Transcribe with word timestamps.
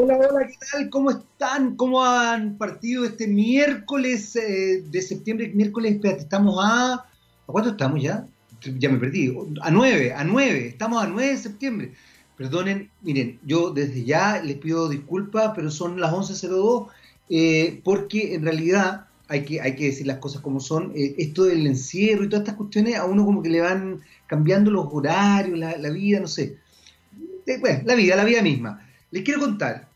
Hola, 0.00 0.16
hola, 0.16 0.46
¿qué 0.46 0.54
tal? 0.70 0.90
¿Cómo 0.90 1.10
están? 1.10 1.74
¿Cómo 1.74 2.04
han 2.04 2.56
partido 2.56 3.04
este 3.04 3.26
miércoles 3.26 4.36
eh, 4.36 4.84
de 4.88 5.02
septiembre? 5.02 5.50
Miércoles, 5.52 5.94
espérate, 5.94 6.20
estamos 6.22 6.56
a... 6.64 6.94
¿A 6.94 7.04
cuánto 7.46 7.70
estamos 7.70 8.00
ya? 8.00 8.24
Ya 8.78 8.90
me 8.90 8.98
perdí. 8.98 9.36
A 9.60 9.72
9, 9.72 10.14
a 10.14 10.22
9. 10.22 10.68
Estamos 10.68 11.02
a 11.02 11.08
9 11.08 11.30
de 11.30 11.36
septiembre. 11.36 11.92
Perdonen, 12.36 12.88
miren, 13.02 13.40
yo 13.44 13.70
desde 13.70 14.04
ya 14.04 14.40
les 14.40 14.58
pido 14.58 14.88
disculpas, 14.88 15.50
pero 15.56 15.68
son 15.68 16.00
las 16.00 16.12
11.02, 16.12 16.86
eh, 17.30 17.80
porque 17.82 18.34
en 18.34 18.44
realidad 18.44 19.06
hay 19.26 19.44
que, 19.44 19.60
hay 19.60 19.74
que 19.74 19.86
decir 19.86 20.06
las 20.06 20.18
cosas 20.18 20.42
como 20.42 20.60
son. 20.60 20.92
Eh, 20.94 21.16
esto 21.18 21.42
del 21.42 21.66
encierro 21.66 22.22
y 22.22 22.28
todas 22.28 22.42
estas 22.42 22.54
cuestiones 22.54 22.94
a 22.94 23.04
uno 23.04 23.24
como 23.24 23.42
que 23.42 23.50
le 23.50 23.62
van 23.62 24.00
cambiando 24.28 24.70
los 24.70 24.86
horarios, 24.92 25.58
la, 25.58 25.76
la 25.76 25.90
vida, 25.90 26.20
no 26.20 26.28
sé. 26.28 26.56
bueno, 27.60 27.80
la 27.84 27.96
vida, 27.96 28.14
la 28.14 28.24
vida 28.24 28.42
misma. 28.42 28.84
Les 29.10 29.24
quiero 29.24 29.40
contar 29.40 29.87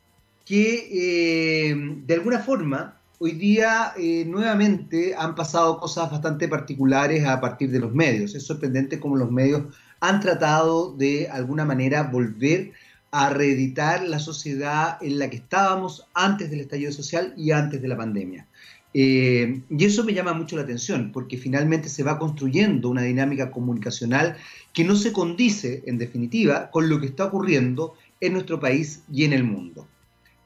que 0.53 1.71
eh, 1.71 1.75
de 2.05 2.13
alguna 2.13 2.39
forma 2.41 3.01
hoy 3.19 3.33
día 3.33 3.95
eh, 3.97 4.27
nuevamente 4.27 5.15
han 5.17 5.35
pasado 5.35 5.79
cosas 5.79 6.11
bastante 6.11 6.47
particulares 6.47 7.25
a 7.25 7.41
partir 7.41 7.71
de 7.71 7.81
los 7.81 7.95
medios. 7.95 8.35
Es 8.35 8.43
sorprendente 8.43 9.01
cómo 9.01 9.17
los 9.17 9.31
medios 9.31 9.75
han 10.01 10.21
tratado 10.21 10.95
de 10.95 11.27
alguna 11.31 11.65
manera 11.65 12.03
volver 12.03 12.73
a 13.13 13.31
reeditar 13.31 14.07
la 14.07 14.19
sociedad 14.19 14.99
en 15.01 15.19
la 15.19 15.31
que 15.31 15.37
estábamos 15.37 16.07
antes 16.13 16.51
del 16.51 16.61
estallido 16.61 16.93
social 16.93 17.33
y 17.35 17.53
antes 17.53 17.81
de 17.81 17.89
la 17.89 17.97
pandemia. 17.97 18.47
Eh, 18.93 19.63
y 19.71 19.85
eso 19.87 20.05
me 20.05 20.13
llama 20.13 20.35
mucho 20.35 20.57
la 20.57 20.65
atención, 20.65 21.13
porque 21.13 21.39
finalmente 21.39 21.89
se 21.89 22.03
va 22.03 22.19
construyendo 22.19 22.91
una 22.91 23.01
dinámica 23.01 23.51
comunicacional 23.51 24.37
que 24.75 24.85
no 24.85 24.97
se 24.97 25.15
condice, 25.15 25.83
en 25.87 25.97
definitiva, 25.97 26.71
con 26.71 26.91
lo 26.91 27.01
que 27.01 27.07
está 27.07 27.25
ocurriendo 27.25 27.95
en 28.21 28.35
nuestro 28.35 28.61
país 28.61 29.03
y 29.11 29.25
en 29.25 29.33
el 29.33 29.45
mundo. 29.45 29.89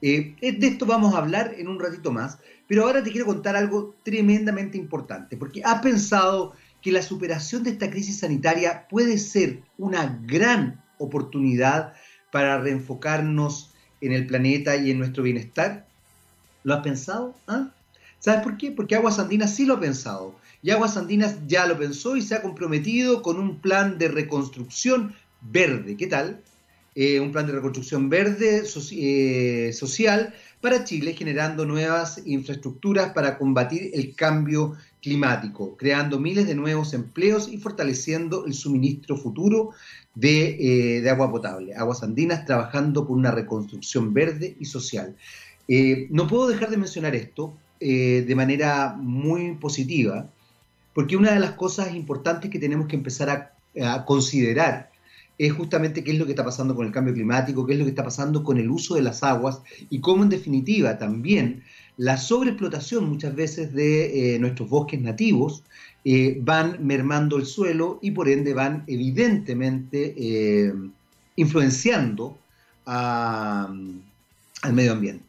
Eh, 0.01 0.35
de 0.41 0.67
esto 0.67 0.85
vamos 0.85 1.15
a 1.15 1.19
hablar 1.19 1.55
en 1.57 1.67
un 1.67 1.79
ratito 1.79 2.11
más, 2.11 2.39
pero 2.67 2.83
ahora 2.83 3.03
te 3.03 3.11
quiero 3.11 3.25
contar 3.25 3.55
algo 3.55 3.95
tremendamente 4.03 4.77
importante, 4.77 5.37
porque 5.37 5.63
has 5.63 5.81
pensado 5.81 6.53
que 6.81 6.91
la 6.91 7.01
superación 7.01 7.63
de 7.63 7.71
esta 7.71 7.89
crisis 7.89 8.19
sanitaria 8.19 8.87
puede 8.87 9.17
ser 9.17 9.61
una 9.77 10.19
gran 10.25 10.81
oportunidad 10.99 11.93
para 12.31 12.59
reenfocarnos 12.59 13.71
en 14.01 14.11
el 14.11 14.27
planeta 14.27 14.75
y 14.75 14.91
en 14.91 14.99
nuestro 14.99 15.23
bienestar. 15.23 15.87
¿Lo 16.63 16.75
has 16.75 16.81
pensado? 16.81 17.35
¿Ah? 17.47 17.71
¿Sabes 18.19 18.41
por 18.41 18.57
qué? 18.57 18.71
Porque 18.71 18.95
Aguas 18.95 19.19
Andinas 19.19 19.55
sí 19.55 19.65
lo 19.65 19.75
ha 19.75 19.79
pensado. 19.79 20.35
Y 20.61 20.71
Aguas 20.71 20.97
Andinas 20.97 21.37
ya 21.47 21.65
lo 21.65 21.77
pensó 21.77 22.15
y 22.15 22.21
se 22.21 22.35
ha 22.35 22.41
comprometido 22.41 23.21
con 23.21 23.39
un 23.39 23.59
plan 23.59 23.97
de 23.97 24.07
reconstrucción 24.07 25.15
verde. 25.41 25.95
¿Qué 25.97 26.07
tal? 26.07 26.41
Eh, 26.99 27.19
un 27.19 27.31
plan 27.31 27.45
de 27.45 27.53
reconstrucción 27.53 28.09
verde 28.09 28.63
eh, 28.91 29.71
social 29.71 30.33
para 30.59 30.83
Chile, 30.83 31.13
generando 31.13 31.63
nuevas 31.63 32.23
infraestructuras 32.25 33.13
para 33.13 33.37
combatir 33.37 33.91
el 33.93 34.15
cambio 34.15 34.75
climático, 34.99 35.77
creando 35.77 36.19
miles 36.19 36.47
de 36.47 36.55
nuevos 36.55 36.95
empleos 36.95 37.49
y 37.49 37.59
fortaleciendo 37.59 38.47
el 38.47 38.55
suministro 38.55 39.15
futuro 39.15 39.73
de, 40.15 40.97
eh, 41.03 41.07
agua 41.07 41.29
potable. 41.29 41.75
Aguas 41.75 42.01
Andinas 42.01 42.45
trabajando 42.45 43.05
por 43.05 43.15
una 43.15 43.29
reconstrucción 43.29 44.11
verde 44.11 44.57
y 44.59 44.65
social. 44.65 45.15
no 46.09 46.25
puedo 46.25 46.47
dejar 46.47 46.71
de 46.71 46.77
mencionar 46.77 47.13
esto 47.13 47.55
de 47.79 48.33
manera 48.35 48.95
muy 48.97 49.53
positiva, 49.53 50.31
porque 50.95 51.15
una 51.15 51.31
de 51.33 51.41
las 51.41 51.51
cosas 51.51 51.93
importantes 51.93 52.49
que 52.49 52.57
tenemos 52.57 52.87
que 52.87 52.95
empezar 52.95 53.53
a 53.79 54.05
considerar 54.05 54.86
es 55.37 55.53
justamente 55.53 56.03
qué 56.03 56.11
es 56.11 56.17
lo 56.17 56.25
que 56.25 56.31
está 56.31 56.43
pasando 56.43 56.75
con 56.75 56.85
el 56.85 56.91
cambio 56.91 57.13
climático, 57.13 57.65
qué 57.65 57.73
es 57.73 57.79
lo 57.79 57.85
que 57.85 57.91
está 57.91 58.03
pasando 58.03 58.43
con 58.43 58.57
el 58.57 58.69
uso 58.69 58.95
de 58.95 59.01
las 59.01 59.23
aguas 59.23 59.61
y 59.89 59.99
cómo 59.99 60.23
en 60.23 60.29
definitiva 60.29 60.97
también 60.97 61.63
la 61.97 62.17
sobreexplotación 62.17 63.09
muchas 63.09 63.35
veces 63.35 63.73
de 63.73 64.35
eh, 64.35 64.39
nuestros 64.39 64.69
bosques 64.69 65.01
nativos 65.01 65.63
eh, 66.05 66.37
van 66.41 66.85
mermando 66.85 67.37
el 67.37 67.45
suelo 67.45 67.99
y 68.01 68.11
por 68.11 68.29
ende 68.29 68.53
van 68.53 68.83
evidentemente 68.87 70.13
eh, 70.17 70.73
influenciando 71.35 72.37
al 72.85 73.91
medio 74.71 74.93
ambiente. 74.93 75.26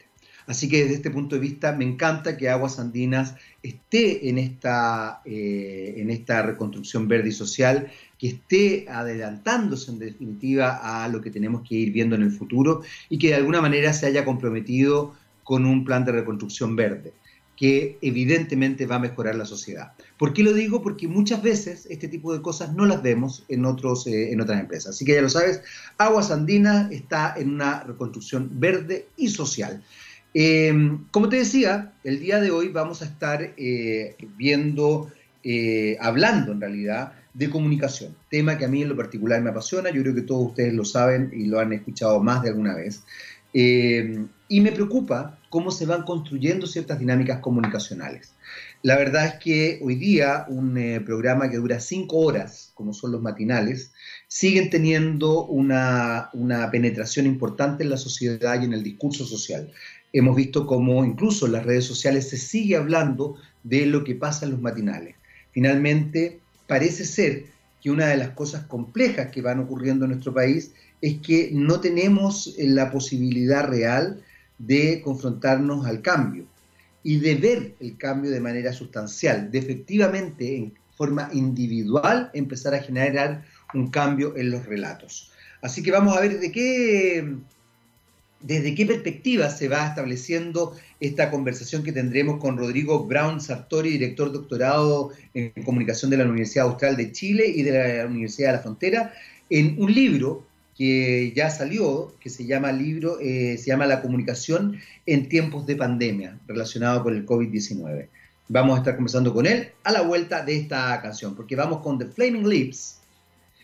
Así 0.49 0.69
que 0.69 0.83
desde 0.83 0.95
este 0.95 1.11
punto 1.11 1.37
de 1.37 1.43
vista 1.43 1.73
me 1.73 1.85
encanta 1.85 2.37
que 2.37 2.49
Aguas 2.49 2.79
Andinas 2.79 3.35
esté 3.63 4.31
en 4.31 4.39
esta, 4.39 5.21
en 5.27 6.09
esta 6.09 6.43
reconstrucción 6.43 7.07
verde 7.07 7.29
y 7.29 7.33
social 7.33 7.93
que 8.19 8.29
esté 8.29 8.87
adelantándose 8.89 9.91
en 9.91 9.99
definitiva 9.99 11.05
a 11.05 11.07
lo 11.09 11.21
que 11.21 11.31
tenemos 11.31 11.69
que 11.69 11.75
ir 11.75 11.93
viendo 11.93 12.17
en 12.17 12.23
el 12.23 12.33
futuro 12.33 12.81
y 13.11 13.19
que 13.19 13.29
de 13.29 13.35
alguna 13.35 13.61
manera 13.61 13.93
se 13.93 14.07
haya 14.07 14.25
comprometido 14.25 15.15
con 15.45 15.67
un 15.67 15.85
plan 15.85 16.07
de 16.07 16.13
reconstrucción 16.13 16.75
verde 16.77 17.13
que 17.59 17.99
evidentemente 18.03 18.87
va 18.87 18.97
a 18.97 19.01
mejorar 19.01 19.35
la 19.35 19.45
sociedad. 19.45 19.93
¿Por 20.17 20.33
qué 20.33 20.45
lo 20.45 20.53
digo? 20.53 20.81
Porque 20.81 21.09
muchas 21.09 21.43
veces 21.43 21.89
este 21.91 22.07
tipo 22.07 22.33
de 22.33 22.41
cosas 22.41 22.73
no 22.73 22.87
las 22.87 23.03
vemos 23.03 23.45
en, 23.49 23.65
otros, 23.65 24.07
eh, 24.07 24.33
en 24.33 24.41
otras 24.41 24.61
empresas. 24.61 24.95
Así 24.95 25.05
que 25.05 25.15
ya 25.15 25.23
lo 25.23 25.29
sabes, 25.29 25.61
Aguas 25.97 26.31
Andinas 26.31 26.93
está 26.93 27.35
en 27.37 27.51
una 27.51 27.83
reconstrucción 27.83 28.49
verde 28.61 29.09
y 29.17 29.29
social. 29.29 29.83
Eh, 30.35 30.73
como 31.11 31.29
te 31.29 31.37
decía, 31.37 31.93
el 32.05 32.21
día 32.21 32.41
de 32.41 32.51
hoy 32.51 32.69
vamos 32.69 33.03
a 33.03 33.07
estar 33.07 33.55
eh, 33.57 34.17
viendo, 34.37 35.11
hablando 36.01 36.53
en 36.53 36.61
realidad, 36.61 37.13
de 37.39 37.51
comunicación, 37.51 38.17
tema 38.31 38.59
que 38.59 38.65
a 38.65 38.69
mí 38.69 38.83
en 38.83 38.89
lo 38.89 38.97
particular 38.97 39.41
me 39.41 39.51
apasiona, 39.51 39.91
yo 39.91 40.03
creo 40.03 40.15
que 40.15 40.23
todos 40.23 40.49
ustedes 40.49 40.75
lo 40.75 40.85
saben 40.85 41.31
y 41.33 41.47
lo 41.47 41.61
han 41.61 41.73
escuchado 41.73 42.21
más 42.21 42.43
de 42.43 42.49
alguna 42.49 42.75
vez, 42.75 43.05
eh, 43.55 44.27
y 44.49 44.61
me 44.61 44.73
preocupa 44.73 45.39
cómo 45.49 45.71
se 45.71 45.87
van 45.87 46.03
construyendo 46.03 46.67
ciertas 46.67 46.99
dinámicas 46.99 47.41
comunicacionales. 47.41 48.35
La 48.83 48.97
verdad 48.97 49.27
es 49.27 49.35
que 49.35 49.81
hoy 49.83 49.97
día 49.97 50.47
un 50.49 50.77
eh, 50.77 51.01
programa 51.01 51.49
que 51.51 51.57
dura 51.57 51.81
cinco 51.81 52.19
horas, 52.19 52.73
como 52.75 52.93
son 52.93 53.13
los 53.13 53.23
matinales, 53.23 53.93
siguen 54.29 54.71
teniendo 54.71 55.47
una, 55.47 56.31
una 56.33 56.71
penetración 56.71 57.27
importante 57.27 57.83
en 57.83 57.91
la 57.91 57.97
sociedad 57.97 58.61
y 58.61 58.65
en 58.65 58.75
el 58.75 58.83
discurso 58.83 59.25
social. 59.25 59.71
Hemos 60.13 60.37
visto 60.37 60.67
cómo 60.67 61.05
incluso 61.05 61.47
en 61.47 61.53
las 61.53 61.67
redes 61.67 61.85
sociales 61.85 62.29
se 62.29 62.39
sigue 62.39 62.77
hablando 62.77 63.37
de 63.63 63.87
lo 63.87 64.05
que 64.05 64.15
pasa 64.15 64.47
en 64.47 64.53
los 64.53 64.61
matinales. 64.61 65.17
Finalmente, 65.53 66.41
parece 66.67 67.05
ser 67.05 67.45
que 67.83 67.91
una 67.91 68.07
de 68.07 68.17
las 68.17 68.31
cosas 68.31 68.65
complejas 68.65 69.31
que 69.31 69.43
van 69.43 69.61
ocurriendo 69.61 70.05
en 70.05 70.13
nuestro 70.13 70.33
país 70.33 70.73
es 71.01 71.19
que 71.19 71.51
no 71.53 71.81
tenemos 71.81 72.55
la 72.59 72.91
posibilidad 72.91 73.67
real 73.69 74.23
de 74.59 75.01
confrontarnos 75.03 75.87
al 75.87 76.03
cambio 76.03 76.47
y 77.03 77.19
de 77.19 77.35
ver 77.37 77.75
el 77.81 77.97
cambio 77.97 78.31
de 78.31 78.41
manera 78.41 78.73
sustancial, 78.73 79.51
de 79.51 79.59
efectivamente 79.59 80.57
en 80.57 80.75
forma 80.97 81.31
individual 81.33 82.31
empezar 82.35 82.75
a 82.75 82.83
generar 82.83 83.45
un 83.73 83.89
cambio 83.91 84.37
en 84.37 84.51
los 84.51 84.67
relatos. 84.67 85.31
Así 85.63 85.83
que 85.83 85.93
vamos 85.93 86.17
a 86.17 86.21
ver 86.21 86.41
de 86.41 86.51
qué 86.51 87.37
desde 88.41 88.75
qué 88.75 88.87
perspectiva 88.87 89.51
se 89.51 89.69
va 89.69 89.87
estableciendo 89.87 90.77
esta 91.01 91.31
conversación 91.31 91.83
que 91.83 91.93
tendremos 91.93 92.39
con 92.39 92.57
Rodrigo 92.57 93.05
Brown 93.05 93.41
Sartori, 93.41 93.91
director 93.91 94.33
doctorado 94.33 95.11
en 95.35 95.51
comunicación 95.65 96.11
de 96.11 96.19
la 96.19 96.25
Universidad 96.25 96.67
Austral 96.67 96.97
de 96.97 97.13
Chile 97.13 97.47
y 97.49 97.63
de 97.63 97.99
la 97.99 98.07
Universidad 98.07 98.51
de 98.51 98.57
la 98.57 98.63
Frontera, 98.63 99.13
en 99.51 99.81
un 99.81 99.93
libro 99.93 100.47
que 100.77 101.33
ya 101.35 101.51
salió, 101.51 102.15
que 102.21 102.31
se 102.31 102.47
llama 102.47 102.71
libro, 102.71 103.19
eh, 103.21 103.59
se 103.59 103.67
llama 103.67 103.87
La 103.87 104.01
comunicación 104.01 104.79
en 105.07 105.29
tiempos 105.29 105.67
de 105.67 105.75
pandemia, 105.75 106.39
relacionado 106.47 107.03
con 107.03 107.17
el 107.17 107.27
COVID-19. 107.27 108.07
Vamos 108.47 108.77
a 108.77 108.79
estar 108.79 108.95
conversando 108.95 109.35
con 109.35 109.47
él 109.47 109.71
a 109.83 109.91
la 109.91 110.03
vuelta 110.03 110.45
de 110.45 110.57
esta 110.57 111.03
canción, 111.03 111.35
porque 111.35 111.57
vamos 111.57 111.81
con 111.81 111.99
The 111.99 112.07
Flaming 112.07 112.49
Lips 112.49 112.98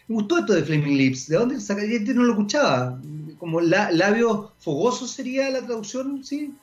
me 0.07 0.17
gustó 0.17 0.39
esto 0.39 0.53
de 0.53 0.63
Flaming 0.63 0.99
Lips. 0.99 1.29
¿De 1.29 1.37
dónde 1.37 1.61
saca? 1.61 1.83
Este 1.83 2.13
no 2.15 2.25
lo 2.25 2.33
escuchaba. 2.33 3.01
Como 3.39 3.61
la, 3.61 3.91
labio 3.91 4.53
fogoso 4.59 5.07
sería 5.07 5.51
la 5.51 5.65
traducción, 5.65 6.25
¿sí? 6.25 6.55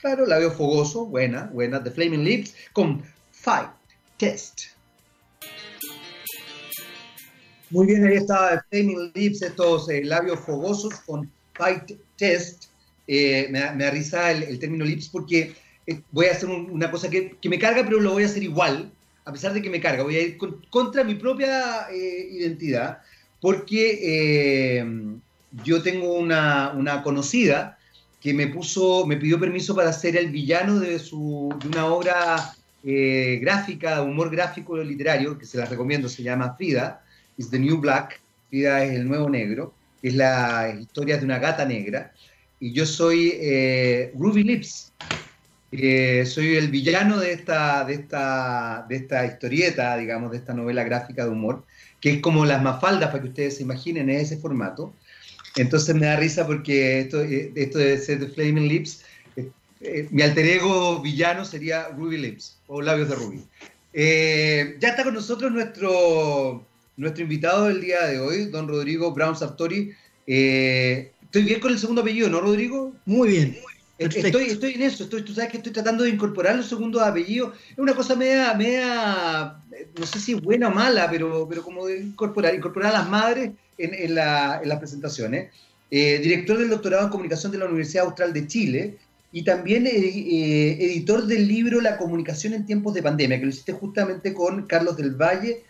Claro, 0.00 0.26
labio 0.26 0.50
fogoso, 0.50 1.06
buena, 1.06 1.50
buena. 1.52 1.82
The 1.82 1.90
Flaming 1.90 2.24
Lips 2.24 2.54
con 2.72 3.02
Fight 3.32 3.70
Test. 4.16 4.60
Muy 7.70 7.86
bien, 7.86 8.06
ahí 8.06 8.16
estaba 8.16 8.64
Flaming 8.70 9.12
Lips, 9.14 9.42
estos 9.42 9.90
eh, 9.90 10.02
labios 10.04 10.40
fogosos 10.40 10.94
con 11.00 11.30
Fight 11.54 11.92
Test. 12.16 12.68
Eh, 13.06 13.48
me, 13.50 13.60
da 13.60 13.90
risa 13.90 14.30
el, 14.30 14.58
término 14.58 14.84
lips 14.84 15.08
porque 15.08 15.54
eh, 15.86 16.02
voy 16.12 16.26
a 16.26 16.32
hacer 16.32 16.46
una 16.50 16.90
cosa 16.90 17.08
que, 17.08 17.38
me 17.44 17.58
carga, 17.58 17.82
pero 17.82 18.00
lo 18.00 18.12
voy 18.12 18.24
a 18.24 18.26
hacer 18.26 18.42
igual 18.42 18.92
a 19.28 19.32
pesar 19.32 19.52
de 19.52 19.60
que 19.60 19.68
me 19.68 19.78
carga, 19.78 20.04
voy 20.04 20.16
a 20.16 20.22
ir 20.22 20.38
contra 20.70 21.04
mi 21.04 21.14
propia 21.14 21.86
eh, 21.92 22.28
identidad, 22.30 23.02
porque 23.42 23.98
eh, 24.02 24.86
yo 25.64 25.82
tengo 25.82 26.14
una, 26.14 27.02
conocida 27.04 27.76
que 28.22 28.32
me 28.32 28.46
puso, 28.46 29.04
me 29.04 29.18
pidió 29.18 29.38
permiso 29.38 29.76
para 29.76 29.92
ser 29.92 30.16
el 30.16 30.30
villano 30.30 30.80
de, 30.80 30.98
su, 30.98 31.54
una 31.62 31.86
obra 31.86 32.54
eh, 32.82 33.38
gráfica, 33.42 34.00
humor 34.00 34.30
gráfico 34.30 34.78
literario, 34.78 35.36
que 35.36 35.44
se 35.44 35.58
la 35.58 35.66
recomiendo, 35.66 36.08
se 36.08 36.22
llama 36.22 36.54
Frida, 36.56 37.04
is 37.36 37.50
the 37.50 37.58
New 37.58 37.76
Black, 37.76 38.22
Frida 38.48 38.82
es 38.82 38.94
el 38.94 39.06
nuevo 39.06 39.28
negro, 39.28 39.74
es 40.02 40.14
la 40.14 40.74
historia 40.80 41.18
de 41.18 41.26
una 41.26 41.38
gata 41.38 41.66
negra, 41.66 42.14
y 42.60 42.72
yo 42.72 42.86
soy 42.86 43.34
eh, 43.34 44.10
Ruby 44.16 44.42
Lips. 44.42 44.90
Eh, 45.70 46.24
soy 46.24 46.56
el 46.56 46.68
villano 46.68 47.18
de 47.18 47.32
esta, 47.32 47.84
de, 47.84 47.94
esta, 47.94 48.86
de 48.88 48.96
esta 48.96 49.26
historieta, 49.26 49.96
digamos, 49.98 50.30
de 50.30 50.38
esta 50.38 50.54
novela 50.54 50.82
gráfica 50.82 51.24
de 51.24 51.30
humor, 51.30 51.64
que 52.00 52.10
es 52.10 52.20
como 52.20 52.46
las 52.46 52.62
mafaldas, 52.62 53.10
para 53.10 53.22
que 53.22 53.28
ustedes 53.28 53.56
se 53.56 53.64
imaginen, 53.64 54.08
en 54.08 54.16
ese 54.16 54.38
formato. 54.38 54.94
Entonces 55.56 55.94
me 55.94 56.06
da 56.06 56.16
risa 56.16 56.46
porque 56.46 57.00
esto, 57.00 57.22
eh, 57.22 57.52
esto 57.54 57.78
de 57.78 57.98
ser 57.98 58.20
The 58.20 58.28
Flaming 58.28 58.68
Lips, 58.68 59.04
mi 60.10 60.22
alter 60.22 60.44
ego 60.44 61.00
villano 61.00 61.44
sería 61.44 61.88
Ruby 61.88 62.16
Lips, 62.16 62.58
o 62.66 62.82
Labios 62.82 63.10
de 63.10 63.14
Ruby. 63.14 63.44
ya 64.80 64.88
está 64.88 65.04
con 65.04 65.14
nosotros 65.14 65.52
nuestro, 65.52 66.64
nuestro 66.96 67.22
invitado 67.22 67.66
del 67.66 67.80
día 67.80 68.06
de 68.06 68.18
hoy, 68.18 68.46
don 68.46 68.66
Rodrigo 68.66 69.12
Brown 69.12 69.36
Sartori. 69.36 69.92
estoy 70.26 71.42
bien 71.42 71.60
con 71.60 71.72
el 71.72 71.78
segundo 71.78 72.00
apellido, 72.00 72.28
¿no, 72.28 72.40
Rodrigo? 72.40 72.92
Muy 73.04 73.28
bien. 73.28 73.56
Estoy, 73.98 74.44
estoy 74.44 74.74
en 74.74 74.82
eso, 74.82 75.04
estoy, 75.04 75.22
tú 75.22 75.34
sabes 75.34 75.50
que 75.50 75.56
estoy 75.56 75.72
tratando 75.72 76.04
de 76.04 76.10
incorporar 76.10 76.54
los 76.54 76.68
segundos 76.68 77.02
apellidos. 77.02 77.54
Es 77.72 77.78
una 77.78 77.94
cosa 77.94 78.14
media, 78.14 78.54
media, 78.54 79.56
no 79.98 80.06
sé 80.06 80.20
si 80.20 80.34
buena 80.34 80.68
o 80.68 80.70
mala, 80.70 81.10
pero, 81.10 81.48
pero 81.48 81.64
como 81.64 81.86
de 81.86 81.98
incorporar, 82.00 82.54
incorporar 82.54 82.94
a 82.94 82.98
las 83.00 83.08
madres 83.08 83.50
en, 83.76 83.94
en, 83.94 84.14
la, 84.14 84.60
en 84.62 84.68
las 84.68 84.78
presentaciones. 84.78 85.50
Eh, 85.90 86.20
director 86.22 86.58
del 86.58 86.70
doctorado 86.70 87.04
en 87.04 87.10
comunicación 87.10 87.50
de 87.50 87.58
la 87.58 87.64
Universidad 87.64 88.04
Austral 88.04 88.32
de 88.32 88.46
Chile 88.46 88.98
y 89.32 89.42
también 89.42 89.86
eh, 89.86 89.90
eh, 89.90 90.76
editor 90.80 91.26
del 91.26 91.48
libro 91.48 91.80
La 91.80 91.96
comunicación 91.96 92.52
en 92.52 92.66
tiempos 92.66 92.94
de 92.94 93.02
pandemia, 93.02 93.38
que 93.38 93.46
lo 93.46 93.50
hiciste 93.50 93.72
justamente 93.72 94.32
con 94.32 94.66
Carlos 94.66 94.96
del 94.96 95.14
Valle, 95.14 95.64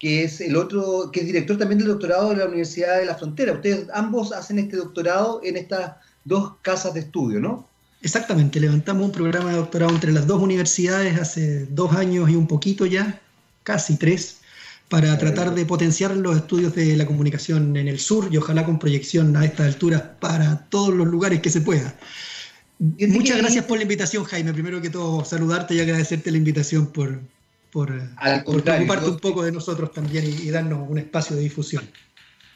que 0.00 0.24
es 0.24 0.40
el 0.40 0.56
otro, 0.56 1.10
que 1.12 1.20
es 1.20 1.26
director 1.26 1.56
también 1.58 1.78
del 1.78 1.88
doctorado 1.88 2.30
de 2.30 2.36
la 2.36 2.46
Universidad 2.46 2.98
de 2.98 3.06
la 3.06 3.14
Frontera. 3.14 3.52
Ustedes 3.52 3.86
ambos 3.92 4.32
hacen 4.32 4.58
este 4.58 4.76
doctorado 4.76 5.40
en 5.44 5.56
estas 5.56 5.96
dos 6.24 6.56
casas 6.62 6.94
de 6.94 7.00
estudio, 7.00 7.38
¿no? 7.38 7.67
Exactamente, 8.00 8.60
levantamos 8.60 9.06
un 9.06 9.12
programa 9.12 9.50
de 9.50 9.56
doctorado 9.56 9.92
entre 9.92 10.12
las 10.12 10.26
dos 10.26 10.40
universidades 10.40 11.18
hace 11.18 11.66
dos 11.66 11.92
años 11.94 12.30
y 12.30 12.36
un 12.36 12.46
poquito 12.46 12.86
ya, 12.86 13.20
casi 13.64 13.96
tres, 13.96 14.38
para 14.88 15.18
tratar 15.18 15.54
de 15.54 15.66
potenciar 15.66 16.16
los 16.16 16.36
estudios 16.36 16.74
de 16.74 16.96
la 16.96 17.06
comunicación 17.06 17.76
en 17.76 17.88
el 17.88 17.98
sur 17.98 18.28
y 18.30 18.36
ojalá 18.36 18.64
con 18.64 18.78
proyección 18.78 19.36
a 19.36 19.44
estas 19.44 19.66
alturas 19.66 20.02
para 20.20 20.66
todos 20.68 20.94
los 20.94 21.08
lugares 21.08 21.40
que 21.40 21.50
se 21.50 21.60
pueda. 21.60 21.94
Muchas 22.78 23.38
gracias 23.38 23.64
por 23.64 23.76
la 23.76 23.82
invitación, 23.82 24.22
Jaime. 24.24 24.52
Primero 24.52 24.80
que 24.80 24.88
todo, 24.88 25.24
saludarte 25.24 25.74
y 25.74 25.80
agradecerte 25.80 26.30
la 26.30 26.38
invitación 26.38 26.86
por, 26.86 27.20
por, 27.72 27.92
preocuparte 28.62 29.10
un 29.10 29.18
poco 29.18 29.42
de 29.42 29.50
nosotros 29.50 29.92
también 29.92 30.24
y 30.24 30.48
darnos 30.50 30.88
un 30.88 30.98
espacio 30.98 31.34
de 31.34 31.42
difusión. 31.42 31.84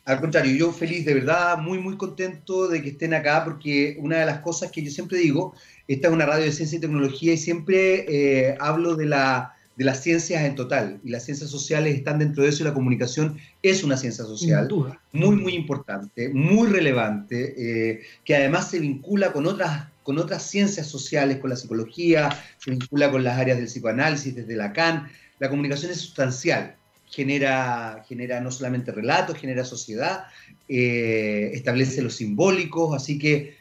Al 0.05 0.21
contrario, 0.21 0.53
yo 0.57 0.73
feliz, 0.73 1.05
de 1.05 1.15
verdad, 1.15 1.59
muy, 1.59 1.79
muy 1.79 1.97
contento 1.97 2.67
de 2.67 2.83
que 2.83 2.89
estén 2.89 3.15
acá, 3.15 3.45
porque 3.45 3.97
una 4.01 4.19
de 4.19 4.27
las 4.27 4.41
cosas 4.41 4.73
que 4.73 4.83
yo 4.83 4.91
siempre 4.91 5.19
digo, 5.19 5.55
esta 5.87 6.09
es 6.09 6.15
una 6.15 6.27
radio 6.27 6.45
de 6.45 6.53
ciencia 6.53 6.79
y 6.79 6.81
tecnología 6.81 7.35
y 7.35 7.37
siempre 7.37 8.05
eh, 8.09 8.57
hablo 8.59 8.97
de, 8.97 9.07
la, 9.07 9.55
de 9.77 9.85
las 9.85 10.03
ciencias 10.03 10.43
en 10.43 10.57
total, 10.57 10.99
y 11.05 11.11
las 11.11 11.25
ciencias 11.25 11.51
sociales 11.51 11.95
están 11.95 12.19
dentro 12.19 12.43
de 12.43 12.49
eso 12.49 12.65
y 12.65 12.67
la 12.67 12.75
comunicación 12.75 13.39
es 13.63 13.85
una 13.85 13.97
ciencia 13.97 14.25
social 14.25 14.69
muy, 15.13 15.37
muy 15.37 15.55
importante, 15.55 16.31
muy 16.31 16.69
relevante, 16.69 17.55
eh, 17.57 18.03
que 18.25 18.35
además 18.35 18.71
se 18.71 18.81
vincula 18.81 19.33
con 19.33 19.47
otras, 19.47 19.87
con 20.03 20.19
otras 20.19 20.43
ciencias 20.43 20.89
sociales, 20.89 21.39
con 21.39 21.51
la 21.51 21.57
psicología, 21.57 22.29
se 22.59 22.73
vincula 22.73 23.09
con 23.09 23.23
las 23.23 23.39
áreas 23.39 23.59
del 23.59 23.67
psicoanálisis, 23.67 24.35
desde 24.35 24.57
Lacan. 24.57 25.09
La 25.39 25.49
comunicación 25.49 25.93
es 25.93 25.99
sustancial 25.99 26.77
genera, 27.13 28.03
genera 28.09 28.41
no 28.41 28.51
solamente 28.51 28.91
relatos, 28.91 29.37
genera 29.39 29.65
sociedad, 29.65 30.25
eh, 30.69 31.51
establece 31.53 32.03
los 32.03 32.17
simbólicos, 32.17 32.97
así 32.97 33.19
que 33.19 33.55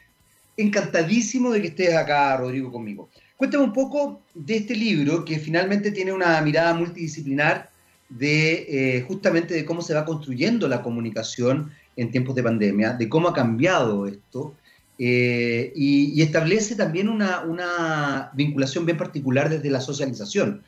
encantadísimo 0.56 1.50
de 1.50 1.60
que 1.60 1.68
estés 1.68 1.94
acá, 1.94 2.36
Rodrigo, 2.36 2.72
conmigo. 2.72 3.10
Cuéntame 3.36 3.64
un 3.64 3.72
poco 3.72 4.22
de 4.34 4.56
este 4.56 4.74
libro 4.74 5.24
que 5.24 5.38
finalmente 5.38 5.90
tiene 5.90 6.12
una 6.12 6.40
mirada 6.40 6.74
multidisciplinar 6.74 7.70
de 8.08 8.66
eh, 8.96 9.02
justamente 9.02 9.54
de 9.54 9.64
cómo 9.64 9.82
se 9.82 9.94
va 9.94 10.04
construyendo 10.04 10.68
la 10.68 10.82
comunicación 10.82 11.72
en 11.96 12.10
tiempos 12.10 12.34
de 12.34 12.42
pandemia, 12.42 12.92
de 12.94 13.08
cómo 13.08 13.28
ha 13.28 13.34
cambiado 13.34 14.06
esto, 14.06 14.54
eh, 14.98 15.72
y, 15.74 16.12
y, 16.12 16.22
establece 16.22 16.76
también 16.76 17.08
una, 17.08 17.40
una, 17.40 18.30
vinculación 18.34 18.84
bien 18.84 18.98
particular 18.98 19.48
desde 19.48 19.70
la 19.70 19.80
socialización. 19.80 20.62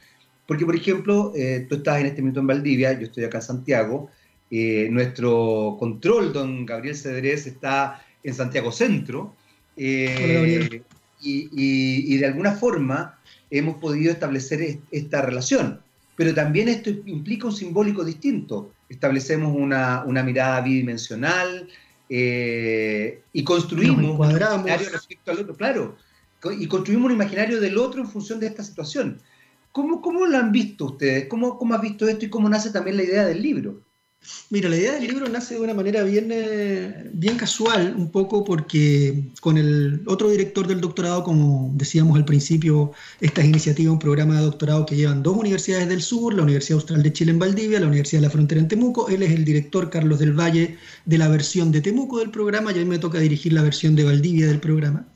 Porque, 0.46 0.66
por 0.66 0.76
ejemplo, 0.76 1.32
eh, 1.34 1.66
tú 1.68 1.76
estás 1.76 2.00
en 2.00 2.06
este 2.06 2.22
minuto 2.22 2.40
en 2.40 2.46
Valdivia, 2.46 2.92
yo 2.98 3.06
estoy 3.06 3.24
acá 3.24 3.38
en 3.38 3.44
Santiago, 3.44 4.10
eh, 4.50 4.88
nuestro 4.90 5.76
control, 5.78 6.32
don 6.32 6.66
Gabriel 6.66 6.96
Cedrés, 6.96 7.46
está 7.46 8.04
en 8.22 8.34
Santiago 8.34 8.70
Centro, 8.70 9.34
eh, 9.76 10.82
y, 11.22 12.16
de 12.18 12.26
alguna 12.26 12.52
forma 12.52 13.18
hemos 13.50 13.76
podido 13.76 14.12
establecer 14.12 14.78
esta 14.90 15.22
relación. 15.22 15.80
Pero 16.16 16.34
también 16.34 16.68
esto 16.68 16.90
implica 16.90 17.46
un 17.46 17.56
simbólico 17.56 18.04
distinto. 18.04 18.72
Establecemos 18.88 19.54
una, 19.56 20.04
mirada 20.22 20.60
bidimensional 20.60 21.66
y 22.08 23.44
construimos 23.44 23.98
un 23.98 24.16
imaginario 24.16 24.90
respecto 24.90 25.30
al 25.30 25.38
otro, 25.38 25.56
claro, 25.56 25.96
y 26.58 26.66
construimos 26.66 27.06
un 27.06 27.12
imaginario 27.12 27.60
del 27.60 27.78
otro 27.78 28.02
en 28.02 28.08
función 28.08 28.38
de 28.38 28.48
esta 28.48 28.62
situación. 28.62 29.18
¿Cómo, 29.74 30.00
¿Cómo, 30.00 30.24
lo 30.24 30.36
han 30.38 30.52
visto 30.52 30.84
ustedes? 30.84 31.26
¿Cómo, 31.26 31.58
¿Cómo 31.58 31.74
has 31.74 31.82
visto 31.82 32.06
esto 32.06 32.24
y 32.24 32.30
cómo 32.30 32.48
nace 32.48 32.70
también 32.70 32.96
la 32.96 33.02
idea 33.02 33.24
del 33.26 33.42
libro? 33.42 33.82
Mira, 34.50 34.68
la 34.68 34.76
idea 34.76 34.92
del 34.94 35.08
libro 35.08 35.28
nace 35.28 35.54
de 35.54 35.60
una 35.60 35.74
manera 35.74 36.04
bien, 36.04 36.28
eh, 36.30 37.10
bien 37.12 37.36
casual, 37.36 37.92
un 37.96 38.12
poco 38.12 38.44
porque 38.44 39.32
con 39.40 39.58
el 39.58 40.02
otro 40.06 40.30
director 40.30 40.68
del 40.68 40.80
doctorado, 40.80 41.24
como 41.24 41.72
decíamos 41.74 42.16
al 42.16 42.24
principio, 42.24 42.92
esta 43.20 43.40
es 43.40 43.48
iniciativa, 43.48 43.90
un 43.90 43.98
programa 43.98 44.36
de 44.36 44.42
doctorado 44.42 44.86
que 44.86 44.94
llevan 44.94 45.24
dos 45.24 45.36
universidades 45.36 45.88
del 45.88 46.02
sur, 46.02 46.32
la 46.34 46.44
Universidad 46.44 46.78
Austral 46.78 47.02
de 47.02 47.12
Chile 47.12 47.32
en 47.32 47.40
Valdivia, 47.40 47.80
la 47.80 47.88
Universidad 47.88 48.20
de 48.20 48.28
la 48.28 48.30
Frontera 48.30 48.60
en 48.60 48.68
Temuco. 48.68 49.08
Él 49.08 49.24
es 49.24 49.32
el 49.32 49.44
director, 49.44 49.90
Carlos 49.90 50.20
del 50.20 50.38
Valle, 50.38 50.78
de 51.04 51.18
la 51.18 51.28
versión 51.28 51.72
de 51.72 51.80
Temuco 51.80 52.20
del 52.20 52.30
programa 52.30 52.70
y 52.70 52.76
a 52.76 52.78
mí 52.78 52.86
me 52.86 52.98
toca 53.00 53.18
dirigir 53.18 53.52
la 53.52 53.62
versión 53.62 53.96
de 53.96 54.04
Valdivia 54.04 54.46
del 54.46 54.60
programa. 54.60 55.08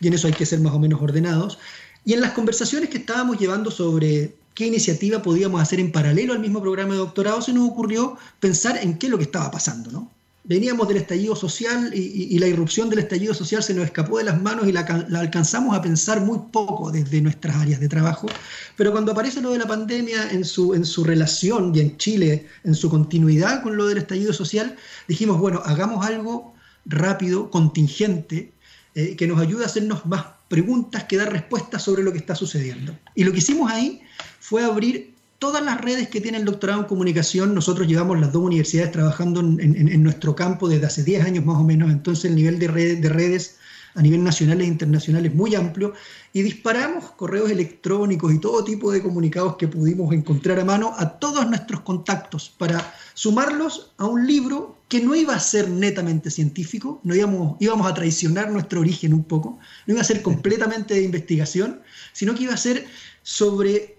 Y 0.00 0.08
en 0.08 0.14
eso 0.14 0.28
hay 0.28 0.32
que 0.32 0.46
ser 0.46 0.60
más 0.60 0.72
o 0.72 0.78
menos 0.78 1.00
ordenados. 1.02 1.58
Y 2.04 2.14
en 2.14 2.20
las 2.20 2.32
conversaciones 2.32 2.88
que 2.88 2.98
estábamos 2.98 3.38
llevando 3.38 3.70
sobre 3.70 4.34
qué 4.54 4.66
iniciativa 4.66 5.22
podíamos 5.22 5.60
hacer 5.60 5.78
en 5.78 5.92
paralelo 5.92 6.32
al 6.32 6.40
mismo 6.40 6.60
programa 6.60 6.92
de 6.92 6.98
doctorado, 6.98 7.40
se 7.40 7.52
nos 7.52 7.68
ocurrió 7.68 8.16
pensar 8.40 8.76
en 8.78 8.98
qué 8.98 9.06
es 9.06 9.10
lo 9.10 9.18
que 9.18 9.24
estaba 9.24 9.50
pasando, 9.50 9.90
¿no? 9.92 10.10
Veníamos 10.42 10.88
del 10.88 10.96
estallido 10.96 11.36
social 11.36 11.90
y, 11.94 12.38
la 12.38 12.46
irrupción 12.48 12.88
del 12.88 13.00
estallido 13.00 13.34
social 13.34 13.62
se 13.62 13.74
nos 13.74 13.84
escapó 13.84 14.16
de 14.16 14.24
las 14.24 14.40
manos 14.40 14.66
y 14.66 14.72
la, 14.72 14.80
alcanzamos 14.80 15.76
a 15.76 15.82
pensar 15.82 16.22
muy 16.22 16.38
poco 16.50 16.90
desde 16.90 17.20
nuestras 17.20 17.54
áreas 17.56 17.80
de 17.80 17.88
trabajo. 17.88 18.28
Pero 18.74 18.90
cuando 18.90 19.12
aparece 19.12 19.42
lo 19.42 19.52
de 19.52 19.58
la 19.58 19.66
pandemia 19.66 20.30
en 20.30 20.46
su, 20.46 20.74
en 20.74 20.86
su 20.86 21.04
relación 21.04 21.74
y 21.74 21.80
en 21.80 21.98
Chile, 21.98 22.46
en 22.64 22.74
su 22.74 22.88
continuidad 22.88 23.62
con 23.62 23.76
lo 23.76 23.86
del 23.86 23.98
estallido 23.98 24.32
social, 24.32 24.74
dijimos, 25.06 25.38
bueno, 25.38 25.60
hagamos 25.66 26.06
algo 26.06 26.54
rápido, 26.86 27.50
contingente, 27.50 28.50
eh, 28.94 29.16
que 29.16 29.26
nos 29.26 29.38
ayude 29.38 29.64
a 29.64 29.66
hacernos 29.66 30.06
más 30.06 30.37
preguntas 30.48 31.04
que 31.04 31.16
dar 31.16 31.30
respuestas 31.30 31.82
sobre 31.82 32.02
lo 32.02 32.12
que 32.12 32.18
está 32.18 32.34
sucediendo. 32.34 32.96
Y 33.14 33.24
lo 33.24 33.32
que 33.32 33.38
hicimos 33.38 33.70
ahí 33.70 34.02
fue 34.40 34.64
abrir 34.64 35.14
todas 35.38 35.62
las 35.62 35.80
redes 35.80 36.08
que 36.08 36.20
tiene 36.20 36.38
el 36.38 36.44
doctorado 36.44 36.80
en 36.80 36.86
comunicación. 36.86 37.54
Nosotros 37.54 37.86
llevamos 37.86 38.18
las 38.18 38.32
dos 38.32 38.42
universidades 38.42 38.92
trabajando 38.92 39.40
en, 39.40 40.02
nuestro 40.02 40.34
campo 40.34 40.68
desde 40.68 40.86
hace 40.86 41.04
10 41.04 41.24
años 41.24 41.44
más 41.44 41.58
o 41.58 41.64
menos, 41.64 41.90
entonces 41.90 42.24
el 42.26 42.36
nivel 42.36 42.58
de, 42.58 42.96
de 42.96 43.08
redes 43.08 43.57
a 43.98 44.02
nivel 44.02 44.22
nacional 44.22 44.60
e 44.60 44.64
internacional 44.64 45.26
es 45.26 45.34
muy 45.34 45.56
amplio 45.56 45.92
y 46.32 46.42
disparamos 46.42 47.10
correos 47.12 47.50
electrónicos 47.50 48.32
y 48.32 48.38
todo 48.38 48.62
tipo 48.62 48.92
de 48.92 49.02
comunicados 49.02 49.56
que 49.56 49.66
pudimos 49.66 50.12
encontrar 50.14 50.60
a 50.60 50.64
mano 50.64 50.94
a 50.96 51.18
todos 51.18 51.44
nuestros 51.48 51.80
contactos 51.80 52.48
para 52.56 52.94
sumarlos 53.14 53.92
a 53.98 54.06
un 54.06 54.24
libro 54.24 54.78
que 54.88 55.00
no 55.00 55.16
iba 55.16 55.34
a 55.34 55.40
ser 55.40 55.68
netamente 55.68 56.30
científico, 56.30 57.00
no 57.02 57.14
íbamos, 57.14 57.56
íbamos 57.58 57.90
a 57.90 57.94
traicionar 57.94 58.52
nuestro 58.52 58.80
origen 58.80 59.12
un 59.12 59.24
poco, 59.24 59.58
no 59.86 59.94
iba 59.94 60.00
a 60.00 60.04
ser 60.04 60.22
completamente 60.22 60.94
de 60.94 61.02
investigación, 61.02 61.80
sino 62.12 62.36
que 62.36 62.44
iba 62.44 62.54
a 62.54 62.56
ser 62.56 62.86
sobre 63.22 63.97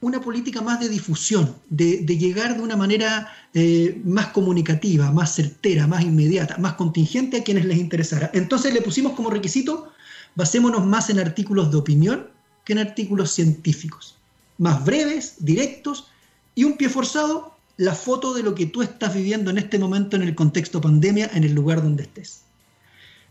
una 0.00 0.20
política 0.20 0.60
más 0.60 0.78
de 0.80 0.88
difusión, 0.88 1.54
de, 1.70 2.04
llegar 2.04 2.56
de 2.56 2.62
una 2.62 2.76
manera 2.76 3.32
eh, 3.54 4.00
más 4.04 4.28
comunicativa, 4.28 5.10
más 5.10 5.34
certera, 5.34 5.86
más 5.86 6.02
inmediata, 6.02 6.58
más 6.58 6.74
contingente 6.74 7.38
a 7.38 7.44
quienes 7.44 7.64
les 7.64 7.78
interesara. 7.78 8.30
Entonces 8.34 8.74
le 8.74 8.82
pusimos 8.82 9.12
como 9.12 9.30
requisito, 9.30 9.90
basémonos 10.34 10.84
más 10.84 11.08
en 11.08 11.18
artículos 11.18 11.70
de 11.70 11.78
opinión 11.78 12.26
que 12.64 12.74
en 12.74 12.80
artículos 12.80 13.30
científicos, 13.32 14.16
más 14.58 14.84
breves, 14.84 15.36
directos 15.38 16.08
y 16.54 16.64
un 16.64 16.76
pie 16.76 16.88
forzado, 16.88 17.54
la 17.78 17.94
foto 17.94 18.34
de 18.34 18.42
lo 18.42 18.54
que 18.54 18.66
tú 18.66 18.82
estás 18.82 19.14
viviendo 19.14 19.50
en 19.50 19.58
este 19.58 19.78
momento 19.78 20.16
en 20.16 20.22
el 20.22 20.34
contexto 20.34 20.80
pandemia, 20.80 21.30
en 21.34 21.44
el 21.44 21.54
lugar 21.54 21.82
donde 21.82 22.04
estés. 22.04 22.45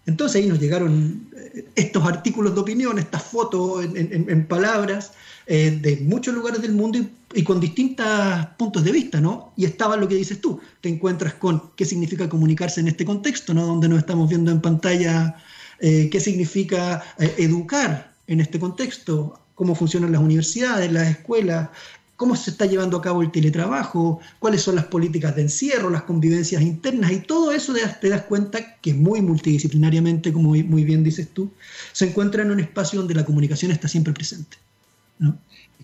Entonces 0.06 0.42
ahí 0.42 0.48
nos 0.48 0.60
llegaron 0.60 1.30
eh, 1.36 1.66
estos 1.76 2.06
artículos 2.06 2.54
de 2.54 2.62
opinión, 2.62 3.00
estas 3.00 3.24
fotos 3.24 3.86
en 3.86 4.48
palabras, 4.48 5.14
eh, 5.48 5.78
de 5.80 5.98
muchos 5.98 6.34
lugares 6.34 6.60
del 6.60 6.72
mundo 6.72 7.00
y, 7.36 7.44
con 7.44 7.60
distintos 7.60 8.08
puntos 8.58 8.84
de 8.84 8.92
vista, 8.92 9.22
¿no? 9.22 9.54
Y 9.56 9.66
estaba 9.66 9.96
lo 9.96 10.08
que 10.08 10.16
dices 10.16 10.42
tú, 10.42 10.60
te 10.82 10.90
encuentras 10.90 11.36
con 11.36 11.70
qué 11.76 11.86
significa 11.86 12.28
comunicarse 12.28 12.82
en 12.82 12.88
este 12.88 13.06
contexto, 13.06 13.54
¿no? 13.54 13.64
Donde 13.64 13.88
nos 13.88 14.00
estamos 14.00 14.28
viendo 14.28 14.52
en 14.52 14.60
pantalla 14.60 15.36
eh, 15.80 16.10
qué 16.12 16.20
significa 16.20 17.04
educar 17.38 18.12
en 18.26 18.42
este 18.42 18.60
contexto, 18.60 19.40
cómo 19.54 19.76
funcionan 19.76 20.14
las 20.14 20.22
universidades, 20.22 20.92
las 20.92 21.10
escuelas, 21.10 21.70
cómo 22.16 22.36
se 22.36 22.52
está 22.52 22.66
llevando 22.66 22.98
a 22.98 23.02
cabo 23.02 23.22
el 23.22 23.32
teletrabajo, 23.32 24.20
cuáles 24.40 24.62
son 24.62 24.76
las 24.76 24.86
políticas 24.86 25.36
de 25.36 25.44
encierro, 25.44 25.90
las 25.90 26.04
convivencias 26.04 26.62
internas 26.62 27.12
y 27.12 27.20
todo 27.20 27.52
eso 27.52 27.74
te 28.02 28.10
das 28.10 28.22
cuenta 28.24 28.78
que 28.82 28.94
muy 28.94 29.22
multidisciplinariamente, 29.22 30.32
como 30.32 30.50
muy 30.50 30.84
bien 30.84 31.04
dices 31.04 31.30
tú, 31.30 31.52
se 31.92 32.06
encuentra 32.06 32.44
en 32.44 32.52
un 32.52 32.60
espacio 32.60 33.00
donde 33.00 33.16
la 33.16 33.26
comunicación 33.26 33.72
está 33.72 33.88
siempre 33.88 34.14
presente. 34.14 34.58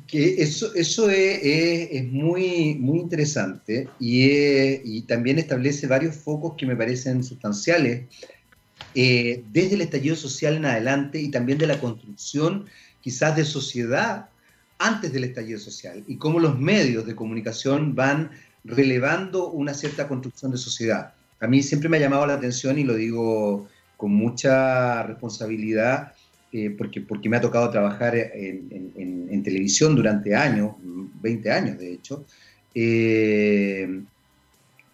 Que 0.08 0.42
eso, 0.42 0.74
eso 0.76 1.10
es, 1.10 2.04
muy, 2.12 2.76
muy 2.76 3.00
interesante 3.00 3.88
y, 4.00 5.02
también 5.02 5.40
establece 5.40 5.88
varios 5.88 6.16
focos 6.16 6.54
que 6.58 6.66
me 6.66 6.76
parecen 6.76 7.24
sustanciales 7.24 8.04
eh, 8.96 9.44
desde 9.52 9.76
el 9.76 9.82
estallido 9.82 10.16
social 10.16 10.56
en 10.56 10.66
adelante 10.66 11.22
y 11.22 11.30
también 11.30 11.58
de 11.58 11.68
la 11.68 11.80
construcción 11.80 12.66
quizás 13.02 13.36
de 13.36 13.46
sociedad 13.46 14.31
antes 14.82 15.14
del 15.14 15.24
estallido 15.26 15.60
social 15.60 16.04
y 16.08 16.18
cómo 16.18 16.40
los 16.40 16.58
medios 16.58 17.06
de 17.06 17.16
comunicación 17.16 17.96
van 17.96 18.32
relevando 18.64 19.50
una 19.50 19.74
cierta 19.74 20.08
construcción 20.08 20.52
de 20.52 20.58
sociedad. 20.58 21.14
A 21.40 21.48
mí 21.48 21.64
siempre 21.64 21.90
me 21.90 21.98
ha 21.98 22.00
llamado 22.02 22.26
la 22.26 22.34
atención 22.34 22.78
y 22.78 22.84
lo 22.84 22.96
digo 22.96 23.68
con 23.98 24.12
mucha 24.12 25.04
responsabilidad 25.04 26.14
eh, 26.52 26.70
porque, 26.78 27.02
porque 27.02 27.30
me 27.30 27.38
ha 27.38 27.42
tocado 27.42 27.70
trabajar 27.70 28.16
en, 28.16 29.44
televisión 29.44 29.96
durante 29.96 30.36
años, 30.36 30.76
20 31.22 31.52
años 31.52 31.78
de 31.80 31.94
hecho, 31.94 32.26
eh, 32.76 34.02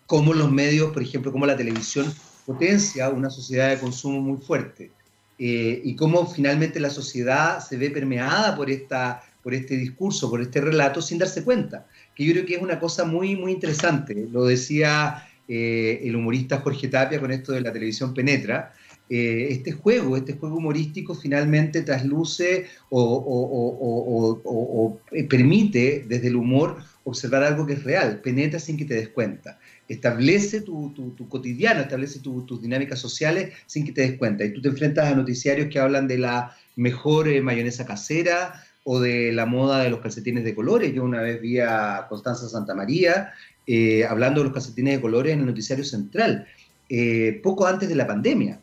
cómo 0.05 0.33
los 0.33 0.49
medios, 0.49 0.93
por 0.93 1.01
ejemplo, 1.01 1.33
cómo 1.33 1.45
la 1.45 1.57
televisión 1.57 2.13
potencia 2.45 3.09
una 3.09 3.29
sociedad 3.29 3.69
de 3.69 3.77
consumo 3.77 4.21
muy 4.21 4.37
fuerte 4.37 4.89
eh, 5.37 5.81
y 5.83 5.95
cómo 5.95 6.25
finalmente 6.25 6.79
la 6.79 6.89
sociedad 6.89 7.59
se 7.59 7.75
ve 7.75 7.91
permeada 7.91 8.55
por 8.55 8.69
esta 8.69 9.21
por 9.47 9.53
este 9.53 9.77
discurso, 9.77 10.29
por 10.29 10.41
este 10.41 10.59
relato, 10.59 11.01
sin 11.01 11.19
darse 11.19 11.41
cuenta, 11.41 11.87
que 12.13 12.25
yo 12.25 12.33
creo 12.33 12.45
que 12.45 12.55
es 12.55 12.61
una 12.61 12.81
cosa 12.81 13.05
muy, 13.05 13.37
muy 13.37 13.53
interesante. 13.53 14.27
Lo 14.29 14.43
decía 14.43 15.25
eh, 15.47 16.01
el 16.03 16.17
humorista 16.17 16.59
Jorge 16.59 16.89
Tapia 16.89 17.17
con 17.17 17.31
esto 17.31 17.53
de 17.53 17.61
la 17.61 17.71
televisión 17.71 18.13
penetra. 18.13 18.73
Eh, 19.09 19.47
este 19.51 19.71
juego, 19.71 20.17
este 20.17 20.33
juego 20.33 20.57
humorístico 20.57 21.15
finalmente 21.15 21.83
trasluce 21.83 22.65
o, 22.89 24.99
permite 25.29 26.03
desde 26.09 26.27
el 26.27 26.35
humor 26.35 26.75
observar 27.05 27.43
algo 27.43 27.65
que 27.65 27.71
es 27.71 27.85
real, 27.85 28.19
penetra 28.19 28.59
sin 28.59 28.75
que 28.75 28.83
te 28.83 28.95
des 28.95 29.07
cuenta 29.07 29.57
establece 29.87 30.61
tu, 30.61 30.93
cotidiano, 31.29 31.81
establece 31.81 32.19
tus 32.19 32.61
dinámicas 32.61 32.99
sociales 32.99 33.53
sin 33.65 33.85
que 33.85 33.91
te 33.91 34.01
des 34.01 34.17
cuenta. 34.17 34.43
Y 34.43 34.53
tú 34.53 34.61
te 34.61 34.69
enfrentas 34.69 35.11
a 35.11 35.15
noticiarios 35.15 35.69
que 35.69 35.79
hablan 35.79 36.07
de 36.07 36.17
la 36.17 36.55
mejor 36.75 37.27
eh, 37.27 37.41
mayonesa 37.41 37.85
casera, 37.85 38.63
o 38.89 39.01
de 39.01 39.33
la 39.33 39.45
moda 39.45 39.83
de 39.83 39.89
los 39.89 39.99
calcetines 39.99 40.45
de 40.45 40.55
colores. 40.55 40.93
Yo 40.93 41.03
una 41.03 41.21
vez 41.21 41.41
vi 41.41 41.59
a 41.59 42.05
Constanza 42.07 42.47
Santamaría 42.47 43.33
eh, 43.67 44.05
hablando 44.05 44.39
de 44.39 44.45
los 44.45 44.53
calcetines 44.53 44.95
de 44.95 45.01
colores 45.01 45.33
en 45.33 45.41
el 45.41 45.45
noticiario 45.45 45.83
central, 45.83 46.47
eh, 46.87 47.41
poco 47.43 47.67
antes 47.67 47.89
de 47.89 47.95
la 47.95 48.07
pandemia. 48.07 48.61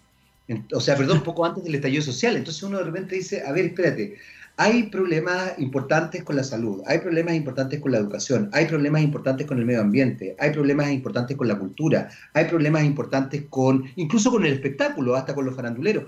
O 0.73 0.81
sea, 0.81 0.97
perdón, 0.97 1.23
poco 1.23 1.45
antes 1.45 1.63
del 1.63 1.75
estallido 1.75 2.03
social. 2.03 2.37
Entonces 2.37 2.63
uno 2.63 2.79
de 2.79 2.85
repente 2.85 3.17
dice, 3.17 3.43
a 3.47 3.53
ver, 3.53 3.67
espérate, 3.67 4.17
hay 4.57 4.85
problemas 4.85 5.59
importantes 5.59 6.25
con 6.25 6.37
la 6.37 6.45
salud, 6.45 6.81
hay 6.87 7.01
problemas 7.01 7.35
importantes 7.35 7.79
con 7.81 7.93
la 7.93 7.99
educación, 7.99 8.49
hay 8.55 8.65
problemas 8.65 9.03
importantes 9.03 9.47
con 9.47 9.59
el 9.59 9.67
medio 9.67 9.83
ambiente, 9.83 10.37
hay 10.39 10.53
problemas 10.53 10.91
importantes 10.91 11.37
con 11.37 11.49
la 11.49 11.59
cultura, 11.59 12.09
hay 12.33 12.47
problemas 12.47 12.85
importantes 12.85 13.43
con, 13.51 13.85
incluso 13.97 14.31
con 14.31 14.47
el 14.47 14.55
espectáculo, 14.55 15.17
hasta 15.17 15.35
con 15.35 15.45
los 15.45 15.55
faranduleros. 15.55 16.05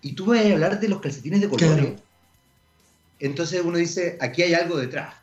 Y 0.00 0.12
tú 0.12 0.26
vas 0.26 0.46
a 0.46 0.52
hablar 0.52 0.78
de 0.78 0.88
los 0.88 1.00
calcetines 1.00 1.40
de 1.40 1.48
colores 1.48 1.94
entonces 3.20 3.62
uno 3.64 3.78
dice, 3.78 4.16
aquí 4.20 4.42
hay 4.42 4.54
algo 4.54 4.76
detrás, 4.78 5.14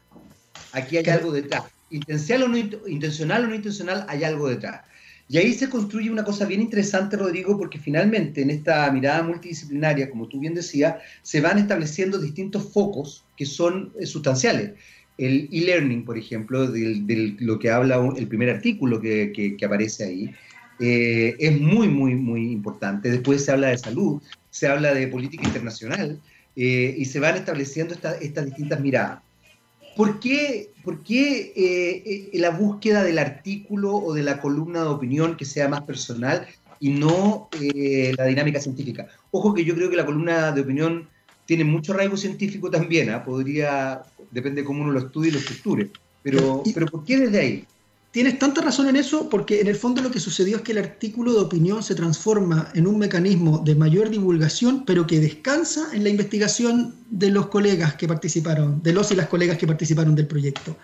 aquí 0.71 0.97
hay 0.97 1.05
algo 1.09 1.31
detrás. 1.31 1.63
Intencional 1.89 2.43
o, 2.43 2.47
no, 2.49 2.57
intencional 2.87 3.45
o 3.45 3.47
no 3.47 3.55
intencional, 3.55 4.05
hay 4.07 4.23
algo 4.23 4.49
detrás. 4.49 4.81
Y 5.29 5.37
ahí 5.37 5.53
se 5.53 5.69
construye 5.69 6.09
una 6.09 6.23
cosa 6.23 6.45
bien 6.45 6.61
interesante, 6.61 7.17
Rodrigo, 7.17 7.57
porque 7.57 7.79
finalmente 7.79 8.41
en 8.41 8.49
esta 8.49 8.89
mirada 8.91 9.23
multidisciplinaria, 9.23 10.09
como 10.09 10.27
tú 10.27 10.39
bien 10.39 10.53
decías, 10.53 10.95
se 11.21 11.41
van 11.41 11.57
estableciendo 11.57 12.17
distintos 12.17 12.71
focos 12.71 13.25
que 13.35 13.45
son 13.45 13.91
eh, 13.99 14.05
sustanciales. 14.05 14.71
El 15.17 15.49
e-learning, 15.51 16.05
por 16.05 16.17
ejemplo, 16.17 16.67
de 16.67 17.35
lo 17.39 17.59
que 17.59 17.71
habla 17.71 17.97
el 18.15 18.27
primer 18.27 18.51
artículo 18.51 19.01
que, 19.01 19.57
aparece 19.65 20.05
ahí, 20.05 20.31
eh, 20.79 21.35
es 21.39 21.59
muy, 21.59 21.87
muy, 21.87 22.15
muy 22.15 22.51
importante. 22.51 23.09
Después 23.09 23.43
se 23.43 23.51
habla 23.51 23.69
de 23.69 23.79
salud, 23.79 24.21
se 24.51 24.67
habla 24.67 24.93
de 24.93 25.07
política 25.07 25.45
internacional, 25.45 26.21
eh, 26.59 26.95
y 26.97 27.05
se 27.05 27.19
van 27.19 27.35
estableciendo 27.35 27.93
estas 27.93 28.45
distintas 28.45 28.79
miradas. 28.79 29.19
¿Por 29.95 30.19
qué, 30.19 30.71
por 30.83 31.03
qué 31.03 31.53
eh, 31.55 32.29
eh, 32.33 32.39
la 32.39 32.49
búsqueda 32.49 33.03
del 33.03 33.19
artículo 33.19 33.95
o 33.95 34.11
de 34.15 34.23
la 34.23 34.41
columna 34.41 34.81
de 34.81 34.87
opinión 34.87 35.37
que 35.37 35.45
sea 35.45 35.69
más 35.69 35.83
personal 35.83 36.47
y 36.79 36.89
no 36.89 37.49
la 38.17 38.25
dinámica 38.25 38.59
científica? 38.59 39.07
Ojo 39.29 39.53
que 39.53 39.63
yo 39.63 39.75
creo 39.75 39.91
que 39.91 39.97
la 39.97 40.05
columna 40.05 40.51
de 40.51 40.61
opinión 40.61 41.07
tiene 41.45 41.63
mucho 41.63 41.93
arraigo 41.93 42.17
científico 42.17 42.71
también, 42.71 43.11
¿ah? 43.11 43.23
podría, 43.23 44.01
depende 44.31 44.61
de 44.61 44.65
cómo 44.65 44.81
uno 44.81 44.91
lo 44.91 44.99
estudie 44.99 45.29
y 45.29 45.33
lo 45.33 45.39
estructure, 45.39 45.91
pero, 46.23 46.63
pero 46.73 46.87
¿por 46.87 47.05
qué 47.05 47.19
desde 47.19 47.39
ahí? 47.39 47.65
Tienes 48.17 48.39
tanta 48.39 48.61
razón 48.61 48.89
en 48.89 48.95
eso 48.95 49.29
porque 49.29 49.61
en 49.61 49.67
el 49.67 49.75
fondo 49.75 50.01
lo 50.01 50.09
que 50.09 50.19
sucedió 50.19 50.57
es 50.57 50.63
que 50.63 50.71
el 50.71 50.79
artículo 50.79 51.33
de 51.33 51.39
opinión 51.39 51.83
se 51.83 51.93
transforma 51.93 52.71
en 52.73 52.87
un 52.87 52.97
mecanismo 52.97 53.59
de 53.59 53.75
mayor 53.75 54.09
divulgación, 54.09 54.85
pero 54.87 55.05
que 55.05 55.19
descansa 55.19 55.89
en 55.93 56.03
la 56.03 56.09
investigación 56.09 56.95
de 57.11 57.29
los 57.29 57.45
colegas 57.45 57.93
que 57.93 58.07
participaron, 58.07 58.81
de 58.81 58.91
los 58.91 59.11
y 59.11 59.15
las 59.15 59.27
colegas 59.27 59.59
que 59.59 59.67
participaron 59.67 60.15
del 60.15 60.25
proyecto 60.25 60.75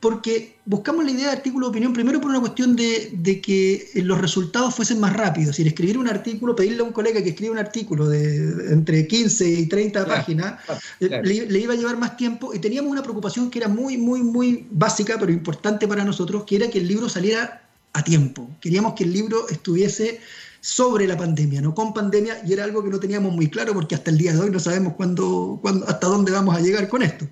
porque 0.00 0.56
buscamos 0.64 1.04
la 1.04 1.10
idea 1.10 1.26
de 1.26 1.32
artículo 1.32 1.66
de 1.66 1.70
opinión 1.70 1.92
primero 1.92 2.20
por 2.20 2.30
una 2.30 2.40
cuestión 2.40 2.74
de, 2.74 3.40
que 3.42 3.90
los 3.96 4.18
resultados 4.18 4.74
fuesen 4.74 4.98
más 4.98 5.12
rápidos. 5.12 5.56
Si 5.56 5.66
escribir 5.66 5.98
un 5.98 6.08
artículo, 6.08 6.56
pedirle 6.56 6.80
a 6.80 6.84
un 6.84 6.92
colega 6.92 7.22
que 7.22 7.30
escriba 7.30 7.52
un 7.52 7.58
artículo 7.58 8.08
de 8.08 8.72
entre 8.72 9.06
15 9.06 9.46
y 9.46 9.66
30 9.66 10.06
páginas, 10.06 10.54
eh, 11.00 11.20
Le, 11.22 11.58
iba 11.58 11.74
a 11.74 11.76
llevar 11.76 11.98
más 11.98 12.16
tiempo 12.16 12.54
y 12.54 12.58
teníamos 12.58 12.90
una 12.90 13.02
preocupación 13.02 13.50
que 13.50 13.58
era 13.58 13.68
muy, 13.68 13.98
muy, 13.98 14.22
muy 14.22 14.66
básica, 14.70 15.16
pero 15.20 15.30
importante 15.30 15.86
para 15.86 16.02
nosotros, 16.02 16.44
que 16.44 16.56
era 16.56 16.70
que 16.70 16.78
el 16.78 16.88
libro 16.88 17.08
saliera 17.10 17.68
a 17.92 18.02
tiempo. 18.02 18.48
Queríamos 18.62 18.94
que 18.94 19.04
el 19.04 19.12
libro 19.12 19.48
estuviese 19.50 20.20
sobre 20.62 21.06
la 21.06 21.16
pandemia, 21.16 21.60
no 21.60 21.74
con 21.74 21.92
pandemia, 21.92 22.42
y 22.46 22.54
era 22.54 22.64
algo 22.64 22.82
que 22.82 22.90
no 22.90 23.00
teníamos 23.00 23.34
muy 23.34 23.48
claro 23.48 23.74
porque 23.74 23.94
hasta 23.94 24.10
el 24.10 24.18
día 24.18 24.32
de 24.32 24.40
hoy 24.40 24.50
no 24.50 24.60
sabemos 24.60 24.94
cuándo, 24.94 25.58
cuándo, 25.60 25.86
hasta 25.88 26.06
dónde 26.06 26.32
vamos 26.32 26.56
a 26.56 26.60
llegar 26.60 26.88
con 26.88 27.02
esto. 27.02 27.26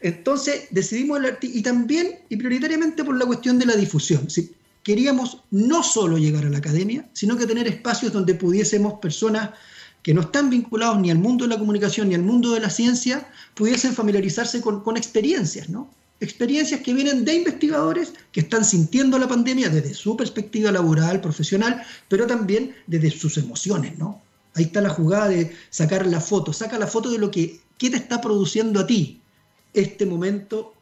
Entonces 0.00 0.68
decidimos 0.70 1.20
y 1.42 1.62
también 1.62 2.20
y 2.28 2.36
prioritariamente 2.36 3.04
por 3.04 3.16
la 3.16 3.26
cuestión 3.26 3.58
de 3.58 3.66
la 3.66 3.76
difusión. 3.76 4.28
queríamos 4.82 5.42
no 5.50 5.82
solo 5.82 6.18
llegar 6.18 6.44
a 6.46 6.50
la 6.50 6.58
academia, 6.58 7.08
sino 7.12 7.36
que 7.36 7.46
tener 7.46 7.66
espacios 7.66 8.12
donde 8.12 8.34
pudiésemos 8.34 8.94
personas 9.00 9.50
que 10.02 10.14
no 10.14 10.22
están 10.22 10.48
vinculados 10.48 11.00
ni 11.00 11.10
al 11.10 11.18
mundo 11.18 11.44
de 11.44 11.50
la 11.50 11.58
comunicación 11.58 12.08
ni 12.08 12.14
al 12.14 12.22
mundo 12.22 12.54
de 12.54 12.60
la 12.60 12.70
ciencia, 12.70 13.28
pudiesen 13.54 13.92
familiarizarse 13.92 14.60
con, 14.60 14.82
con 14.82 14.96
experiencias, 14.96 15.68
¿no? 15.68 15.90
Experiencias 16.20 16.80
que 16.80 16.94
vienen 16.94 17.24
de 17.24 17.34
investigadores 17.34 18.12
que 18.32 18.40
están 18.40 18.64
sintiendo 18.64 19.18
la 19.18 19.28
pandemia 19.28 19.68
desde 19.68 19.94
su 19.94 20.16
perspectiva 20.16 20.72
laboral, 20.72 21.20
profesional, 21.20 21.82
pero 22.08 22.26
también 22.26 22.74
desde 22.86 23.10
sus 23.10 23.36
emociones, 23.36 23.98
¿no? 23.98 24.22
Ahí 24.54 24.64
está 24.64 24.80
la 24.80 24.90
jugada 24.90 25.28
de 25.28 25.54
sacar 25.70 26.06
la 26.06 26.20
foto, 26.20 26.52
saca 26.52 26.78
la 26.78 26.86
foto 26.86 27.10
de 27.10 27.18
lo 27.18 27.30
que 27.30 27.60
qué 27.78 27.90
te 27.90 27.96
está 27.96 28.20
produciendo 28.20 28.80
a 28.80 28.86
ti, 28.86 29.20
este 29.74 30.06
momento, 30.06 30.74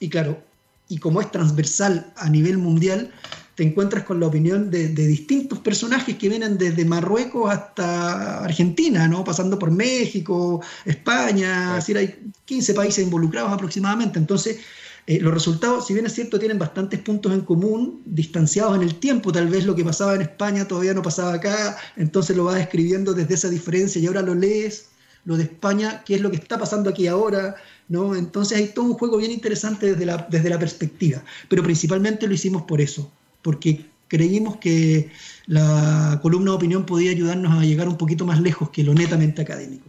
y 0.00 0.08
claro, 0.08 0.42
y 0.88 0.98
como 0.98 1.20
es 1.20 1.30
transversal 1.30 2.12
a 2.16 2.28
nivel 2.28 2.58
mundial, 2.58 3.12
te 3.54 3.62
encuentras 3.62 4.04
con 4.04 4.18
la 4.20 4.26
opinión 4.26 4.70
de, 4.70 4.88
distintos 4.88 5.60
personajes 5.60 6.16
que 6.16 6.28
vienen 6.28 6.58
desde 6.58 6.84
Marruecos 6.84 7.50
hasta 7.50 8.44
Argentina, 8.44 9.06
¿no? 9.06 9.22
pasando 9.22 9.58
por 9.58 9.70
México, 9.70 10.60
España, 10.84 11.70
es 11.78 11.86
decir, 11.86 11.98
hay 11.98 12.32
15 12.44 12.74
países 12.74 13.04
involucrados 13.04 13.52
aproximadamente. 13.52 14.18
Entonces, 14.18 14.58
eh, 15.06 15.20
los 15.20 15.32
resultados, 15.32 15.86
si 15.86 15.94
bien 15.94 16.06
es 16.06 16.14
cierto, 16.14 16.38
tienen 16.38 16.58
bastantes 16.58 16.98
puntos 17.00 17.32
en 17.32 17.42
común, 17.42 18.02
distanciados 18.06 18.74
en 18.76 18.82
el 18.82 18.96
tiempo, 18.96 19.30
tal 19.30 19.48
vez 19.48 19.66
lo 19.66 19.76
que 19.76 19.84
pasaba 19.84 20.14
en 20.14 20.22
España 20.22 20.66
todavía 20.66 20.94
no 20.94 21.02
pasaba 21.02 21.34
acá, 21.34 21.76
entonces 21.96 22.36
lo 22.36 22.44
vas 22.44 22.56
describiendo 22.56 23.12
desde 23.12 23.34
esa 23.34 23.50
diferencia 23.50 24.00
y 24.00 24.06
ahora 24.06 24.22
lo 24.22 24.34
lees, 24.34 24.86
lo 25.24 25.36
de 25.36 25.44
España, 25.44 26.02
qué 26.04 26.14
es 26.16 26.20
lo 26.20 26.30
que 26.30 26.36
está 26.36 26.58
pasando 26.58 26.90
aquí 26.90 27.06
ahora, 27.06 27.56
¿no? 27.88 28.14
Entonces 28.14 28.58
hay 28.58 28.68
todo 28.68 28.84
un 28.84 28.94
juego 28.94 29.16
bien 29.16 29.30
interesante 29.30 29.92
desde 29.92 30.06
la, 30.06 30.26
desde 30.30 30.50
la 30.50 30.58
perspectiva, 30.58 31.22
pero 31.48 31.62
principalmente 31.62 32.26
lo 32.26 32.34
hicimos 32.34 32.62
por 32.62 32.80
eso, 32.80 33.10
porque 33.42 33.86
creímos 34.08 34.56
que 34.56 35.10
la 35.46 36.18
columna 36.22 36.52
de 36.52 36.56
opinión 36.56 36.86
podía 36.86 37.10
ayudarnos 37.10 37.52
a 37.52 37.64
llegar 37.64 37.88
un 37.88 37.96
poquito 37.96 38.24
más 38.24 38.40
lejos 38.40 38.70
que 38.70 38.84
lo 38.84 38.94
netamente 38.94 39.42
académico. 39.42 39.88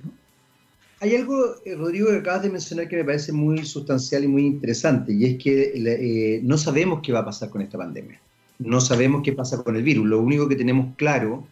Hay 1.02 1.16
algo, 1.16 1.58
eh, 1.66 1.76
Rodrigo, 1.76 2.08
que 2.08 2.18
acabas 2.18 2.44
de 2.44 2.50
mencionar 2.50 2.88
que 2.88 2.96
me 2.96 3.04
parece 3.04 3.32
muy 3.32 3.66
sustancial 3.66 4.24
y 4.24 4.28
muy 4.28 4.46
interesante, 4.46 5.14
y 5.14 5.26
es 5.26 5.44
que 5.44 5.74
eh, 5.76 6.40
no 6.44 6.58
sabemos 6.58 7.02
qué 7.04 7.12
va 7.12 7.20
a 7.20 7.26
pasar 7.26 7.50
con 7.50 7.62
esta 7.62 7.78
pandemia. 7.78 8.20
No 8.60 8.80
sabemos 8.80 9.22
qué 9.22 9.34
pasa 9.34 9.62
con 9.62 9.76
el 9.76 9.84
virus. 9.84 10.08
Lo 10.08 10.22
único 10.22 10.48
que 10.48 10.56
tenemos 10.56 10.96
claro 10.96 11.46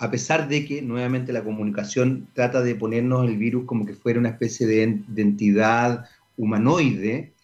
a 0.00 0.10
pesar 0.10 0.48
de 0.48 0.64
que 0.64 0.80
nuevamente 0.80 1.30
la 1.30 1.44
comunicación 1.44 2.26
trata 2.32 2.62
de 2.62 2.74
ponernos 2.74 3.28
el 3.28 3.36
virus 3.36 3.66
como 3.66 3.84
que 3.84 3.92
fuera 3.92 4.18
una 4.18 4.30
especie 4.30 4.66
de, 4.66 4.82
entidad 5.14 6.06
humanoide, 6.38 7.34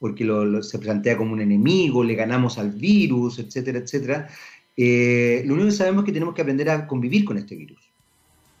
porque 0.00 0.26
se 0.62 0.78
plantea 0.78 1.18
como 1.18 1.34
un 1.34 1.42
enemigo, 1.42 2.02
le 2.02 2.14
ganamos 2.14 2.56
al 2.56 2.70
virus, 2.70 3.38
etcétera, 3.38 3.80
etcétera. 3.80 4.28
Eh, 4.78 5.42
lo 5.44 5.52
único 5.52 5.68
que 5.68 5.74
sabemos 5.74 6.02
es 6.02 6.06
que 6.06 6.12
tenemos 6.12 6.34
que 6.34 6.40
aprender 6.40 6.70
a 6.70 6.86
convivir 6.86 7.26
con 7.26 7.36
este 7.36 7.54
virus. 7.54 7.90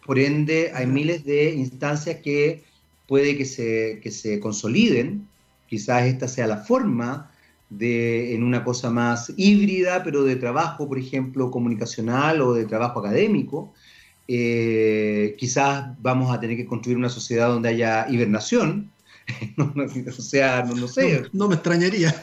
Por 0.04 0.18
ende, 0.18 0.70
hay 0.74 0.86
miles 0.86 1.24
de 1.24 1.54
instancias 1.54 2.16
que 2.16 2.62
puede 3.08 3.38
que 3.38 3.46
se, 3.46 4.00
que 4.02 4.10
se 4.10 4.38
consoliden, 4.38 5.26
quizás 5.66 6.04
esta 6.04 6.28
sea 6.28 6.46
la 6.46 6.58
forma 6.58 7.32
de, 7.70 8.34
en 8.34 8.42
una 8.42 8.64
cosa 8.64 8.90
más 8.90 9.32
híbrida, 9.36 10.02
pero 10.04 10.24
de 10.24 10.36
trabajo, 10.36 10.88
por 10.88 10.98
ejemplo, 10.98 11.50
comunicacional 11.50 12.40
o 12.40 12.54
de 12.54 12.64
trabajo 12.66 13.00
académico. 13.00 13.72
Eh, 14.28 15.36
quizás 15.38 15.90
vamos 16.00 16.34
a 16.34 16.40
tener 16.40 16.56
que 16.56 16.66
construir 16.66 16.98
una 16.98 17.08
sociedad 17.08 17.48
donde 17.48 17.68
haya 17.70 18.06
hibernación. 18.08 18.90
o 19.58 20.22
sea, 20.22 20.64
no, 20.64 20.88
sé. 20.88 21.24
No, 21.32 21.48
me 21.48 21.54
extrañaría. 21.54 22.14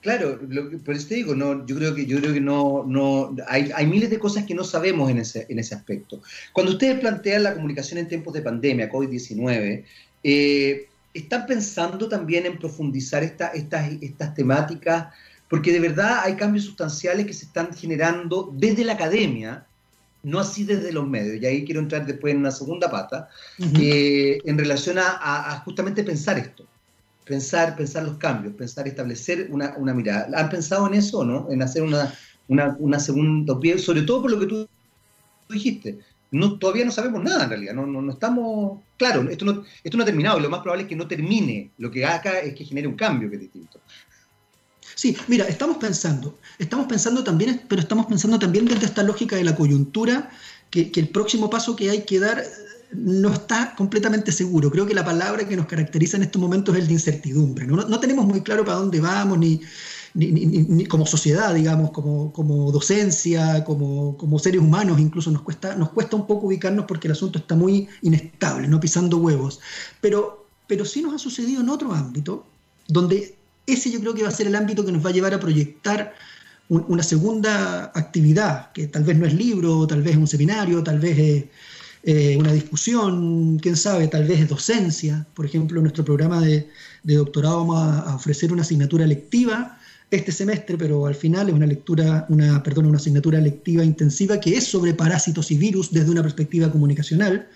Claro, 0.00 0.40
por 0.84 0.94
eso 0.94 1.08
te 1.08 1.16
digo, 1.16 1.34
no, 1.34 1.66
yo 1.66 1.76
creo 1.76 1.94
que, 1.94 2.06
yo 2.06 2.18
creo 2.20 2.32
que 2.32 2.40
no, 2.40 2.84
no 2.86 3.36
hay, 3.46 3.70
hay, 3.74 3.86
miles 3.86 4.08
de 4.08 4.18
cosas 4.18 4.46
que 4.46 4.54
no 4.54 4.64
sabemos 4.64 5.10
en 5.10 5.18
ese, 5.18 5.46
en 5.50 5.58
ese 5.58 5.74
aspecto. 5.74 6.22
Cuando 6.54 6.72
ustedes 6.72 6.98
plantean 7.00 7.42
la 7.42 7.54
comunicación 7.54 7.98
en 7.98 8.08
tiempos 8.08 8.32
de 8.32 8.40
pandemia, 8.40 8.90
COVID-19, 8.90 9.84
eh, 10.24 10.88
¿Están 11.12 11.46
pensando 11.46 12.08
también 12.08 12.46
en 12.46 12.58
profundizar 12.58 13.22
estas, 13.22 13.52
estas 13.54 14.34
temáticas? 14.34 15.08
Porque 15.48 15.72
de 15.72 15.80
verdad 15.80 16.20
hay 16.22 16.36
cambios 16.36 16.64
sustanciales 16.64 17.26
que 17.26 17.32
se 17.32 17.46
están 17.46 17.74
generando 17.74 18.52
desde 18.54 18.84
la 18.84 18.92
academia, 18.92 19.66
no 20.22 20.38
así 20.38 20.64
desde 20.64 20.92
los 20.92 21.08
medios. 21.08 21.42
Y 21.42 21.46
ahí 21.46 21.64
quiero 21.64 21.80
entrar 21.80 22.06
después 22.06 22.32
en 22.32 22.40
una 22.40 22.52
segunda 22.52 22.88
pata, 22.90 23.28
eh, 23.58 24.38
en 24.44 24.56
relación 24.56 24.98
a, 24.98 25.60
justamente 25.64 26.04
pensar 26.04 26.38
esto. 26.38 26.64
Pensar, 27.24 27.76
pensar 27.76 28.04
los 28.04 28.16
cambios, 28.18 28.54
pensar 28.54 28.86
establecer 28.86 29.48
una, 29.50 29.94
mirada. 29.94 30.28
¿Han 30.38 30.48
pensado 30.48 30.86
en 30.86 30.94
eso 30.94 31.18
o 31.18 31.24
no? 31.24 31.48
En 31.50 31.62
hacer 31.62 31.82
una, 31.82 32.14
una, 32.48 32.76
una 32.78 33.00
segunda 33.00 33.54
sobre 33.78 34.02
todo 34.02 34.22
por 34.22 34.30
lo 34.30 34.38
que 34.38 34.46
tú 34.46 34.68
dijiste 35.48 35.98
no, 36.32 36.58
todavía 36.58 36.84
no 36.84 36.92
sabemos 36.92 37.22
nada 37.22 37.44
en 37.44 37.50
realidad, 37.50 37.74
no, 37.74 37.86
no, 37.86 38.12
estamos, 38.12 38.80
claro, 38.96 39.28
esto 39.28 39.44
no, 39.44 39.64
esto 39.82 39.96
no 39.96 40.02
ha 40.02 40.06
terminado 40.06 40.38
y 40.38 40.42
lo 40.42 40.50
más 40.50 40.60
probable 40.60 40.84
es 40.84 40.88
que 40.88 40.96
no 40.96 41.08
termine, 41.08 41.70
lo 41.78 41.90
que 41.90 42.04
acá 42.04 42.38
es 42.40 42.54
que 42.54 42.64
genere 42.64 42.86
un 42.86 42.94
cambio 42.94 43.28
que 43.28 43.36
es 43.36 43.42
distinto. 43.42 43.80
Sí, 44.94 45.16
mira, 45.28 45.46
estamos 45.48 45.78
pensando, 45.78 46.38
estamos 46.58 46.86
pensando 46.86 47.24
también, 47.24 47.62
pero 47.68 47.80
estamos 47.80 48.06
pensando 48.06 48.38
también 48.38 48.66
desde 48.66 48.86
esta 48.86 49.02
lógica 49.02 49.34
de 49.34 49.44
la 49.44 49.56
coyuntura, 49.56 50.30
que, 50.70 50.92
el 50.94 51.08
próximo 51.08 51.48
paso 51.50 51.74
que 51.74 51.90
hay 51.90 52.02
que 52.02 52.20
dar 52.20 52.38
eh, 52.38 52.44
no 52.92 53.32
está 53.32 53.74
completamente 53.76 54.30
seguro. 54.30 54.70
Creo 54.70 54.86
que 54.86 54.94
la 54.94 55.04
palabra 55.04 55.48
que 55.48 55.56
nos 55.56 55.66
caracteriza 55.66 56.16
en 56.16 56.24
estos 56.24 56.40
momentos 56.40 56.74
es 56.76 56.82
el 56.82 56.88
de 56.88 56.92
incertidumbre. 56.92 57.66
No, 57.66 57.76
no 57.76 57.98
tenemos 57.98 58.26
muy 58.26 58.42
claro 58.42 58.64
para 58.64 58.76
dónde 58.76 59.00
vamos, 59.00 59.38
ni, 59.38 59.60
ni, 60.14 60.86
como 60.86 61.06
sociedad, 61.06 61.54
digamos, 61.54 61.90
como, 61.90 62.32
como 62.32 62.72
docencia, 62.72 63.64
como, 63.64 64.16
como, 64.16 64.38
seres 64.38 64.60
humanos, 64.60 64.98
incluso 64.98 65.30
nos 65.30 65.42
cuesta, 65.42 65.76
nos 65.76 65.90
cuesta 65.90 66.16
un 66.16 66.26
poco 66.26 66.46
ubicarnos 66.46 66.86
porque 66.86 67.08
el 67.08 67.12
asunto 67.12 67.38
está 67.38 67.54
muy 67.54 67.88
inestable, 68.02 68.66
no 68.66 68.80
pisando 68.80 69.18
huevos. 69.18 69.60
Pero, 70.00 70.46
pero 70.66 70.84
sí 70.84 71.02
nos 71.02 71.14
ha 71.14 71.18
sucedido 71.18 71.60
en 71.60 71.68
otro 71.68 71.92
ámbito, 71.92 72.44
donde 72.88 73.36
ese 73.66 73.90
yo 73.90 74.00
creo 74.00 74.14
que 74.14 74.22
va 74.22 74.28
a 74.28 74.32
ser 74.32 74.48
el 74.48 74.56
ámbito 74.56 74.84
que 74.84 74.92
nos 74.92 75.04
va 75.04 75.10
a 75.10 75.12
llevar 75.12 75.34
a 75.34 75.40
proyectar 75.40 76.14
una 76.68 77.02
segunda 77.02 77.90
actividad, 77.94 78.70
que 78.72 78.86
tal 78.86 79.02
vez 79.02 79.18
no 79.18 79.26
es 79.26 79.34
libro, 79.34 79.88
tal 79.88 80.02
vez 80.02 80.12
es 80.12 80.18
un 80.18 80.28
seminario, 80.28 80.84
tal 80.84 81.00
vez 81.00 81.18
es 81.18 81.44
eh, 82.04 82.36
una 82.36 82.52
discusión, 82.52 83.58
quién 83.58 83.76
sabe, 83.76 84.06
tal 84.06 84.24
vez 84.24 84.40
es 84.40 84.48
docencia. 84.48 85.26
Por 85.34 85.46
ejemplo, 85.46 85.78
en 85.78 85.84
nuestro 85.84 86.04
programa 86.04 86.40
de, 86.40 86.68
de 87.02 87.14
doctorado 87.16 87.58
vamos 87.58 88.06
a 88.06 88.14
ofrecer 88.14 88.52
una 88.52 88.62
asignatura 88.62 89.04
lectiva 89.04 89.79
este 90.10 90.32
semestre, 90.32 90.76
pero 90.76 91.06
al 91.06 91.14
final 91.14 91.48
es 91.48 91.54
una 91.54 91.66
lectura, 91.66 92.26
una, 92.28 92.62
perdón, 92.62 92.86
una 92.86 92.98
asignatura 92.98 93.40
lectiva 93.40 93.84
intensiva 93.84 94.40
que 94.40 94.56
es 94.56 94.64
sobre 94.64 94.94
parásitos 94.94 95.50
y 95.50 95.58
virus 95.58 95.92
desde 95.92 96.10
una 96.10 96.22
perspectiva 96.22 96.70
comunicacional, 96.70 97.48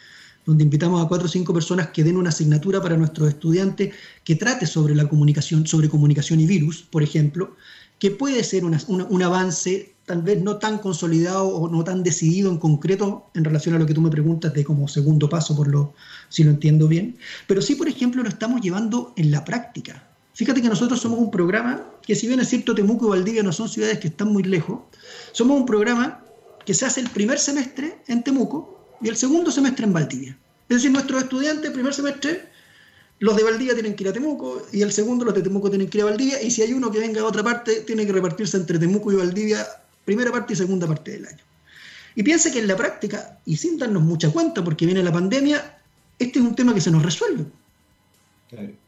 donde 0.47 0.64
invitamos 0.64 1.05
a 1.05 1.09
cuatro 1.09 1.27
o 1.27 1.31
cinco 1.31 1.55
personas 1.55 1.88
que 1.88 2.05
den 2.05 2.17
una 2.17 2.29
asignatura 2.29 2.81
para 2.81 2.97
nuestros 2.97 3.29
estudiantes 3.29 3.95
que 4.23 4.37
trate 4.37 4.67
sobre 4.67 4.95
la 4.95 5.09
comunicación, 5.09 5.67
sobre 5.67 5.88
comunicación 5.88 6.38
y 6.40 6.47
virus, 6.47 6.83
por 6.83 7.03
ejemplo, 7.03 7.57
que 7.99 8.11
puede 8.11 8.45
ser 8.45 8.64
un 8.64 9.23
avance 9.23 9.95
tal 10.05 10.23
vez 10.23 10.43
no 10.43 10.59
tan 10.59 10.79
consolidado 10.79 11.49
o 11.49 11.69
no 11.69 11.83
tan 11.83 12.03
decidido 12.03 12.51
en 12.51 12.59
concreto 12.59 13.31
en 13.35 13.45
relación 13.45 13.75
a 13.75 13.79
lo 13.79 13.87
que 13.87 13.95
tú 13.95 14.03
me 14.03 14.11
preguntas 14.11 14.53
de 14.53 14.64
como 14.64 14.87
segundo 14.87 15.29
paso, 15.29 15.57
por 15.57 15.69
lo, 15.69 15.95
si 16.29 16.45
lo 16.45 16.51
entiendo 16.51 16.88
bien, 16.88 17.17
pero 17.47 17.62
sí, 17.62 17.75
por 17.75 17.88
ejemplo, 17.88 18.23
lo 18.23 18.29
estamos 18.29 18.61
llevando 18.61 19.14
en 19.17 19.31
la 19.31 19.45
práctica. 19.45 20.13
Fíjate 20.35 20.61
que 20.61 20.68
nosotros 20.68 21.01
somos 21.01 21.20
un 21.20 21.31
programa 21.31 21.85
que 22.03 22.16
si 22.16 22.27
bien 22.27 22.40
es 22.40 22.49
cierto 22.49 22.75
Temuco 22.75 23.07
y 23.07 23.11
Valdivia 23.11 23.42
no 23.44 23.53
son 23.53 23.68
ciudades 23.68 24.01
que 24.01 24.09
están 24.09 24.33
muy 24.33 24.42
lejos, 24.42 24.81
somos 25.31 25.57
un 25.57 25.64
programa 25.64 26.25
que 26.66 26.75
se 26.75 26.85
hace 26.85 27.01
el 27.01 27.09
primer 27.09 27.38
semestre 27.38 27.99
en 28.09 28.25
Temuco 28.25 28.97
y 29.01 29.09
el 29.09 29.16
segundo 29.16 29.53
semestre 29.53 29.87
en 29.87 29.92
Valdivia. 29.92 30.37
Es 30.68 30.77
decir, 30.77 30.90
nuestros 30.90 31.23
estudiantes, 31.23 31.70
primer 31.70 31.94
semestre, 31.94 32.49
los 33.20 33.37
de 33.37 33.44
Valdivia 33.44 33.75
tienen 33.75 33.94
que 33.94 34.03
ir 34.03 34.09
a 34.09 34.12
Temuco 34.12 34.66
y 34.73 34.83
el 34.83 34.90
segundo, 34.90 35.25
los 35.25 35.35
de 35.35 35.42
Temuco 35.42 35.70
tienen 35.70 35.88
que 35.88 35.99
ir 35.99 36.03
a 36.03 36.07
Valdivia 36.07 36.42
y 36.42 36.51
si 36.51 36.62
hay 36.62 36.73
uno 36.73 36.90
que 36.90 36.99
venga 36.99 37.20
a 37.20 37.25
otra 37.27 37.44
parte, 37.44 37.83
tiene 37.83 38.05
que 38.05 38.12
repartirse 38.12 38.57
entre 38.57 38.81
Temuco 38.81 39.12
y 39.12 39.16
Valdivia 39.16 39.64
primera 40.05 40.33
parte 40.33 40.55
y 40.55 40.57
segunda 40.57 40.88
parte 40.88 41.12
del 41.12 41.27
año. 41.27 41.44
Y 42.16 42.25
piensa 42.25 42.51
que 42.51 42.59
en 42.59 42.66
la 42.66 42.77
práctica, 42.77 43.38
y 43.47 43.57
sin 43.57 43.79
darnos 43.79 44.03
mucha 44.03 44.31
cuenta 44.31 44.64
porque 44.64 44.85
viene 44.85 45.03
la 45.03 45.12
pandemia, 45.12 45.79
este 46.18 46.40
es 46.40 46.44
un 46.44 46.57
tema 46.57 46.75
que 46.75 46.81
se 46.81 46.90
nos 46.90 47.05
resuelve. 47.05 47.44
Claro 48.49 48.84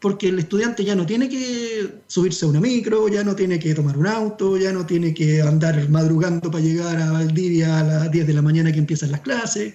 porque 0.00 0.28
el 0.28 0.38
estudiante 0.38 0.84
ya 0.84 0.94
no 0.94 1.04
tiene 1.04 1.28
que 1.28 2.02
subirse 2.06 2.44
a 2.44 2.48
una 2.48 2.60
micro, 2.60 3.08
ya 3.08 3.24
no 3.24 3.34
tiene 3.34 3.58
que 3.58 3.74
tomar 3.74 3.96
un 3.98 4.06
auto, 4.06 4.56
ya 4.56 4.72
no 4.72 4.86
tiene 4.86 5.12
que 5.12 5.42
andar 5.42 5.88
madrugando 5.88 6.50
para 6.50 6.62
llegar 6.62 7.00
a 7.00 7.12
Valdivia 7.12 7.80
a 7.80 7.82
las 7.82 8.10
10 8.10 8.26
de 8.26 8.32
la 8.32 8.42
mañana 8.42 8.70
que 8.70 8.78
empiezan 8.78 9.10
las 9.10 9.20
clases. 9.20 9.74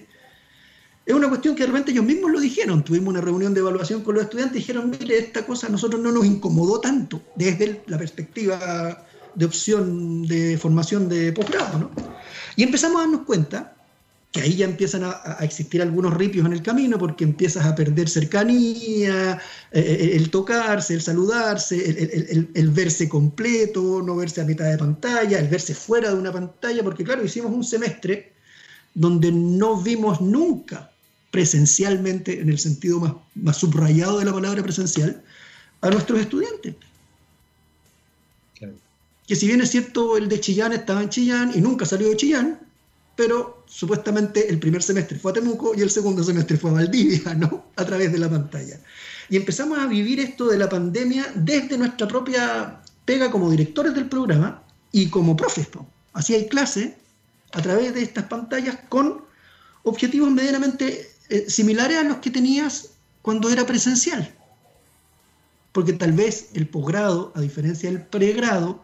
Es 1.04 1.14
una 1.14 1.28
cuestión 1.28 1.54
que 1.54 1.64
de 1.64 1.66
repente 1.66 1.90
ellos 1.90 2.06
mismos 2.06 2.30
lo 2.30 2.40
dijeron. 2.40 2.82
Tuvimos 2.82 3.08
una 3.08 3.20
reunión 3.20 3.52
de 3.52 3.60
evaluación 3.60 4.02
con 4.02 4.14
los 4.14 4.24
estudiantes 4.24 4.56
y 4.56 4.60
dijeron, 4.60 4.90
mire, 4.90 5.18
esta 5.18 5.44
cosa 5.44 5.66
a 5.66 5.70
nosotros 5.70 6.00
no 6.00 6.10
nos 6.10 6.24
incomodó 6.24 6.80
tanto 6.80 7.20
desde 7.36 7.82
la 7.86 7.98
perspectiva 7.98 9.06
de 9.34 9.44
opción 9.44 10.26
de 10.26 10.56
formación 10.56 11.10
de 11.10 11.32
posgrado. 11.32 11.78
¿no? 11.78 11.90
Y 12.56 12.62
empezamos 12.62 12.96
a 12.96 13.00
darnos 13.00 13.26
cuenta 13.26 13.73
que 14.34 14.40
ahí 14.40 14.56
ya 14.56 14.64
empiezan 14.64 15.04
a, 15.04 15.36
existir 15.42 15.80
algunos 15.80 16.12
ripios 16.12 16.44
en 16.44 16.52
el 16.52 16.60
camino 16.60 16.98
porque 16.98 17.22
empiezas 17.22 17.64
a 17.66 17.74
perder 17.76 18.08
cercanía, 18.08 19.40
eh, 19.70 19.80
eh, 19.80 20.10
el 20.16 20.28
tocarse, 20.28 20.94
el 20.94 21.02
saludarse, 21.02 21.76
el, 22.52 22.70
verse 22.70 23.08
completo, 23.08 24.02
no 24.04 24.16
verse 24.16 24.40
a 24.40 24.44
mitad 24.44 24.68
de 24.68 24.76
pantalla, 24.76 25.38
el 25.38 25.46
verse 25.46 25.72
fuera 25.72 26.10
de 26.10 26.16
una 26.16 26.32
pantalla, 26.32 26.82
porque 26.82 27.04
claro, 27.04 27.24
hicimos 27.24 27.52
un 27.52 27.62
semestre 27.62 28.32
donde 28.92 29.30
no 29.30 29.80
vimos 29.80 30.20
nunca 30.20 30.90
presencialmente, 31.30 32.40
en 32.40 32.48
el 32.48 32.58
sentido 32.58 32.98
más, 32.98 33.12
más 33.36 33.56
subrayado 33.58 34.18
de 34.18 34.24
la 34.24 34.32
palabra 34.32 34.64
presencial, 34.64 35.22
a 35.80 35.90
nuestros 35.90 36.18
estudiantes. 36.18 36.74
Que 39.28 39.36
si 39.36 39.46
bien 39.46 39.60
es 39.60 39.70
cierto, 39.70 40.16
el 40.16 40.28
de 40.28 40.40
Chillán 40.40 40.72
estaba 40.72 41.04
en 41.04 41.08
Chillán 41.08 41.52
y 41.54 41.60
nunca 41.60 41.86
salió 41.86 42.08
de 42.08 42.16
Chillán, 42.16 42.63
pero 43.16 43.64
supuestamente 43.66 44.48
el 44.48 44.58
primer 44.58 44.82
semestre 44.82 45.18
fue 45.18 45.30
a 45.30 45.34
Temuco 45.34 45.74
y 45.74 45.82
el 45.82 45.90
segundo 45.90 46.22
semestre 46.22 46.56
fue 46.56 46.70
a 46.70 46.74
Valdivia, 46.74 47.34
¿no? 47.36 47.66
A 47.76 47.84
través 47.84 48.12
de 48.12 48.18
la 48.18 48.28
pantalla. 48.28 48.78
Y 49.28 49.36
empezamos 49.36 49.78
a 49.78 49.86
vivir 49.86 50.20
esto 50.20 50.48
de 50.48 50.58
la 50.58 50.68
pandemia 50.68 51.26
desde 51.34 51.78
nuestra 51.78 52.06
propia 52.08 52.80
pega 53.04 53.30
como 53.30 53.50
directores 53.50 53.94
del 53.94 54.08
programa 54.08 54.62
y 54.92 55.08
como 55.08 55.36
profes. 55.36 55.68
Así 56.12 56.34
hay 56.34 56.48
clase 56.48 56.96
a 57.52 57.62
través 57.62 57.94
de 57.94 58.02
estas 58.02 58.24
pantallas 58.24 58.78
con 58.88 59.22
objetivos 59.82 60.30
medianamente 60.30 61.10
eh, 61.28 61.48
similares 61.48 61.98
a 61.98 62.04
los 62.04 62.18
que 62.18 62.30
tenías 62.30 62.90
cuando 63.22 63.50
era 63.50 63.64
presencial. 63.66 64.34
Porque 65.72 65.92
tal 65.92 66.12
vez 66.12 66.50
el 66.54 66.68
posgrado, 66.68 67.32
a 67.34 67.40
diferencia 67.40 67.90
del 67.90 68.02
pregrado, 68.02 68.82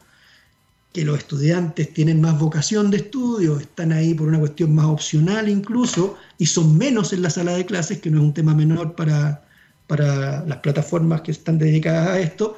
que 0.93 1.05
los 1.05 1.19
estudiantes 1.19 1.93
tienen 1.95 2.21
más 2.21 2.39
vocación 2.39 2.91
de 2.91 2.99
estudio, 2.99 3.59
están 3.59 3.93
ahí 3.93 4.13
por 4.13 4.29
una 4.29 4.41
cuestión 4.41 4.75
más 4.75 4.87
opcional 4.87 5.49
incluso, 5.49 6.17
y 6.37 6.47
son 6.47 6.77
menos 6.77 7.13
en 7.13 7.23
la 7.23 7.31
sala 7.31 7.53
de 7.53 7.65
clases, 7.65 8.01
que 8.01 8.11
no 8.11 8.19
es 8.19 8.25
un 8.25 8.35
tema 8.35 8.55
menor 8.55 8.97
para, 8.97 9.47
para 9.87 10.45
las 10.47 10.59
plataformas 10.59 11.21
que 11.21 11.31
están 11.31 11.59
dedicadas 11.59 12.09
a 12.09 12.21
esto, 12.21 12.57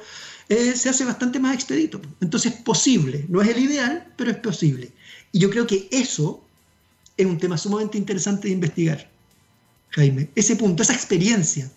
eh, 0.49 0.75
se 0.75 0.89
hace 0.89 1.05
bastante 1.05 1.39
más 1.39 1.53
expedito. 1.53 2.01
Entonces 2.21 2.53
es 2.53 2.61
posible, 2.61 3.25
no 3.29 3.41
es 3.41 3.49
el 3.49 3.59
ideal, 3.59 4.07
pero 4.15 4.31
es 4.31 4.37
posible. 4.37 4.91
Y 5.31 5.39
yo 5.39 5.49
creo 5.49 5.67
que 5.67 5.87
eso 5.91 6.43
es 7.15 7.25
un 7.25 7.37
tema 7.37 7.57
sumamente 7.57 7.97
interesante 7.97 8.47
de 8.47 8.55
investigar, 8.55 9.09
Jaime, 9.89 10.29
ese 10.33 10.55
punto, 10.55 10.81
esa 10.81 10.93
experiencia. 10.93 11.69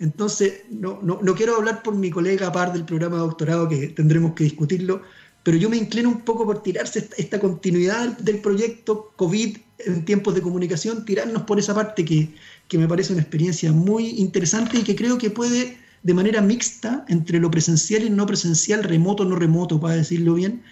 Entonces, 0.00 0.62
no, 0.70 0.98
no, 1.02 1.20
no 1.22 1.34
quiero 1.34 1.56
hablar 1.56 1.82
por 1.82 1.94
mi 1.94 2.10
colega 2.10 2.50
par 2.50 2.72
del 2.72 2.84
programa 2.84 3.16
de 3.16 3.22
doctorado, 3.22 3.68
que 3.68 3.88
tendremos 3.88 4.32
que 4.34 4.44
discutirlo, 4.44 5.02
pero 5.50 5.58
yo 5.58 5.68
me 5.68 5.78
inclino 5.78 6.08
un 6.08 6.20
poco 6.20 6.46
por 6.46 6.62
tirarse 6.62 7.08
esta, 7.16 7.40
continuidad 7.40 8.16
del 8.18 8.38
proyecto 8.38 9.12
COVID 9.16 9.56
en 9.80 10.04
tiempos 10.04 10.36
de 10.36 10.42
comunicación, 10.42 11.04
tirarnos 11.04 11.42
por 11.42 11.58
esa 11.58 11.74
parte 11.74 12.04
que, 12.04 12.32
que 12.68 12.78
me 12.78 12.86
parece 12.86 13.12
una 13.12 13.22
experiencia 13.22 13.72
muy 13.72 14.10
interesante 14.10 14.78
y 14.78 14.84
que 14.84 14.94
creo 14.94 15.18
que 15.18 15.28
puede, 15.28 15.76
de 16.04 16.14
manera 16.14 16.40
mixta, 16.40 17.04
entre 17.08 17.40
lo 17.40 17.50
presencial 17.50 18.04
y 18.04 18.10
no 18.10 18.26
presencial, 18.26 18.84
remoto, 18.84 19.24
no 19.24 19.34
remoto, 19.34 19.80
para 19.80 19.96
decirlo 19.96 20.34
bien, 20.34 20.62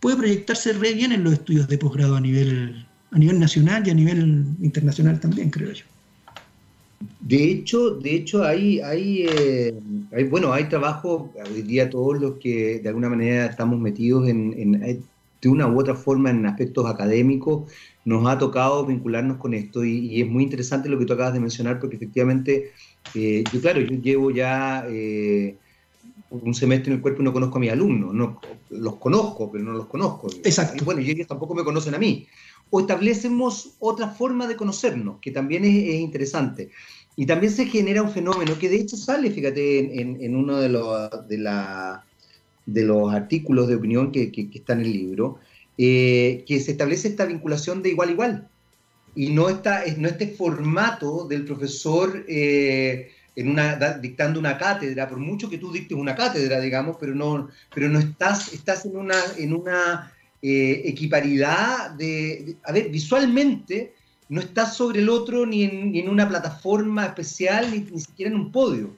puede 0.00 0.16
proyectarse 0.16 0.72
re 0.72 0.94
bien 0.94 1.12
en 1.12 1.22
los 1.22 1.34
estudios 1.34 1.68
de 1.68 1.76
posgrado 1.76 2.16
a 2.16 2.20
nivel, 2.22 2.86
a 3.10 3.18
nivel 3.18 3.38
nacional 3.38 3.86
y 3.86 3.90
a 3.90 3.94
nivel 3.94 4.46
internacional 4.62 5.20
también, 5.20 5.50
creo 5.50 5.70
yo. 5.70 5.84
De 7.20 7.44
hecho, 7.50 7.90
de 7.90 8.14
hecho 8.14 8.44
hay, 8.44 8.80
hay, 8.80 9.26
eh, 9.28 9.74
hay, 10.12 10.24
bueno, 10.24 10.52
hay 10.52 10.64
trabajo, 10.64 11.32
hoy 11.52 11.62
día 11.62 11.90
todos 11.90 12.20
los 12.20 12.38
que 12.38 12.80
de 12.80 12.88
alguna 12.88 13.08
manera 13.08 13.46
estamos 13.46 13.78
metidos 13.78 14.28
en, 14.28 14.82
eh, 14.82 15.00
de 15.40 15.48
una 15.48 15.66
u 15.66 15.78
otra 15.78 15.94
forma 15.94 16.30
en 16.30 16.46
aspectos 16.46 16.86
académicos, 16.86 17.70
nos 18.04 18.26
ha 18.26 18.38
tocado 18.38 18.86
vincularnos 18.86 19.38
con 19.38 19.54
esto 19.54 19.84
y, 19.84 20.20
es 20.20 20.28
muy 20.28 20.44
interesante 20.44 20.88
lo 20.88 20.98
que 20.98 21.06
tú 21.06 21.14
acabas 21.14 21.34
de 21.34 21.40
mencionar 21.40 21.80
porque 21.80 21.96
efectivamente, 21.96 22.72
eh, 23.14 23.44
yo 23.52 23.60
claro, 23.60 23.80
yo 23.80 23.96
llevo 24.00 24.30
ya 24.30 24.86
un 26.42 26.54
semestre 26.54 26.90
en 26.90 26.96
el 26.96 27.02
cuerpo 27.02 27.22
y 27.22 27.24
no 27.24 27.32
conozco 27.32 27.58
a 27.58 27.60
mis 27.60 27.72
alumnos, 27.72 28.14
no, 28.14 28.40
los 28.70 28.96
conozco, 28.96 29.50
pero 29.50 29.64
no 29.64 29.72
los 29.72 29.86
conozco. 29.86 30.28
Exacto. 30.44 30.76
Y 30.80 30.84
bueno, 30.84 31.00
y 31.00 31.10
ellos 31.10 31.26
tampoco 31.26 31.54
me 31.54 31.64
conocen 31.64 31.94
a 31.94 31.98
mí 31.98 32.26
o 32.70 32.80
establecemos 32.80 33.74
otra 33.78 34.08
forma 34.08 34.46
de 34.46 34.56
conocernos, 34.56 35.20
que 35.20 35.30
también 35.30 35.64
es, 35.64 35.94
interesante. 35.94 36.70
Y 37.16 37.26
también 37.26 37.52
se 37.52 37.66
genera 37.66 38.02
un 38.02 38.10
fenómeno 38.10 38.58
que 38.58 38.68
de 38.68 38.80
hecho 38.80 38.96
sale, 38.96 39.30
fíjate, 39.30 40.00
en, 40.00 40.34
uno 40.34 40.58
de 40.58 40.68
los, 40.68 41.28
de, 41.28 41.38
la, 41.38 42.04
de 42.66 42.82
los 42.82 43.12
artículos 43.12 43.68
de 43.68 43.76
opinión 43.76 44.10
que, 44.10 44.32
que, 44.32 44.48
está 44.52 44.72
en 44.72 44.80
el 44.80 44.92
libro, 44.92 45.38
eh, 45.78 46.44
que 46.48 46.58
se 46.58 46.72
establece 46.72 47.08
esta 47.08 47.26
vinculación 47.26 47.82
de 47.82 47.90
igual 47.90 48.08
a 48.08 48.12
igual. 48.12 48.48
Y 49.14 49.30
no, 49.30 49.48
está, 49.48 49.84
no 49.96 50.08
este 50.08 50.26
formato 50.26 51.28
del 51.28 51.44
profesor 51.44 52.24
eh, 52.26 53.12
en 53.36 53.48
una, 53.48 53.76
dictando 53.98 54.38
una 54.38 54.56
cátedra, 54.56 55.08
por 55.08 55.18
mucho 55.18 55.50
que 55.50 55.58
tú 55.58 55.72
dictes 55.72 55.96
una 55.98 56.14
cátedra, 56.14 56.60
digamos, 56.60 56.96
pero 57.00 57.14
no, 57.14 57.48
pero 57.74 57.88
no 57.88 57.98
estás, 57.98 58.52
estás 58.52 58.84
en 58.84 58.96
una, 58.96 59.16
en 59.36 59.52
una 59.52 60.12
eh, 60.40 60.82
equiparidad 60.84 61.90
de, 61.90 62.56
A 62.64 62.72
ver, 62.72 62.90
visualmente 62.90 63.94
no 64.28 64.40
estás 64.40 64.76
sobre 64.76 65.00
el 65.00 65.08
otro 65.08 65.46
ni 65.46 65.64
en, 65.64 66.08
una 66.08 66.28
plataforma 66.28 67.06
especial, 67.06 67.70
ni, 67.70 68.00
siquiera 68.00 68.30
en 68.30 68.38
un 68.38 68.52
podio. 68.52 68.94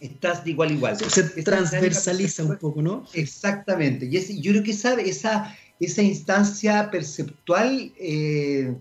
Estás 0.00 0.44
de 0.44 0.50
igual 0.50 0.70
a 0.70 0.72
igual. 0.72 0.96
Se, 0.96 1.22
transversaliza 1.42 2.42
un 2.44 2.56
poco, 2.56 2.82
¿no? 2.82 3.04
Exactamente. 3.12 4.06
Y 4.06 4.40
yo 4.40 4.50
creo 4.50 4.64
que 4.64 4.72
esa, 4.72 4.94
esa, 5.00 5.56
esa 5.78 6.02
instancia 6.02 6.90
perceptual 6.90 7.92
eh, 7.98 8.74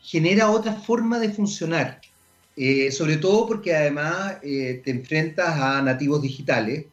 genera 0.00 0.50
otra 0.50 0.72
forma 0.72 1.20
de 1.20 1.30
funcionar. 1.30 2.00
Eh, 2.56 2.92
sobre 2.92 3.16
todo 3.16 3.46
porque 3.46 3.74
además 3.74 4.40
te 4.40 4.90
enfrentas 4.90 5.60
a 5.60 5.82
nativos 5.82 6.22
digitales 6.22 6.84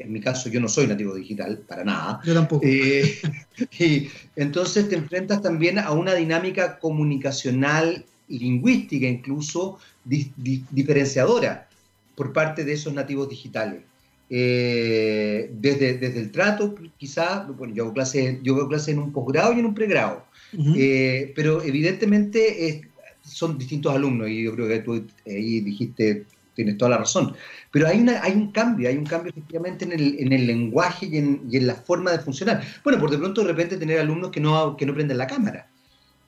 en 0.00 0.12
mi 0.12 0.20
caso 0.20 0.48
yo 0.48 0.60
no 0.60 0.68
soy 0.68 0.86
nativo 0.86 1.14
digital, 1.14 1.58
para 1.66 1.84
nada. 1.84 2.20
Yo 2.24 2.34
tampoco. 2.34 2.66
Eh, 2.66 3.18
y 3.78 4.08
entonces 4.36 4.88
te 4.88 4.96
enfrentas 4.96 5.42
también 5.42 5.78
a 5.78 5.92
una 5.92 6.14
dinámica 6.14 6.78
comunicacional 6.78 8.04
y 8.28 8.38
lingüística 8.38 9.06
incluso 9.06 9.78
diferenciadora 10.04 11.68
por 12.14 12.32
parte 12.32 12.64
de 12.64 12.72
esos 12.72 12.92
nativos 12.94 13.28
digitales. 13.28 13.82
Eh, 14.32 15.50
desde, 15.52 15.98
desde 15.98 16.20
el 16.20 16.30
trato, 16.30 16.76
quizás, 16.96 17.48
bueno, 17.56 17.74
yo 17.74 17.84
hago 17.84 17.94
clases 17.94 18.38
yo 18.42 18.68
clase 18.68 18.92
en 18.92 19.00
un 19.00 19.12
posgrado 19.12 19.52
y 19.52 19.58
en 19.58 19.66
un 19.66 19.74
pregrado, 19.74 20.24
eh, 20.76 21.32
pero 21.34 21.62
evidentemente 21.62 22.89
son 23.30 23.58
distintos 23.58 23.94
alumnos 23.94 24.28
y 24.28 24.44
yo 24.44 24.54
creo 24.54 24.68
que 24.68 24.80
tú 24.80 25.06
ahí 25.26 25.60
dijiste, 25.60 26.26
tienes 26.54 26.76
toda 26.76 26.90
la 26.90 26.98
razón. 26.98 27.34
Pero 27.70 27.86
hay, 27.86 28.00
una, 28.00 28.22
hay 28.22 28.32
un 28.32 28.52
cambio, 28.52 28.88
hay 28.88 28.96
un 28.96 29.06
cambio 29.06 29.30
efectivamente 29.30 29.84
en 29.84 29.92
el, 29.92 30.16
en 30.18 30.32
el 30.32 30.46
lenguaje 30.46 31.06
y 31.06 31.16
en, 31.16 31.42
y 31.50 31.56
en, 31.56 31.66
la 31.66 31.74
forma 31.74 32.10
de 32.10 32.18
funcionar. 32.18 32.62
Bueno, 32.84 32.98
por 32.98 33.10
de 33.10 33.18
pronto 33.18 33.42
de 33.42 33.48
repente 33.48 33.76
tener 33.76 33.98
alumnos 33.98 34.30
que 34.30 34.40
no, 34.40 34.76
que 34.76 34.86
no 34.86 34.94
prenden 34.94 35.18
la 35.18 35.26
cámara 35.26 35.68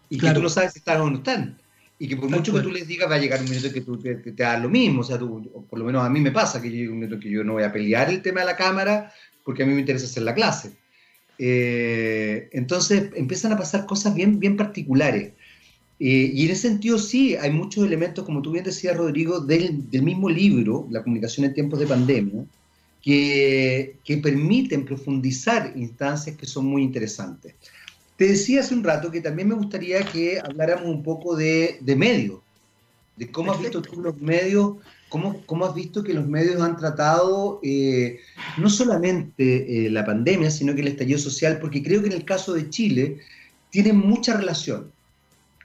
y 0.09 0.19
que 0.19 0.31
tú 0.31 0.43
no 0.43 0.49
sabes 0.49 0.73
si 0.73 0.79
están 0.79 1.01
o 1.01 1.11
no 1.11 1.19
están. 1.19 1.59
Y 1.99 2.09
que 2.09 2.17
por 2.17 2.29
mucho 2.29 2.53
que 2.53 2.61
tú 2.61 2.71
les 2.71 2.87
digas 2.87 3.09
va 3.09 3.15
a 3.15 3.19
llegar 3.19 3.41
un 3.41 3.49
minuto 3.49 3.73
que, 3.73 3.81
tú, 3.81 3.97
te 3.97 4.45
hagas 4.45 4.63
lo 4.63 4.69
mismo. 4.69 5.03
O 5.03 5.05
sea, 5.05 5.19
tú, 5.19 5.67
por 5.71 5.79
lo 5.79 5.85
menos 5.85 6.05
a 6.05 6.11
mí 6.11 6.21
me 6.21 6.33
pasa 6.33 6.61
que 6.61 6.71
llega 6.71 6.91
un 6.91 6.99
minuto 6.99 7.21
que 7.21 7.31
yo 7.31 7.45
no 7.45 7.53
voy 7.53 7.63
a 7.63 7.73
pelear 7.73 8.11
el 8.11 8.23
tema 8.23 8.41
de 8.41 8.47
la 8.47 8.57
cámara 8.57 9.13
porque 9.45 9.63
a 9.63 9.67
mí 9.67 9.73
me 9.73 9.81
interesa 9.81 10.07
hacer 10.07 10.25
la 10.25 10.35
clase. 10.35 10.73
Eh, 11.39 12.49
entonces 12.53 13.11
empiezan 13.15 13.53
a 13.53 13.57
pasar 13.57 13.87
cosas 13.87 14.15
bien, 14.15 14.39
bien 14.39 14.57
particulares. 14.57 15.33
Eh, 16.05 16.33
y 16.35 16.47
en 16.47 16.51
ese 16.51 16.63
sentido 16.63 16.99
sí, 16.99 17.37
hay 17.37 17.53
muchos 17.53 17.87
elementos, 17.87 18.25
como 18.25 18.43
tú 18.43 18.51
bien 18.51 18.65
decías, 18.65 18.97
Rodrigo, 18.97 19.39
del, 19.39 19.89
del 19.89 20.03
mismo 20.03 20.29
libro, 20.29 20.89
La 20.91 21.01
comunicación 21.01 21.47
en 21.47 21.55
tiempos 21.55 21.79
de 21.79 21.87
pandemia, 21.87 22.45
que, 23.01 23.95
que, 24.05 24.17
permiten 24.17 24.85
profundizar 24.85 25.73
instancias 25.77 26.37
que 26.37 26.45
son 26.45 26.67
muy 26.67 26.83
interesantes. 26.83 27.55
Te 28.17 28.27
decía 28.27 28.63
hace 28.63 28.75
un 28.75 28.83
rato 28.83 29.13
que 29.13 29.21
también 29.21 29.47
me 29.47 29.55
gustaría 29.55 30.05
que 30.05 30.41
habláramos 30.41 30.87
un 30.87 31.05
poco 31.05 31.37
de, 31.37 31.79
de 31.81 31.95
medios, 31.95 32.41
de 33.17 33.31
cómo 33.31 33.53
has 33.53 33.61
visto 33.61 33.81
tú 33.81 34.01
los 34.01 34.21
medios, 34.21 34.79
cómo, 35.09 35.41
cómo 35.47 35.67
has 35.67 35.75
visto 35.77 36.03
que 36.03 36.15
los 36.15 36.27
medios 36.27 36.61
han 36.61 36.77
tratado 36.77 37.61
eh, 37.63 38.19
no 38.59 38.69
solamente 38.69 39.87
eh, 39.87 39.89
la 39.89 40.05
pandemia, 40.05 40.51
sino 40.51 40.75
que 40.75 40.81
el 40.81 40.89
estallido 40.89 41.21
social, 41.21 41.61
porque 41.61 41.81
creo 41.81 42.01
que 42.01 42.09
en 42.09 42.15
el 42.15 42.25
caso 42.25 42.55
de 42.55 42.69
Chile 42.71 43.19
tienen 43.71 43.99
mucha 43.99 44.37
relación 44.37 44.91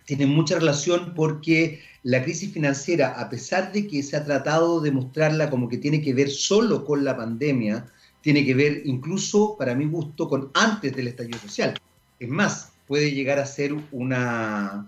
tiene 0.07 0.25
mucha 0.25 0.55
relación 0.57 1.13
porque 1.13 1.81
la 2.01 2.23
crisis 2.23 2.53
financiera, 2.53 3.19
a 3.19 3.29
pesar 3.29 3.73
de 3.73 3.85
que 3.87 4.01
se 4.01 4.15
ha 4.15 4.23
tratado 4.23 4.79
de 4.79 4.89
mostrarla 4.89 5.49
como 5.49 5.67
que 5.67 5.77
tiene 5.77 6.01
que 6.01 6.13
ver 6.13 6.29
solo 6.29 6.85
con 6.85 7.03
la 7.03 7.17
pandemia, 7.17 7.85
tiene 8.21 8.45
que 8.45 8.55
ver 8.55 8.83
incluso, 8.85 9.57
para 9.59 9.75
mi 9.75 9.85
gusto, 9.85 10.29
con 10.29 10.49
antes 10.53 10.95
del 10.95 11.09
estallido 11.09 11.37
social. 11.39 11.73
Es 12.21 12.29
más, 12.29 12.71
puede 12.87 13.11
llegar 13.11 13.37
a 13.37 13.45
ser 13.45 13.75
una, 13.91 14.87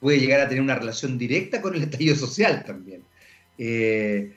puede 0.00 0.18
llegar 0.18 0.40
a 0.40 0.48
tener 0.48 0.62
una 0.62 0.76
relación 0.76 1.18
directa 1.18 1.60
con 1.60 1.74
el 1.74 1.82
estallido 1.82 2.16
social 2.16 2.64
también. 2.64 3.02
Eh, 3.58 4.32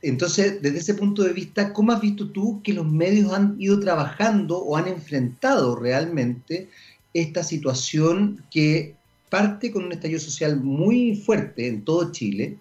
entonces, 0.00 0.62
desde 0.62 0.78
ese 0.78 0.94
punto 0.94 1.22
de 1.22 1.34
vista, 1.34 1.74
¿cómo 1.74 1.92
has 1.92 2.00
visto 2.00 2.30
tú 2.30 2.62
que 2.62 2.72
los 2.72 2.90
medios 2.90 3.30
han 3.34 3.56
ido 3.58 3.78
trabajando 3.78 4.56
o 4.56 4.78
han 4.78 4.88
enfrentado 4.88 5.76
realmente 5.76 6.70
esta 7.12 7.44
situación 7.44 8.42
que 8.50 8.98
parte 9.30 9.70
con 9.70 9.84
un 9.84 9.92
estallido 9.92 10.20
social 10.20 10.60
muy 10.60 11.16
fuerte 11.16 11.68
en 11.68 11.84
todo 11.84 12.12
Chile 12.12 12.58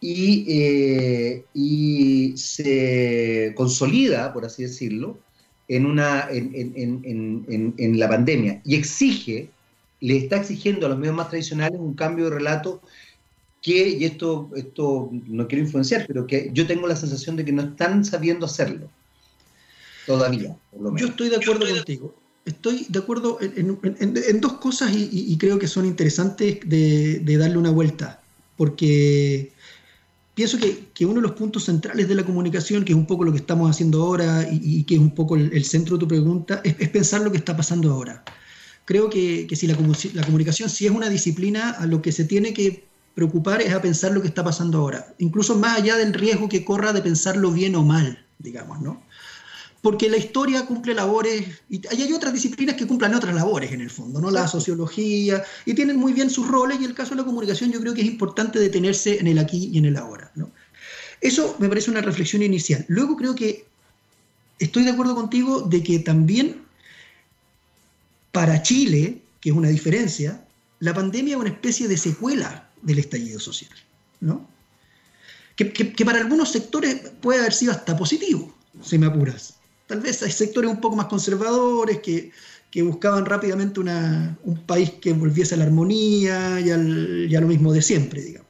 y, 0.00 0.46
eh, 0.48 1.44
y 1.52 2.34
se 2.36 3.52
consolida, 3.56 4.32
por 4.32 4.44
así 4.44 4.62
decirlo, 4.62 5.18
en, 5.66 5.86
una, 5.86 6.28
en, 6.30 7.98
la 7.98 8.08
pandemia 8.08 8.60
y 8.64 8.76
exige, 8.76 9.50
le 10.00 10.16
está 10.18 10.36
exigiendo 10.36 10.86
a 10.86 10.90
los 10.90 10.98
medios 10.98 11.16
más 11.16 11.30
tradicionales 11.30 11.80
un 11.80 11.94
cambio 11.94 12.26
de 12.26 12.36
relato 12.36 12.82
que, 13.62 13.88
y 13.88 14.04
esto, 14.04 14.50
esto 14.54 15.10
no 15.10 15.48
quiero 15.48 15.64
influenciar, 15.64 16.04
pero 16.06 16.26
que 16.26 16.50
yo 16.52 16.66
tengo 16.66 16.86
la 16.86 16.96
sensación 16.96 17.36
de 17.36 17.46
que 17.46 17.52
no 17.52 17.62
están 17.62 18.04
sabiendo 18.04 18.44
hacerlo 18.44 18.90
todavía. 20.06 20.54
Por 20.70 20.82
lo 20.82 20.90
menos. 20.90 21.00
Yo 21.00 21.08
estoy 21.08 21.30
de 21.30 21.36
acuerdo 21.36 21.66
contigo 21.66 22.14
estoy 22.44 22.86
de 22.88 22.98
acuerdo 22.98 23.38
en, 23.40 24.40
dos 24.40 24.54
cosas 24.54 24.92
y, 24.94 25.36
creo 25.38 25.58
que 25.58 25.68
son 25.68 25.86
interesantes 25.86 26.58
de, 26.64 27.36
darle 27.38 27.58
una 27.58 27.70
vuelta, 27.70 28.20
porque 28.56 29.52
pienso 30.34 30.58
que, 30.58 31.06
uno 31.06 31.16
de 31.16 31.22
los 31.22 31.32
puntos 31.32 31.64
centrales 31.64 32.08
de 32.08 32.14
la 32.14 32.24
comunicación, 32.24 32.84
que 32.84 32.92
es 32.92 32.98
un 32.98 33.06
poco 33.06 33.24
lo 33.24 33.32
que 33.32 33.38
estamos 33.38 33.70
haciendo 33.70 34.02
ahora 34.02 34.46
y, 34.50 34.84
que 34.84 34.94
es 34.94 35.00
un 35.00 35.14
poco 35.14 35.36
el, 35.36 35.64
centro 35.64 35.96
de 35.96 36.00
tu 36.00 36.08
pregunta, 36.08 36.60
es, 36.64 36.74
pensar 36.90 37.22
lo 37.22 37.30
que 37.30 37.38
está 37.38 37.56
pasando 37.56 37.92
ahora. 37.92 38.22
Creo 38.84 39.08
que, 39.08 39.48
si 39.54 39.66
la, 39.66 39.76
la 40.12 40.24
comunicación 40.24 40.68
sí 40.68 40.86
es 40.86 40.92
una 40.92 41.08
disciplina, 41.08 41.70
a 41.70 41.86
lo 41.86 42.02
que 42.02 42.12
se 42.12 42.24
tiene 42.24 42.52
que 42.52 42.84
preocupar 43.14 43.62
es 43.62 43.72
a 43.72 43.80
pensar 43.80 44.12
lo 44.12 44.20
que 44.20 44.28
está 44.28 44.44
pasando 44.44 44.78
ahora, 44.78 45.14
incluso 45.18 45.56
más 45.56 45.78
allá 45.78 45.96
del 45.96 46.12
riesgo 46.12 46.48
que 46.48 46.64
corra 46.64 46.92
de 46.92 47.00
pensarlo 47.00 47.52
bien 47.52 47.76
o 47.76 47.84
mal, 47.84 48.26
digamos, 48.38 48.80
¿no? 48.82 49.02
Porque 49.84 50.08
la 50.08 50.16
historia 50.16 50.64
cumple 50.64 50.94
labores, 50.94 51.46
y 51.68 51.82
hay 51.88 52.10
otras 52.14 52.32
disciplinas 52.32 52.74
que 52.74 52.86
cumplen 52.86 53.12
otras 53.12 53.34
labores 53.34 53.70
en 53.70 53.82
el 53.82 53.90
fondo, 53.90 54.18
¿no? 54.18 54.30
La 54.30 54.48
sociología, 54.48 55.44
y 55.66 55.74
tienen 55.74 55.98
muy 55.98 56.14
bien 56.14 56.30
sus 56.30 56.48
roles, 56.48 56.80
y 56.80 56.86
el 56.86 56.94
caso 56.94 57.10
de 57.10 57.16
la 57.16 57.24
comunicación 57.26 57.70
yo 57.70 57.80
creo 57.82 57.92
que 57.92 58.00
es 58.00 58.06
importante 58.06 58.58
detenerse 58.58 59.20
en 59.20 59.26
el 59.26 59.38
aquí 59.38 59.68
y 59.70 59.76
en 59.76 59.84
el 59.84 59.98
ahora, 59.98 60.32
¿no? 60.36 60.50
Eso 61.20 61.56
me 61.58 61.68
parece 61.68 61.90
una 61.90 62.00
reflexión 62.00 62.42
inicial. 62.42 62.86
Luego 62.88 63.14
creo 63.14 63.34
que 63.34 63.66
estoy 64.58 64.84
de 64.84 64.90
acuerdo 64.90 65.14
contigo 65.14 65.60
de 65.60 65.82
que 65.82 65.98
también 65.98 66.62
para 68.32 68.62
Chile, 68.62 69.20
que 69.42 69.50
es 69.50 69.54
una 69.54 69.68
diferencia, 69.68 70.46
la 70.78 70.94
pandemia 70.94 71.34
es 71.34 71.40
una 71.40 71.50
especie 71.50 71.88
de 71.88 71.98
secuela 71.98 72.70
del 72.80 73.00
estallido 73.00 73.38
social, 73.38 73.74
¿no? 74.20 74.48
Que, 75.56 75.70
que 75.70 76.04
para 76.06 76.20
algunos 76.20 76.50
sectores 76.50 77.02
puede 77.20 77.40
haber 77.40 77.52
sido 77.52 77.72
hasta 77.72 77.94
positivo, 77.98 78.50
si 78.82 78.96
me 78.96 79.04
apuras. 79.04 79.53
Tal 79.86 80.00
vez 80.00 80.22
hay 80.22 80.30
sectores 80.30 80.70
un 80.70 80.80
poco 80.80 80.96
más 80.96 81.06
conservadores 81.06 82.00
que, 82.00 82.32
buscaban 82.82 83.24
rápidamente 83.24 83.78
un 83.78 84.62
país 84.66 84.90
que 85.00 85.12
volviese 85.12 85.54
a 85.54 85.58
la 85.58 85.64
armonía 85.64 86.58
y, 86.58 86.70
a 86.70 87.40
lo 87.40 87.46
mismo 87.46 87.72
de 87.72 87.80
siempre, 87.80 88.20
digamos. 88.20 88.48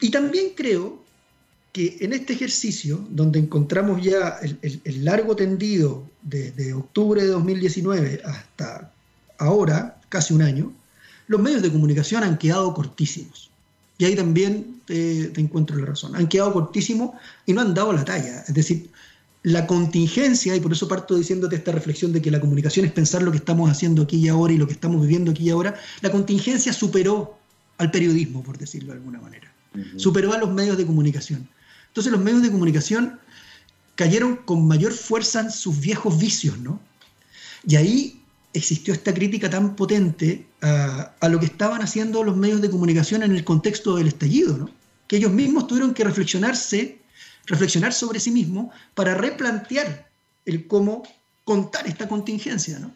Y 0.00 0.10
también 0.10 0.52
creo 0.56 1.02
que 1.72 1.98
en 2.00 2.12
este 2.12 2.32
ejercicio, 2.32 3.06
donde 3.10 3.38
encontramos 3.38 4.02
ya 4.02 4.38
el, 4.62 5.04
largo 5.04 5.36
tendido 5.36 6.08
desde 6.22 6.72
octubre 6.72 7.22
de 7.22 7.28
2019 7.28 8.22
hasta 8.24 8.92
ahora, 9.38 10.00
casi 10.08 10.32
un 10.32 10.42
año, 10.42 10.72
los 11.26 11.40
medios 11.40 11.62
de 11.62 11.70
comunicación 11.70 12.24
han 12.24 12.38
quedado 12.38 12.72
cortísimos. 12.72 13.50
Y 13.98 14.06
ahí 14.06 14.16
también 14.16 14.80
te, 14.86 15.28
te, 15.28 15.40
encuentro 15.40 15.76
la 15.76 15.86
razón. 15.86 16.16
Han 16.16 16.28
quedado 16.28 16.52
cortísimos 16.52 17.10
y 17.46 17.52
no 17.52 17.60
han 17.60 17.74
dado 17.74 17.92
la 17.92 18.04
talla. 18.04 18.40
Es 18.40 18.54
decir, 18.54 18.90
la 19.42 19.66
contingencia, 19.66 20.54
y 20.54 20.60
por 20.60 20.72
eso 20.72 20.86
parto 20.86 21.16
diciéndote 21.16 21.56
esta 21.56 21.72
reflexión 21.72 22.12
de 22.12 22.22
que 22.22 22.30
la 22.30 22.40
comunicación 22.40 22.86
es 22.86 22.92
pensar 22.92 23.22
lo 23.22 23.32
que 23.32 23.38
estamos 23.38 23.70
haciendo 23.70 24.02
aquí 24.02 24.16
y 24.18 24.28
ahora 24.28 24.52
y 24.52 24.58
lo 24.58 24.66
que 24.66 24.72
estamos 24.72 25.02
viviendo 25.02 25.32
aquí 25.32 25.44
y 25.44 25.50
ahora, 25.50 25.74
la 26.00 26.12
contingencia 26.12 26.72
superó 26.72 27.38
al 27.78 27.90
periodismo, 27.90 28.42
por 28.42 28.58
decirlo 28.58 28.92
de 28.92 28.98
alguna 28.98 29.20
manera. 29.20 29.52
Superó 29.96 30.32
a 30.32 30.38
los 30.38 30.52
medios 30.52 30.76
de 30.76 30.86
comunicación. 30.86 31.48
Entonces 31.88 32.12
los 32.12 32.20
medios 32.20 32.42
de 32.42 32.50
comunicación 32.50 33.18
cayeron 33.94 34.36
con 34.36 34.66
mayor 34.66 34.92
fuerza 34.92 35.40
en 35.40 35.50
sus 35.50 35.80
viejos 35.80 36.18
vicios, 36.18 36.58
¿no? 36.58 36.80
Y 37.66 37.76
ahí 37.76 38.22
existió 38.54 38.92
esta 38.94 39.12
crítica 39.14 39.50
tan 39.50 39.76
potente 39.76 40.46
a, 40.60 41.28
lo 41.28 41.40
que 41.40 41.46
estaban 41.46 41.82
haciendo 41.82 42.22
los 42.22 42.36
medios 42.36 42.60
de 42.60 42.70
comunicación 42.70 43.22
en 43.22 43.32
el 43.32 43.44
contexto 43.44 43.96
del 43.96 44.08
estallido, 44.08 44.56
¿no? 44.56 44.70
Que 45.06 45.16
ellos 45.16 45.32
mismos 45.32 45.66
tuvieron 45.66 45.94
que 45.94 46.04
reflexionarse, 46.04 47.00
reflexionar 47.46 47.92
sobre 47.92 48.20
sí 48.20 48.30
mismos 48.30 48.74
para 48.94 49.14
replantear 49.14 50.08
el 50.44 50.66
cómo 50.66 51.02
contar 51.44 51.86
esta 51.86 52.08
contingencia, 52.08 52.78
¿no? 52.78 52.88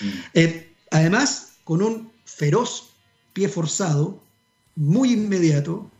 Mm. 0.00 0.08
Eh, 0.34 0.72
además, 0.90 1.52
con 1.64 1.82
un 1.82 2.12
feroz 2.24 2.90
pie 3.32 3.48
forzado, 3.48 4.22
muy 4.76 5.12
inmediato, 5.12 5.90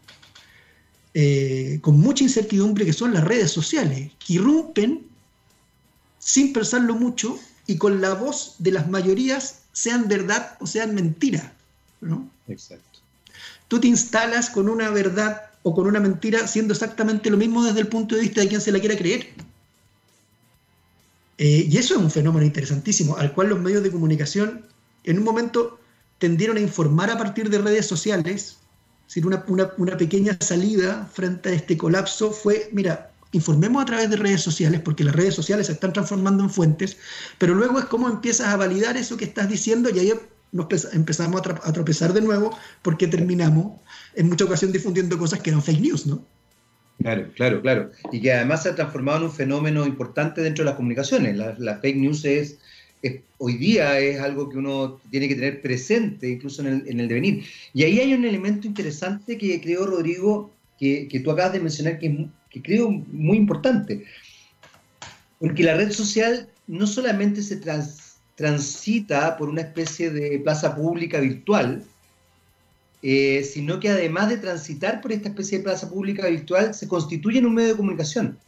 eh, 1.15 1.79
con 1.83 1.99
mucha 1.99 2.25
incertidumbre 2.25 2.85
que 2.85 2.93
son 2.93 3.13
las 3.13 3.25
redes 3.25 3.51
sociales, 3.51 4.13
que 4.25 4.35
irrumpen 4.35 5.07
sin 6.19 6.53
pensarlo 6.53 6.95
mucho 6.95 7.39
y 7.67 7.77
con 7.77 8.01
la 8.01 8.15
voz 8.15 8.57
de 8.59 8.73
las 8.73 8.89
mayorías, 8.89 9.63
sean 9.73 10.09
verdad 10.09 10.57
o 10.61 10.67
sean 10.67 10.95
mentira. 10.95 11.53
¿no? 12.01 12.29
Exacto. 12.49 13.01
Tú 13.69 13.81
te 13.81 13.89
instalas 13.89 14.51
con 14.51 14.69
una 14.69 14.91
verdad 14.91 15.50
o 15.63 15.75
con 15.75 15.87
una 15.87 16.01
mentira 16.01 16.47
siendo 16.47 16.73
exactamente 16.73 17.31
lo 17.31 17.37
mismo 17.37 17.65
desde 17.65 17.81
el 17.81 17.89
punto 17.89 18.15
de 18.15 18.23
vista 18.23 18.41
de 18.41 18.49
quien 18.49 18.61
se 18.61 18.73
la 18.73 18.81
quiera 18.81 18.97
creer. 18.97 19.29
Eh, 21.39 21.67
y 21.71 21.77
eso 21.79 21.95
es 21.95 22.01
un 22.01 22.11
fenómeno 22.11 22.45
interesantísimo, 22.45 23.17
al 23.17 23.33
cual 23.33 23.49
los 23.49 23.61
medios 23.61 23.83
de 23.83 23.91
comunicación 23.91 24.67
en 25.05 25.19
un 25.19 25.25
momento 25.25 25.79
tendieron 26.19 26.59
a 26.59 26.61
informar 26.61 27.11
a 27.11 27.17
partir 27.17 27.49
de 27.49 27.59
redes 27.59 27.87
sociales, 27.87 28.59
una, 29.25 29.45
una, 29.79 29.97
pequeña 29.97 30.37
salida 30.41 31.09
frente 31.13 31.49
a 31.49 31.53
este 31.53 31.77
colapso 31.77 32.31
fue, 32.31 32.69
mira, 32.73 33.11
informemos 33.33 33.83
a 33.83 33.87
través 33.87 34.11
de 34.11 34.17
redes 34.17 34.43
sociales, 34.43 34.81
porque 34.85 35.03
las 35.03 35.15
redes 35.15 35.35
sociales 35.35 35.67
se 35.67 35.73
están 35.73 35.93
transformando 35.93 36.45
en 36.45 36.51
fuentes, 36.51 36.97
pero 37.39 37.55
luego 37.55 37.79
es 37.79 37.87
cómo 37.87 38.09
empiezas 38.09 38.49
a 38.49 38.57
validar 38.57 38.97
eso 38.97 39.17
que 39.17 39.25
estás 39.25 39.49
diciendo 39.49 39.91
y 39.91 39.99
ahí 39.99 40.13
nos 40.53 40.67
empezamos 40.93 41.41
a, 41.41 41.73
tropezar 41.73 42.13
de 42.13 42.21
nuevo 42.21 42.57
porque 42.83 43.07
terminamos 43.07 43.79
en 44.15 44.29
mucha 44.29 44.45
ocasión 44.45 44.73
difundiendo 44.73 45.19
cosas 45.19 45.41
que 45.41 45.51
eran 45.51 45.63
fake 45.63 45.81
news, 45.81 46.07
¿no? 46.07 46.25
Claro, 47.01 47.31
claro, 47.35 47.63
claro. 47.63 47.91
Y 48.13 48.21
que 48.21 48.33
además 48.33 48.63
se 48.63 48.69
ha 48.69 48.75
transformado 48.75 49.19
en 49.19 49.25
un 49.25 49.33
fenómeno 49.33 49.87
importante 49.87 50.43
dentro 50.43 50.65
de 50.65 50.71
las 50.71 50.77
comunicaciones. 50.77 51.37
La, 51.37 51.79
fake 51.79 51.97
news 51.97 52.25
es, 52.27 52.59
hoy 53.39 53.57
día 53.57 53.99
es 53.99 54.21
algo 54.21 54.51
que 54.51 54.59
uno 54.59 55.01
tiene 55.11 55.27
que 55.27 55.35
tener 55.35 55.63
presente 55.63 56.29
incluso 56.29 56.61
en 56.63 56.85
el, 56.87 57.09
devenir. 57.09 57.45
Y 57.73 57.85
ahí 57.85 58.01
hay 58.01 58.13
un 58.13 58.27
elemento 58.27 58.67
interesante 58.67 59.39
que 59.39 59.61
creo, 59.63 59.87
Rodrigo, 59.87 60.53
que, 60.79 61.09
tú 61.25 61.31
acabas 61.31 61.55
de 61.55 61.61
mencionar 61.61 61.99
que, 61.99 62.29
que 62.51 62.61
creo 62.61 62.91
muy 62.91 63.39
importante. 63.39 64.05
Porque 65.39 65.63
la 65.63 65.77
red 65.77 65.93
social 65.93 66.51
no 66.67 66.87
solamente 66.87 67.43
se 67.43 67.63
transita 68.37 69.39
por 69.39 69.49
una 69.49 69.63
especie 69.63 70.11
de 70.11 70.39
plaza 70.41 70.77
pública 70.77 71.19
virtual, 71.19 71.83
eh, 73.03 73.43
sino 73.45 73.81
que 73.81 73.89
además 73.89 74.29
de 74.29 74.37
transitar 74.37 75.01
por 75.01 75.13
esta 75.13 75.29
especie 75.29 75.59
de 75.59 75.65
plaza 75.65 75.89
pública 75.89 76.27
virtual, 76.27 76.75
se 76.75 76.89
constituye 76.89 77.39
en 77.39 77.47
un 77.47 77.55
medio 77.55 77.71
de 77.71 77.77
comunicación 77.77 78.39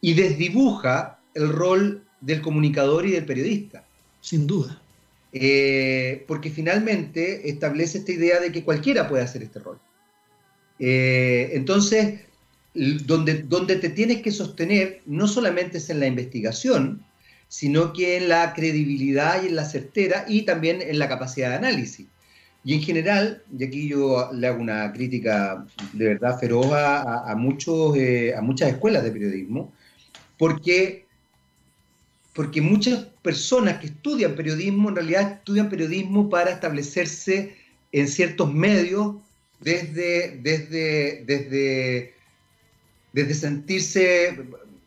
y 0.00 0.14
desdibuja 0.14 1.20
el 1.34 1.48
rol 1.48 2.04
del 2.20 2.40
comunicador 2.42 3.06
y 3.06 3.12
del 3.12 3.24
periodista. 3.24 3.84
Sin 4.20 4.46
duda. 4.46 4.80
Eh, 5.32 6.24
porque 6.28 6.50
finalmente 6.50 7.48
establece 7.48 7.98
esta 7.98 8.12
idea 8.12 8.40
de 8.40 8.52
que 8.52 8.64
cualquiera 8.64 9.08
puede 9.08 9.24
hacer 9.24 9.42
este 9.42 9.60
rol. 9.60 9.78
Eh, 10.78 11.50
entonces, 11.54 12.20
donde, 12.74 13.42
donde 13.42 13.76
te 13.76 13.88
tienes 13.90 14.22
que 14.22 14.30
sostener 14.30 15.02
no 15.06 15.28
solamente 15.28 15.78
es 15.78 15.90
en 15.90 16.00
la 16.00 16.06
investigación, 16.06 17.04
sino 17.48 17.92
que 17.92 18.16
en 18.16 18.28
la 18.28 18.52
credibilidad 18.54 19.42
y 19.42 19.48
en 19.48 19.56
la 19.56 19.64
certera 19.64 20.24
y 20.26 20.42
también 20.42 20.82
en 20.82 20.98
la 20.98 21.08
capacidad 21.08 21.50
de 21.50 21.56
análisis. 21.56 22.06
Y 22.64 22.74
en 22.74 22.82
general, 22.82 23.42
y 23.58 23.64
aquí 23.64 23.88
yo 23.88 24.30
le 24.32 24.46
hago 24.46 24.60
una 24.60 24.92
crítica 24.92 25.66
de 25.92 26.08
verdad 26.08 26.38
feroz 26.38 26.66
a, 26.72 27.34
muchos, 27.36 27.96
eh, 27.96 28.34
a 28.36 28.40
muchas 28.40 28.70
escuelas 28.70 29.02
de 29.02 29.10
periodismo, 29.10 29.72
porque 30.38 31.02
porque 32.34 32.62
muchas 32.62 33.06
personas 33.20 33.78
que 33.78 33.86
estudian 33.86 34.34
periodismo 34.34 34.88
en 34.88 34.96
realidad 34.96 35.32
estudian 35.32 35.68
periodismo 35.68 36.30
para 36.30 36.50
establecerse 36.50 37.54
en 37.92 38.08
ciertos 38.08 38.52
medios 38.52 39.16
desde, 39.60 40.38
desde, 40.42 41.24
desde, 41.26 42.14
desde 43.12 43.34
sentirse, 43.34 44.44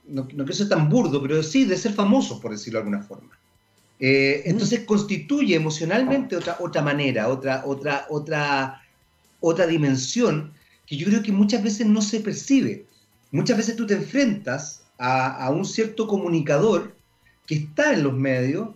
no, 0.08 0.24
no 0.24 0.28
quiero 0.28 0.54
ser 0.54 0.70
tan 0.70 0.90
burdo, 0.90 1.22
pero 1.22 1.44
sí 1.44 1.66
de 1.66 1.78
ser 1.78 1.94
famosos, 1.94 2.40
por 2.40 2.52
decirlo 2.52 2.80
de 2.80 2.84
alguna 2.86 3.04
forma. 3.04 3.38
Eh, 4.00 4.44
entonces 4.46 4.82
constituye 4.82 5.56
emocionalmente 5.56 6.36
otra, 6.36 6.58
otra 6.60 6.82
manera, 6.82 7.30
otra, 7.30 7.64
otra, 7.66 8.06
otra, 8.10 8.82
otra 9.40 9.68
dimensión 9.68 10.54
que 10.86 10.98
yo 10.98 11.08
creo 11.08 11.24
que 11.24 11.32
muchas 11.32 11.64
veces 11.64 11.88
no 11.88 12.02
se 12.02 12.20
percibe. 12.20 12.86
Muchas 13.32 13.58
veces 13.58 13.76
tú 13.76 13.86
te 13.88 13.96
enfrentas 13.96 14.84
a, 14.98 15.46
a 15.46 15.50
un 15.50 15.66
cierto 15.66 16.08
comunicador 16.08 16.96
que 17.48 17.56
está 17.56 17.94
en 17.94 18.04
los 18.04 18.14
medios, 18.14 18.70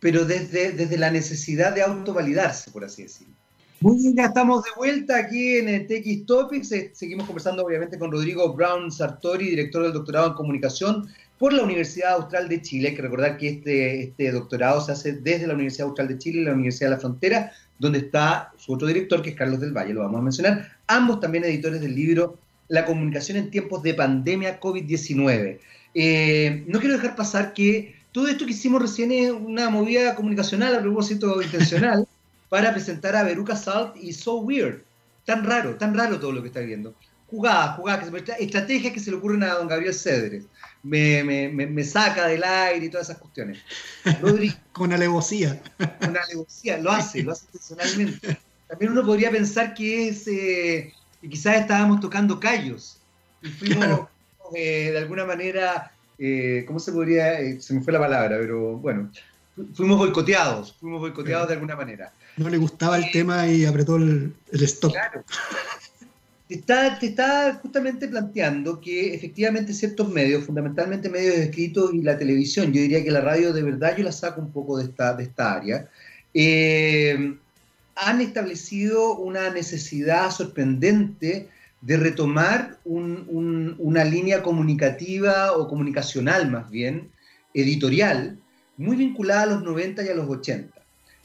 pero 0.00 0.24
desde, 0.24 0.72
desde 0.72 0.98
la 0.98 1.10
necesidad 1.10 1.74
de 1.74 1.82
autovalidarse, 1.82 2.70
por 2.70 2.84
así 2.84 3.04
decirlo. 3.04 3.34
Muy 3.80 3.98
bien, 3.98 4.16
ya 4.16 4.26
estamos 4.26 4.64
de 4.64 4.70
vuelta 4.74 5.18
aquí 5.18 5.58
en 5.58 5.68
el 5.68 5.86
TX 5.86 6.24
Topics. 6.24 6.72
Eh, 6.72 6.90
seguimos 6.94 7.26
conversando 7.26 7.64
obviamente 7.64 7.98
con 7.98 8.10
Rodrigo 8.10 8.54
Brown 8.54 8.90
Sartori, 8.90 9.50
director 9.50 9.82
del 9.82 9.92
doctorado 9.92 10.28
en 10.28 10.34
comunicación 10.34 11.08
por 11.38 11.52
la 11.52 11.62
Universidad 11.62 12.14
Austral 12.14 12.48
de 12.48 12.62
Chile. 12.62 12.88
Hay 12.88 12.94
que 12.94 13.02
recordar 13.02 13.36
que 13.36 13.48
este, 13.48 14.02
este 14.02 14.32
doctorado 14.32 14.80
se 14.80 14.92
hace 14.92 15.12
desde 15.12 15.46
la 15.46 15.54
Universidad 15.54 15.88
Austral 15.88 16.08
de 16.08 16.18
Chile 16.18 16.40
y 16.40 16.44
la 16.44 16.52
Universidad 16.52 16.90
de 16.90 16.96
la 16.96 17.00
Frontera, 17.00 17.52
donde 17.78 17.98
está 17.98 18.52
su 18.56 18.72
otro 18.72 18.86
director, 18.86 19.22
que 19.22 19.30
es 19.30 19.36
Carlos 19.36 19.60
del 19.60 19.72
Valle, 19.72 19.94
lo 19.94 20.00
vamos 20.00 20.20
a 20.20 20.24
mencionar. 20.24 20.76
Ambos 20.86 21.20
también 21.20 21.44
editores 21.44 21.80
del 21.80 21.94
libro 21.94 22.38
La 22.68 22.84
comunicación 22.84 23.36
en 23.36 23.50
tiempos 23.50 23.82
de 23.82 23.94
pandemia 23.94 24.60
COVID-19. 24.60 25.58
Eh, 25.94 26.64
no 26.66 26.78
quiero 26.78 26.94
dejar 26.94 27.16
pasar 27.16 27.52
que 27.52 27.94
todo 28.12 28.28
esto 28.28 28.46
que 28.46 28.52
hicimos 28.52 28.80
recién 28.80 29.12
es 29.12 29.30
una 29.30 29.68
movida 29.68 30.14
comunicacional 30.14 30.74
a 30.74 30.80
propósito 30.80 31.42
intencional 31.42 32.06
para 32.48 32.72
presentar 32.72 33.14
a 33.14 33.22
Veruca 33.22 33.56
Salt 33.56 33.96
y 33.96 34.12
So 34.12 34.36
Weird. 34.36 34.82
Tan 35.26 35.44
raro, 35.44 35.74
tan 35.74 35.94
raro 35.94 36.18
todo 36.18 36.32
lo 36.32 36.40
que 36.40 36.48
está 36.48 36.60
viendo. 36.60 36.94
Jugadas, 37.28 37.76
jugadas, 37.76 38.10
estrategias 38.38 38.92
que 38.92 39.00
se 39.00 39.10
le 39.10 39.16
ocurren 39.16 39.42
a 39.42 39.54
don 39.54 39.68
Gabriel 39.68 39.92
Cedres. 39.92 40.44
Me, 40.86 41.24
me, 41.24 41.66
me, 41.66 41.84
saca 41.84 42.28
del 42.28 42.44
aire 42.44 42.86
y 42.86 42.88
todas 42.88 43.08
esas 43.08 43.20
cuestiones. 43.20 43.58
con 44.72 44.92
alevosía. 44.92 45.60
Con 46.00 46.16
alevosía, 46.16 46.78
lo 46.78 46.92
hace, 46.92 47.22
lo 47.22 47.32
hace 47.32 47.46
intencionalmente. 47.52 48.38
También 48.68 48.92
uno 48.92 49.04
podría 49.04 49.30
pensar 49.30 49.74
que 49.74 50.08
es, 50.08 50.28
eh, 50.28 50.92
quizás 51.20 51.56
estábamos 51.56 52.00
tocando 52.00 52.38
callos 52.38 52.98
y 53.42 53.48
fuimos 53.48 54.08
eh, 54.54 54.90
de 54.92 54.98
alguna 54.98 55.24
manera 55.24 55.92
eh, 56.18 56.64
¿cómo 56.66 56.78
se 56.78 56.92
podría? 56.92 57.40
Eh, 57.40 57.60
se 57.60 57.74
me 57.74 57.82
fue 57.82 57.92
la 57.92 57.98
palabra, 57.98 58.38
pero 58.38 58.76
bueno, 58.78 59.10
fuimos 59.74 59.98
boicoteados, 59.98 60.74
fuimos 60.80 61.00
boicoteados 61.00 61.48
de 61.48 61.54
alguna 61.54 61.76
manera. 61.76 62.12
No 62.36 62.48
le 62.48 62.56
gustaba 62.56 62.96
el 62.96 63.10
tema 63.10 63.46
y 63.46 63.64
apretó 63.64 63.96
el, 63.96 64.34
el 64.50 64.62
stop. 64.62 64.92
Claro. 64.92 65.24
Te 66.48 66.54
está, 66.54 66.98
te 66.98 67.06
está 67.06 67.54
justamente 67.60 68.06
planteando 68.06 68.80
que 68.80 69.14
efectivamente 69.14 69.74
ciertos 69.74 70.08
medios, 70.08 70.44
fundamentalmente 70.44 71.08
medios 71.08 71.34
escritos 71.34 71.92
y 71.92 72.02
la 72.02 72.16
televisión, 72.16 72.72
yo 72.72 72.80
diría 72.80 73.02
que 73.02 73.10
la 73.10 73.20
radio 73.20 73.52
de 73.52 73.62
verdad 73.62 73.96
yo 73.96 74.04
la 74.04 74.12
saco 74.12 74.40
un 74.40 74.52
poco 74.52 74.78
de 74.78 74.84
esta, 74.84 75.14
de 75.14 75.24
esta 75.24 75.54
área, 75.54 75.88
eh, 76.34 77.36
han 77.96 78.20
establecido 78.20 79.16
una 79.16 79.50
necesidad 79.50 80.30
sorprendente 80.30 81.48
de 81.80 81.96
retomar 81.96 82.78
una 82.84 84.04
línea 84.04 84.42
comunicativa 84.42 85.52
o 85.52 85.68
comunicacional 85.68 86.50
más 86.50 86.70
bien, 86.70 87.10
editorial, 87.54 88.38
muy 88.76 88.96
vinculada 88.96 89.42
a 89.42 89.46
los 89.46 89.62
90 89.62 90.04
y 90.04 90.08
a 90.08 90.14
los 90.14 90.28
80. 90.28 90.74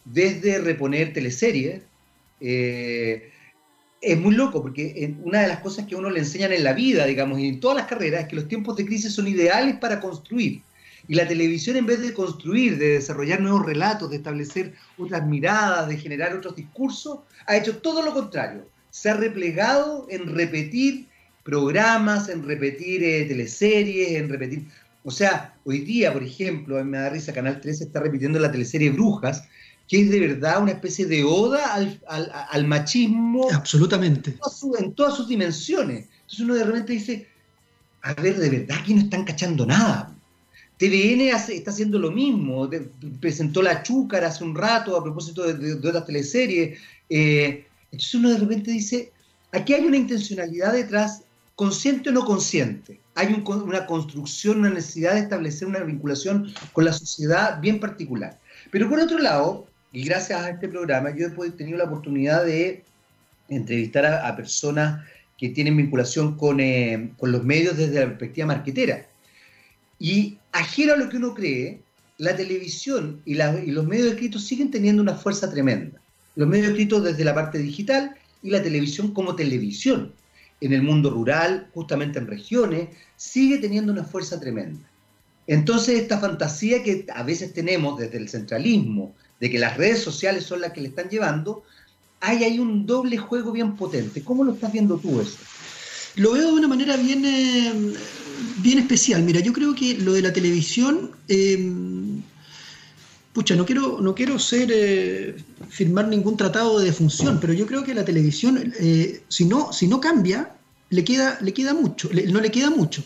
Desde 0.05 0.59
reponer 0.59 1.13
teleseries, 1.13 1.81
eh, 2.39 3.31
es 4.01 4.19
muy 4.19 4.33
loco 4.33 4.61
porque 4.63 5.15
una 5.23 5.41
de 5.41 5.47
las 5.47 5.59
cosas 5.59 5.85
que 5.85 5.95
uno 5.95 6.09
le 6.09 6.19
enseñan 6.19 6.51
en 6.51 6.63
la 6.63 6.73
vida, 6.73 7.05
digamos, 7.05 7.39
y 7.39 7.47
en 7.47 7.59
todas 7.59 7.77
las 7.77 7.87
carreras, 7.87 8.23
es 8.23 8.27
que 8.27 8.35
los 8.35 8.47
tiempos 8.47 8.75
de 8.75 8.85
crisis 8.85 9.13
son 9.13 9.27
ideales 9.27 9.75
para 9.77 9.99
construir. 9.99 10.61
Y 11.07 11.15
la 11.15 11.27
televisión, 11.27 11.77
en 11.77 11.85
vez 11.85 12.01
de 12.01 12.13
construir, 12.13 12.77
de 12.77 12.93
desarrollar 12.93 13.41
nuevos 13.41 13.65
relatos, 13.65 14.09
de 14.09 14.17
establecer 14.17 14.73
otras 14.97 15.25
miradas, 15.25 15.87
de 15.87 15.97
generar 15.97 16.33
otros 16.33 16.55
discursos, 16.55 17.19
ha 17.45 17.57
hecho 17.57 17.77
todo 17.77 18.03
lo 18.03 18.13
contrario. 18.13 18.67
Se 18.89 19.09
ha 19.09 19.15
replegado 19.15 20.07
en 20.09 20.33
repetir 20.35 21.07
programas, 21.43 22.29
en 22.29 22.43
repetir 22.43 23.03
eh, 23.03 23.25
teleseries, 23.25 24.11
en 24.11 24.29
repetir... 24.29 24.65
O 25.03 25.09
sea, 25.09 25.55
hoy 25.63 25.79
día, 25.79 26.13
por 26.13 26.23
ejemplo, 26.23 26.77
a 26.77 26.83
mí 26.83 26.89
me 26.89 27.33
Canal 27.33 27.59
13 27.59 27.85
está 27.85 27.99
repitiendo 27.99 28.39
la 28.39 28.51
teleserie 28.51 28.91
Brujas, 28.91 29.43
que 29.91 30.03
es 30.03 30.09
de 30.09 30.21
verdad 30.21 30.63
una 30.63 30.71
especie 30.71 31.05
de 31.05 31.25
oda 31.25 31.75
al, 31.75 32.65
machismo. 32.65 33.49
Absolutamente. 33.51 34.37
En 34.79 34.93
todas, 34.93 35.17
sus 35.17 35.27
dimensiones. 35.27 36.07
Entonces 36.21 36.39
uno 36.39 36.53
de 36.53 36.63
repente 36.63 36.93
dice, 36.93 37.27
a 38.01 38.13
ver, 38.13 38.37
de 38.37 38.49
verdad 38.49 38.77
aquí 38.79 38.93
no 38.93 39.01
están 39.01 39.25
cachando 39.25 39.65
nada. 39.65 40.15
TVN 40.77 41.35
está 41.49 41.71
haciendo 41.71 41.99
lo 41.99 42.09
mismo, 42.09 42.69
presentó 43.19 43.61
La 43.61 43.83
Chúcara 43.83 44.29
hace 44.29 44.45
un 44.45 44.55
rato 44.55 44.95
a 44.95 45.03
propósito 45.03 45.43
de, 45.43 45.73
otras 45.73 46.05
teleseries. 46.05 46.79
Eh, 47.09 47.65
entonces 47.91 48.15
uno 48.15 48.29
de 48.29 48.37
repente 48.37 48.71
dice, 48.71 49.11
aquí 49.51 49.73
hay 49.73 49.83
una 49.83 49.97
intencionalidad 49.97 50.71
detrás, 50.71 51.23
consciente 51.55 52.11
o 52.11 52.13
no 52.13 52.23
consciente. 52.23 53.01
Hay 53.15 53.43
una 53.45 53.85
construcción, 53.85 54.59
una 54.59 54.69
necesidad 54.69 55.15
de 55.15 55.19
establecer 55.19 55.67
una 55.67 55.79
vinculación 55.79 56.53
con 56.71 56.85
la 56.85 56.93
sociedad 56.93 57.59
bien 57.59 57.81
particular. 57.81 58.39
Pero 58.71 58.89
por 58.89 58.97
otro 58.97 59.19
lado, 59.19 59.67
y 59.93 60.03
gracias 60.03 60.41
a 60.41 60.49
este 60.49 60.67
programa, 60.69 61.15
yo 61.15 61.27
he 61.27 61.51
tenido 61.51 61.77
la 61.77 61.85
oportunidad 61.85 62.45
de 62.45 62.83
entrevistar 63.49 64.05
a, 64.05 64.35
personas 64.35 65.05
que 65.37 65.49
tienen 65.49 65.75
vinculación 65.75 66.37
con, 66.37 66.59
eh, 66.59 67.11
con 67.17 67.31
los 67.31 67.43
medios 67.43 67.77
desde 67.77 67.99
la 67.99 68.07
perspectiva 68.07 68.47
marquetera. 68.47 69.05
Y 69.99 70.37
ajeno 70.51 70.93
a 70.93 70.97
lo 70.97 71.09
que 71.09 71.17
uno 71.17 71.33
cree, 71.33 71.81
la 72.17 72.35
televisión 72.35 73.21
y, 73.25 73.35
los 73.35 73.85
medios 73.85 74.07
escritos 74.07 74.45
siguen 74.45 74.71
teniendo 74.71 75.01
una 75.01 75.15
fuerza 75.15 75.49
tremenda. 75.51 75.99
Los 76.35 76.47
medios 76.47 76.69
escritos 76.69 77.03
desde 77.03 77.25
la 77.25 77.33
parte 77.33 77.57
digital 77.57 78.15
y 78.43 78.51
la 78.51 78.63
televisión 78.63 79.13
como 79.13 79.35
televisión. 79.35 80.13
En 80.61 80.71
el 80.71 80.83
mundo 80.83 81.09
rural, 81.09 81.67
justamente 81.73 82.19
en 82.19 82.27
regiones, 82.27 82.89
sigue 83.17 83.57
teniendo 83.57 83.91
una 83.91 84.03
fuerza 84.03 84.39
tremenda. 84.39 84.87
Entonces, 85.47 85.99
esta 85.99 86.19
fantasía 86.19 86.83
que 86.83 87.07
a 87.13 87.23
veces 87.23 87.53
tenemos 87.53 87.99
desde 87.99 88.19
el 88.19 88.29
centralismo, 88.29 89.15
de 89.41 89.49
que 89.49 89.59
las 89.59 89.75
redes 89.75 90.01
sociales 90.01 90.45
son 90.45 90.61
las 90.61 90.71
que 90.71 90.81
le 90.81 90.89
están 90.89 91.09
llevando, 91.09 91.63
hay 92.21 92.43
ahí 92.43 92.59
un 92.59 92.85
doble 92.85 93.17
juego 93.17 93.51
bien 93.51 93.75
potente. 93.75 94.23
¿Cómo 94.23 94.43
lo 94.43 94.53
estás 94.53 94.71
viendo 94.71 94.97
tú 94.97 95.19
eso? 95.19 95.37
Lo 96.15 96.33
veo 96.33 96.45
de 96.45 96.53
una 96.53 96.67
manera 96.67 96.95
bien, 96.95 97.25
eh, 97.25 97.73
bien 98.57 98.77
especial. 98.77 99.23
Mira, 99.23 99.39
yo 99.39 99.51
creo 99.51 99.73
que 99.73 99.95
lo 99.95 100.13
de 100.13 100.21
la 100.21 100.31
televisión, 100.31 101.11
em, 101.27 102.21
pucha, 103.33 103.55
no 103.55 103.65
quiero, 103.65 103.99
no 103.99 104.13
quiero 104.13 104.37
ser, 104.37 104.69
eh, 104.71 105.35
firmar 105.69 106.07
ningún 106.07 106.37
tratado 106.37 106.77
de 106.77 106.85
defunción, 106.85 107.39
pero 107.41 107.53
yo 107.53 107.65
creo 107.65 107.83
que 107.83 107.95
la 107.95 108.05
televisión, 108.05 108.71
eh, 108.79 109.23
si, 109.27 109.45
no, 109.45 109.73
si 109.73 109.87
no 109.87 109.99
cambia, 109.99 110.51
le 110.91 111.03
queda, 111.03 111.39
le 111.41 111.51
queda 111.51 111.73
mucho, 111.73 112.09
no 112.27 112.39
le 112.41 112.51
queda 112.51 112.69
mucho. 112.69 113.03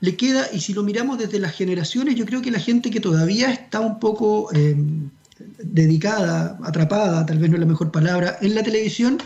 Le 0.00 0.14
queda, 0.14 0.48
y 0.52 0.60
si 0.60 0.74
lo 0.74 0.84
miramos 0.84 1.18
desde 1.18 1.40
las 1.40 1.56
generaciones, 1.56 2.14
yo 2.14 2.24
creo 2.24 2.40
que 2.40 2.52
la 2.52 2.60
gente 2.60 2.90
que 2.90 3.00
todavía 3.00 3.50
está 3.50 3.80
un 3.80 3.98
poco 3.98 4.52
em, 4.54 5.10
dedicada, 5.62 6.58
atrapada, 6.62 7.26
tal 7.26 7.38
vez 7.38 7.50
no 7.50 7.56
es 7.56 7.60
la 7.60 7.66
mejor 7.66 7.90
palabra, 7.90 8.38
en 8.40 8.54
la 8.54 8.62
televisión, 8.62 9.18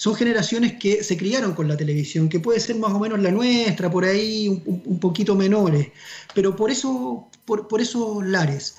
son 0.00 0.14
generaciones 0.14 0.78
que 0.78 1.04
se 1.04 1.18
criaron 1.18 1.52
con 1.52 1.68
la 1.68 1.76
televisión, 1.76 2.30
que 2.30 2.40
puede 2.40 2.58
ser 2.58 2.76
más 2.76 2.92
o 2.92 2.98
menos 2.98 3.20
la 3.20 3.30
nuestra, 3.30 3.90
por 3.90 4.04
ahí 4.06 4.48
un, 4.64 4.98
poquito 4.98 5.34
menores, 5.34 5.88
pero 6.34 6.56
por, 6.56 6.70
eso, 6.70 7.28
por, 7.44 7.80
esos 7.80 8.24
lares. 8.24 8.76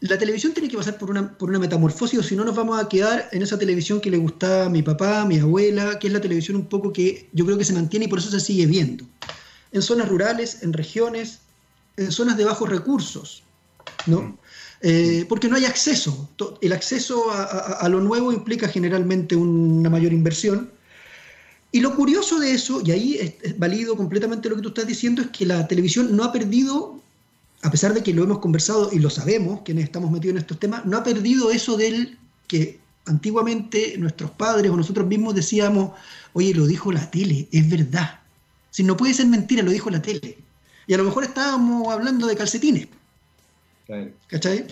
La 0.00 0.16
televisión 0.16 0.54
tiene 0.54 0.70
que 0.70 0.78
pasar 0.78 0.96
por 0.96 1.10
una, 1.10 1.36
por 1.36 1.50
metamorfosis, 1.58 2.18
o 2.18 2.22
si 2.22 2.36
no 2.36 2.44
nos 2.46 2.56
vamos 2.56 2.82
a 2.82 2.88
quedar 2.88 3.28
en 3.32 3.42
esa 3.42 3.58
televisión 3.58 4.00
que 4.00 4.10
le 4.10 4.16
gustaba 4.16 4.64
a 4.64 4.68
mi 4.70 4.82
papá, 4.82 5.20
a 5.20 5.26
mi 5.26 5.38
abuela, 5.38 5.98
que 5.98 6.06
es 6.06 6.12
la 6.14 6.22
televisión 6.22 6.56
un 6.56 6.66
poco 6.66 6.90
que 6.90 7.28
yo 7.34 7.44
creo 7.44 7.58
que 7.58 7.64
se 7.66 7.74
mantiene 7.74 8.06
y 8.06 8.08
por 8.08 8.18
eso 8.18 8.30
se 8.30 8.40
sigue 8.40 8.64
viendo. 8.64 9.04
En 9.72 9.82
zonas 9.82 10.08
rurales, 10.08 10.62
en 10.62 10.72
regiones, 10.72 11.40
en 11.98 12.10
zonas 12.10 12.38
de 12.38 12.46
bajos 12.46 12.66
recursos, 12.66 13.42
¿no? 14.06 14.38
Eh, 14.82 15.26
porque 15.28 15.48
no 15.48 15.56
hay 15.56 15.66
acceso. 15.66 16.28
El 16.60 16.72
acceso 16.72 17.30
a, 17.30 17.86
lo 17.88 18.00
nuevo 18.00 18.32
implica 18.32 18.68
generalmente 18.68 19.36
una 19.36 19.90
mayor 19.90 20.12
inversión. 20.12 20.70
Y 21.72 21.80
lo 21.80 21.94
curioso 21.94 22.40
de 22.40 22.52
eso, 22.52 22.80
y 22.84 22.90
ahí 22.90 23.34
es, 23.42 23.58
válido 23.58 23.96
completamente 23.96 24.48
lo 24.48 24.56
que 24.56 24.62
tú 24.62 24.68
estás 24.68 24.86
diciendo, 24.86 25.22
es 25.22 25.28
que 25.28 25.46
la 25.46 25.68
televisión 25.68 26.16
no 26.16 26.24
ha 26.24 26.32
perdido, 26.32 27.00
a 27.62 27.70
pesar 27.70 27.94
de 27.94 28.02
que 28.02 28.12
lo 28.12 28.24
hemos 28.24 28.40
conversado 28.40 28.90
y 28.92 28.98
lo 28.98 29.10
sabemos, 29.10 29.60
quienes 29.64 29.84
estamos 29.84 30.10
metidos 30.10 30.32
en 30.32 30.38
estos 30.38 30.58
temas, 30.58 30.84
no 30.86 30.96
ha 30.96 31.04
perdido 31.04 31.50
eso 31.50 31.76
del 31.76 32.18
que 32.48 32.80
antiguamente 33.06 33.96
nuestros 33.98 34.30
padres 34.32 34.70
o 34.70 34.76
nosotros 34.76 35.06
mismos 35.06 35.34
decíamos, 35.34 35.92
oye, 36.32 36.54
lo 36.54 36.66
dijo 36.66 36.90
la 36.90 37.10
tele, 37.10 37.48
es 37.52 37.68
verdad. 37.68 38.20
Si 38.70 38.82
no 38.82 38.96
puede 38.96 39.14
ser 39.14 39.26
mentira, 39.26 39.62
lo 39.62 39.70
dijo 39.70 39.90
la 39.90 40.02
tele. 40.02 40.38
Y 40.86 40.94
a 40.94 40.96
lo 40.96 41.04
mejor 41.04 41.24
estábamos 41.24 41.92
hablando 41.92 42.26
de 42.26 42.36
calcetines. 42.36 42.88
¿Cachai? 44.26 44.66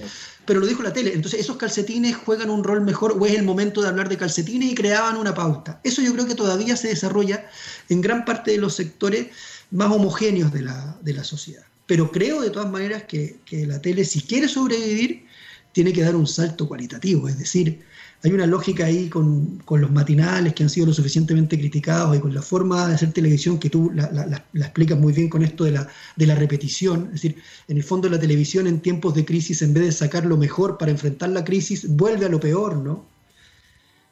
Pero 0.45 0.61
lo 0.61 0.67
dijo 0.67 0.83
la 0.83 0.93
tele. 0.93 1.13
Entonces, 1.15 1.41
esos 1.41 1.57
calcetines 1.57 2.17
juegan 2.17 2.51
un 2.51 2.65
rol 2.65 2.83
mejor 2.83 3.17
o 3.19 3.27
es 3.27 3.35
el 3.35 3.43
momento 3.43 3.83
de 3.83 3.89
hablar 3.89 4.09
de 4.09 4.17
calcetines 4.17 4.73
y 4.73 4.75
creaban 4.75 5.17
una 5.17 5.35
pauta. 5.35 5.81
Eso 5.85 6.03
yo 6.03 6.13
creo 6.13 6.27
que 6.27 6.35
todavía 6.35 6.77
se 6.77 6.89
desarrolla 6.89 7.49
en 7.89 8.01
gran 8.01 8.25
parte 8.25 8.53
de 8.53 8.59
los 8.59 8.75
sectores 8.75 9.29
más 9.71 9.91
homogéneos 9.91 10.53
de 10.53 10.63
la, 10.63 11.25
sociedad. 11.25 11.65
Pero 11.87 12.11
creo 12.11 12.41
de 12.41 12.51
todas 12.51 12.71
maneras 12.71 13.05
que, 13.05 13.39
que 13.45 13.67
la 13.67 13.81
tele, 13.81 14.05
si 14.05 14.21
quiere 14.21 14.49
sobrevivir, 14.49 15.27
tiene 15.73 15.93
que 15.93 16.03
dar 16.03 16.17
un 16.17 16.27
salto 16.27 16.67
cualitativo. 16.69 17.29
Es 17.29 17.39
decir, 17.39 17.85
hay 18.25 18.33
una 18.33 18.47
lógica 18.47 18.87
ahí 18.87 19.09
con, 19.09 19.63
los 19.69 19.91
matinales 19.93 20.53
que 20.55 20.65
han 20.65 20.71
sido 20.71 20.87
lo 20.87 20.93
suficientemente 20.93 21.57
criticados 21.57 22.17
y 22.17 22.21
con 22.21 22.35
la 22.35 22.43
forma 22.43 22.89
de 22.89 22.95
hacer 22.95 23.13
televisión 23.13 23.59
que 23.59 23.71
tú 23.71 23.93
la, 23.95 24.45
explicas 24.55 24.99
muy 24.99 25.13
bien 25.13 25.29
con 25.29 25.43
esto 25.43 25.65
de 25.65 25.73
la, 25.73 25.89
de 26.17 26.27
la 26.27 26.35
repetición. 26.35 27.07
Es 27.07 27.23
decir, 27.23 27.37
en 27.69 27.77
el 27.77 27.85
fondo 27.85 28.09
la 28.09 28.19
televisión 28.19 28.67
en 28.67 28.81
tiempos 28.81 29.15
de 29.15 29.25
crisis, 29.25 29.63
en 29.63 29.73
vez 29.73 29.85
de 29.85 29.93
sacar 29.93 30.27
lo 30.27 30.37
mejor 30.37 30.79
para 30.79 30.91
enfrentar 30.91 31.29
la 31.31 31.45
crisis, 31.45 31.89
vuelve 31.89 32.27
a 32.27 32.29
lo 32.29 32.41
peor, 32.41 32.77
¿no? 32.77 33.07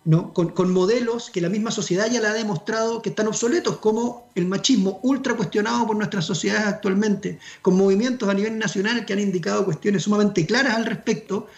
¿No? 0.04 0.32
Con, 0.32 0.50
con, 0.50 0.72
modelos 0.72 1.30
que 1.30 1.40
la 1.40 1.48
misma 1.48 1.72
sociedad 1.72 2.08
ya 2.08 2.20
le 2.20 2.28
ha 2.28 2.32
demostrado 2.32 3.02
que 3.02 3.08
están 3.08 3.26
obsoletos, 3.26 3.78
como 3.78 4.30
el 4.36 4.46
machismo 4.46 5.00
ultra 5.02 5.34
cuestionado 5.34 5.84
por 5.84 5.96
nuestras 5.96 6.24
sociedades 6.24 6.68
actualmente, 6.68 7.40
con 7.60 7.76
movimientos 7.76 8.28
a 8.28 8.34
nivel 8.34 8.56
nacional 8.56 9.04
que 9.04 9.14
han 9.14 9.18
indicado 9.18 9.64
cuestiones 9.64 10.04
sumamente 10.04 10.46
claras 10.46 10.76
al 10.76 10.86
respecto, 10.86 11.48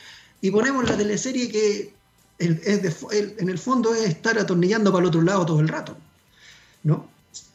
y 0.41 0.51
ponemos 0.51 0.89
la 0.89 0.97
teleserie 0.97 1.51
que 1.51 1.98
en 2.39 3.49
el 3.49 3.59
fondo 3.59 3.95
es 3.95 4.09
estar 4.09 4.39
atornillando 4.39 4.93
para 4.93 5.03
el 5.03 5.09
otro 5.09 5.23
lado 5.23 5.47
todo 5.47 5.61
el 5.61 5.69
rato. 5.69 5.97
¿no? 6.83 7.09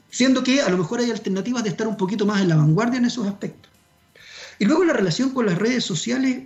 Siendo 0.10 0.43
que 0.43 0.62
a 0.62 0.69
lo 0.69 0.78
mejor 0.78 1.00
hay 1.00 1.12
alternativas 1.12 1.63
de 1.63 1.69
estar 1.69 1.88
un 1.88 1.98
poquito 1.98 2.26
más 2.26 2.41
en 2.41 2.50
la 2.50 2.56
vanguardia 2.56 3.00
en 3.00 3.06
esos 3.06 3.28
aspectos. 3.28 3.72
Y 4.60 4.65
luego 4.65 4.84
la 4.84 4.93
relación 4.93 5.32
con 5.32 5.46
las 5.46 5.58
redes 5.58 5.84
sociales, 5.84 6.43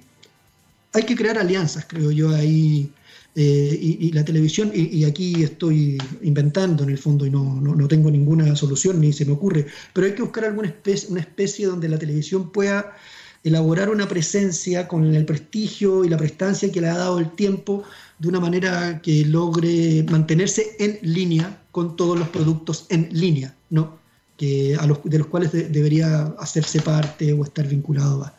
hay 0.94 1.04
que 1.04 1.16
crear 1.16 1.38
alianzas, 1.38 1.86
creo 1.88 2.12
yo, 2.12 2.34
ahí. 2.34 2.92
Eh, 3.40 3.78
y, 4.00 4.12
la 4.14 4.26
televisión, 4.26 4.72
y, 4.74 5.04
aquí 5.04 5.44
estoy 5.44 6.00
inventando 6.24 6.84
en 6.84 6.90
el 6.90 6.98
fondo 6.98 7.24
y 7.24 7.30
no, 7.30 7.62
no, 7.62 7.88
tengo 7.88 8.10
ninguna 8.10 8.56
solución 8.56 9.00
ni 9.00 9.14
se 9.14 9.26
me 9.26 9.34
ocurre, 9.34 9.68
pero 9.94 10.08
hay 10.08 10.16
que 10.16 10.24
buscar 10.24 10.46
alguna 10.46 10.70
especie, 10.70 11.10
una 11.10 11.20
especie 11.20 11.68
donde 11.68 11.88
la 11.88 12.00
televisión 12.00 12.52
pueda 12.52 12.96
elaborar 13.44 13.92
una 13.92 14.08
presencia 14.08 14.88
con 14.88 15.14
el 15.14 15.24
prestigio 15.24 16.04
y 16.04 16.10
la 16.10 16.18
prestancia 16.18 16.72
que 16.72 16.82
le 16.82 16.88
ha 16.88 16.98
dado 16.98 17.20
el 17.20 17.30
tiempo 17.30 17.84
de 18.20 18.28
una 18.28 18.40
manera 18.40 19.02
que 19.02 19.26
logre 19.26 20.04
mantenerse 20.10 20.76
en 20.80 21.00
línea 21.02 21.62
con 21.72 21.96
todos 21.96 22.18
los 22.18 22.30
productos 22.30 22.86
en 22.90 23.10
línea, 23.12 23.56
¿no? 23.70 23.98
que 24.38 24.76
a 24.80 24.86
los, 24.86 25.00
de 25.04 25.18
los 25.18 25.28
cuales 25.28 25.52
debería 25.52 26.26
hacerse 26.40 26.82
parte 26.82 27.34
o 27.34 27.44
estar 27.44 27.68
vinculado. 27.68 28.32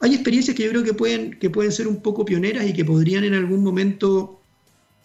Hay 0.00 0.14
experiencias 0.14 0.56
que 0.56 0.64
yo 0.64 0.70
creo 0.70 0.82
que 0.82 0.94
pueden, 0.94 1.38
que 1.38 1.50
pueden 1.50 1.70
ser 1.70 1.86
un 1.86 2.02
poco 2.02 2.24
pioneras 2.24 2.66
y 2.66 2.72
que 2.72 2.84
podrían 2.84 3.24
en 3.24 3.34
algún 3.34 3.62
momento 3.62 4.40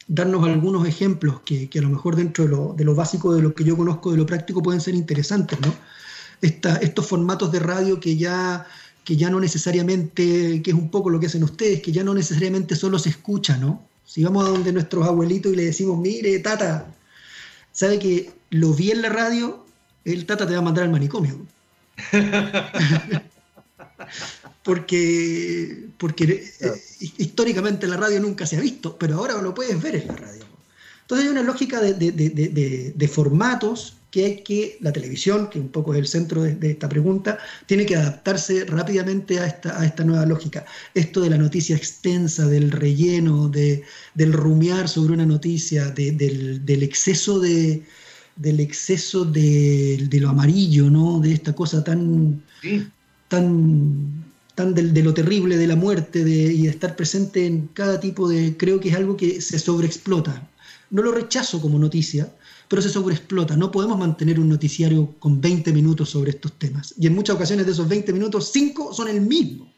darnos 0.07 0.43
algunos 0.47 0.87
ejemplos 0.87 1.41
que, 1.41 1.69
a 1.75 1.81
lo 1.81 1.89
mejor 1.89 2.15
dentro 2.15 2.45
de 2.45 2.49
lo, 2.51 2.73
de 2.73 2.83
lo, 2.85 2.95
básico 2.95 3.33
de 3.33 3.41
lo 3.41 3.53
que 3.53 3.63
yo 3.63 3.77
conozco, 3.77 4.11
de 4.11 4.17
lo 4.17 4.25
práctico, 4.25 4.63
pueden 4.63 4.81
ser 4.81 4.95
interesantes. 4.95 5.59
¿no? 5.59 5.73
estos 6.41 7.07
formatos 7.07 7.51
de 7.51 7.59
radio 7.59 7.99
que 7.99 8.17
ya 8.17 8.67
que 9.05 9.15
ya 9.15 9.29
no 9.29 9.39
necesariamente, 9.39 10.61
que 10.63 10.71
es 10.71 10.75
un 10.75 10.89
poco 10.89 11.11
lo 11.11 11.19
que 11.19 11.27
hacen 11.27 11.43
ustedes, 11.43 11.81
que 11.81 11.91
ya 11.91 12.03
no 12.03 12.13
necesariamente 12.15 12.75
solo 12.75 12.97
se 12.97 13.09
escucha, 13.09 13.55
¿no? 13.55 13.87
Si 14.05 14.23
vamos 14.23 14.45
a 14.45 14.49
donde 14.49 14.71
nuestros 14.71 15.07
abuelitos 15.07 15.51
y 15.53 15.55
le 15.55 15.65
decimos, 15.65 15.97
mire, 15.97 16.39
tata, 16.39 16.87
sabe 17.71 17.99
que 17.99 18.31
lo 18.51 18.73
vi 18.73 18.91
en 18.91 19.01
la 19.01 19.09
radio, 19.09 19.65
el 20.05 20.25
Tata 20.25 20.47
te 20.47 20.53
va 20.53 20.59
a 20.59 20.63
mandar 20.63 20.85
al 20.85 20.91
manicomio. 20.91 21.45
porque 24.63 25.87
porque 25.97 26.51
eh, 26.59 26.81
históricamente 27.17 27.87
la 27.87 27.97
radio 27.97 28.19
nunca 28.19 28.45
se 28.45 28.57
ha 28.57 28.61
visto, 28.61 28.97
pero 28.97 29.17
ahora 29.17 29.41
lo 29.41 29.53
puedes 29.53 29.81
ver 29.81 29.95
en 29.95 30.07
la 30.07 30.15
radio. 30.15 30.45
Entonces 31.01 31.25
hay 31.25 31.31
una 31.31 31.43
lógica 31.43 31.81
de, 31.81 33.09
formatos 33.11 33.97
que 34.15 34.25
hay 34.25 34.43
que, 34.43 34.77
la 34.79 34.93
televisión, 34.93 35.49
que 35.49 35.59
un 35.59 35.67
poco 35.67 35.93
es 35.93 35.99
el 35.99 36.07
centro 36.07 36.43
de, 36.43 36.71
esta 36.71 36.87
pregunta, 36.87 37.37
tiene 37.65 37.85
que 37.85 37.97
adaptarse 37.97 38.63
rápidamente 38.63 39.41
a 39.41 39.45
esta, 39.45 39.77
a 39.77 39.85
esta 39.85 40.05
nueva 40.05 40.25
lógica. 40.25 40.65
Esto 40.93 41.19
de 41.19 41.31
la 41.31 41.37
noticia 41.37 41.75
extensa, 41.75 42.47
del 42.47 42.71
relleno, 42.71 43.49
del 43.49 44.31
rumiar 44.31 44.87
sobre 44.87 45.15
una 45.15 45.25
noticia, 45.25 45.89
del, 45.89 46.81
exceso 46.81 47.41
de 47.41 47.83
del 48.37 48.61
exceso 48.61 49.25
de, 49.25 50.07
lo 50.21 50.29
amarillo, 50.29 50.89
¿no? 50.89 51.19
De 51.19 51.33
esta 51.33 51.51
cosa 51.53 51.83
tan, 51.83 52.41
tan, 53.27 54.23
tan 54.55 54.73
de, 54.73 55.03
lo 55.03 55.13
terrible 55.13 55.57
de 55.57 55.67
la 55.67 55.75
muerte 55.75 56.19
y 56.21 56.63
de 56.63 56.69
estar 56.69 56.95
presente 56.95 57.45
en 57.45 57.67
cada 57.73 57.99
tipo 57.99 58.29
de... 58.29 58.55
Creo 58.55 58.79
que 58.79 58.89
es 58.89 58.95
algo 58.95 59.17
que 59.17 59.41
se 59.41 59.59
sobreexplota. 59.59 60.49
No 60.89 61.01
lo 61.01 61.11
rechazo 61.11 61.59
como 61.59 61.79
noticia, 61.79 62.29
pero 62.67 62.81
se 62.81 62.89
sobreexplota. 62.89 63.55
No 63.55 63.71
podemos 63.71 63.97
mantener 63.97 64.39
un 64.39 64.49
noticiario 64.49 65.15
con 65.19 65.41
20 65.41 65.71
minutos 65.73 66.09
sobre 66.09 66.31
estos 66.31 66.53
temas. 66.53 66.93
Y 66.97 67.07
en 67.07 67.15
muchas 67.15 67.35
ocasiones 67.35 67.65
de 67.65 67.71
esos 67.71 67.87
20 67.87 68.13
minutos, 68.13 68.49
5 68.51 68.93
son 68.93 69.07
el 69.07 69.21
mismo. 69.21 69.71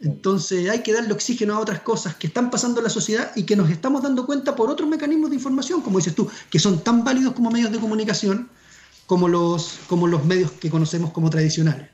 Entonces 0.00 0.70
hay 0.70 0.82
que 0.82 0.94
darle 0.94 1.12
oxígeno 1.12 1.54
a 1.54 1.60
otras 1.60 1.80
cosas 1.80 2.14
que 2.14 2.26
están 2.26 2.50
pasando 2.50 2.80
en 2.80 2.84
la 2.84 2.90
sociedad 2.90 3.32
y 3.36 3.42
que 3.42 3.54
nos 3.54 3.68
estamos 3.70 4.02
dando 4.02 4.24
cuenta 4.24 4.56
por 4.56 4.70
otros 4.70 4.88
mecanismos 4.88 5.28
de 5.28 5.36
información, 5.36 5.82
como 5.82 5.98
dices 5.98 6.14
tú, 6.14 6.28
que 6.48 6.58
son 6.58 6.82
tan 6.82 7.04
válidos 7.04 7.34
como 7.34 7.50
medios 7.50 7.70
de 7.70 7.78
comunicación 7.78 8.48
como 9.10 9.26
los, 9.26 9.80
como 9.88 10.06
los 10.06 10.24
medios 10.24 10.52
que 10.52 10.70
conocemos 10.70 11.10
como 11.10 11.28
tradicionales. 11.30 11.88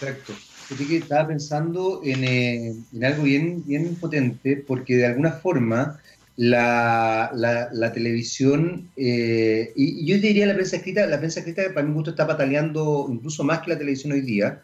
Exacto. 0.00 0.32
que 0.78 0.98
estaba 0.98 1.26
pensando 1.26 2.00
eh, 2.04 2.72
en, 2.92 3.04
algo 3.04 3.24
bien, 3.24 3.64
bien 3.66 3.96
potente, 3.96 4.64
porque 4.66 4.96
de 4.96 5.06
alguna 5.06 5.32
forma 5.32 5.98
la, 6.36 7.30
la, 7.72 7.92
televisión, 7.92 8.90
eh, 8.96 9.72
y, 9.76 10.04
yo 10.04 10.18
diría 10.18 10.46
la 10.46 10.54
prensa 10.54 10.76
escrita, 10.76 11.06
la 11.06 11.18
prensa 11.18 11.40
escrita 11.40 11.62
para 11.72 11.86
mi 11.86 11.94
gusto 11.94 12.10
está 12.10 12.26
pataleando 12.26 13.06
incluso 13.10 13.44
más 13.44 13.60
que 13.60 13.70
la 13.70 13.78
televisión 13.78 14.12
hoy 14.12 14.22
día, 14.22 14.62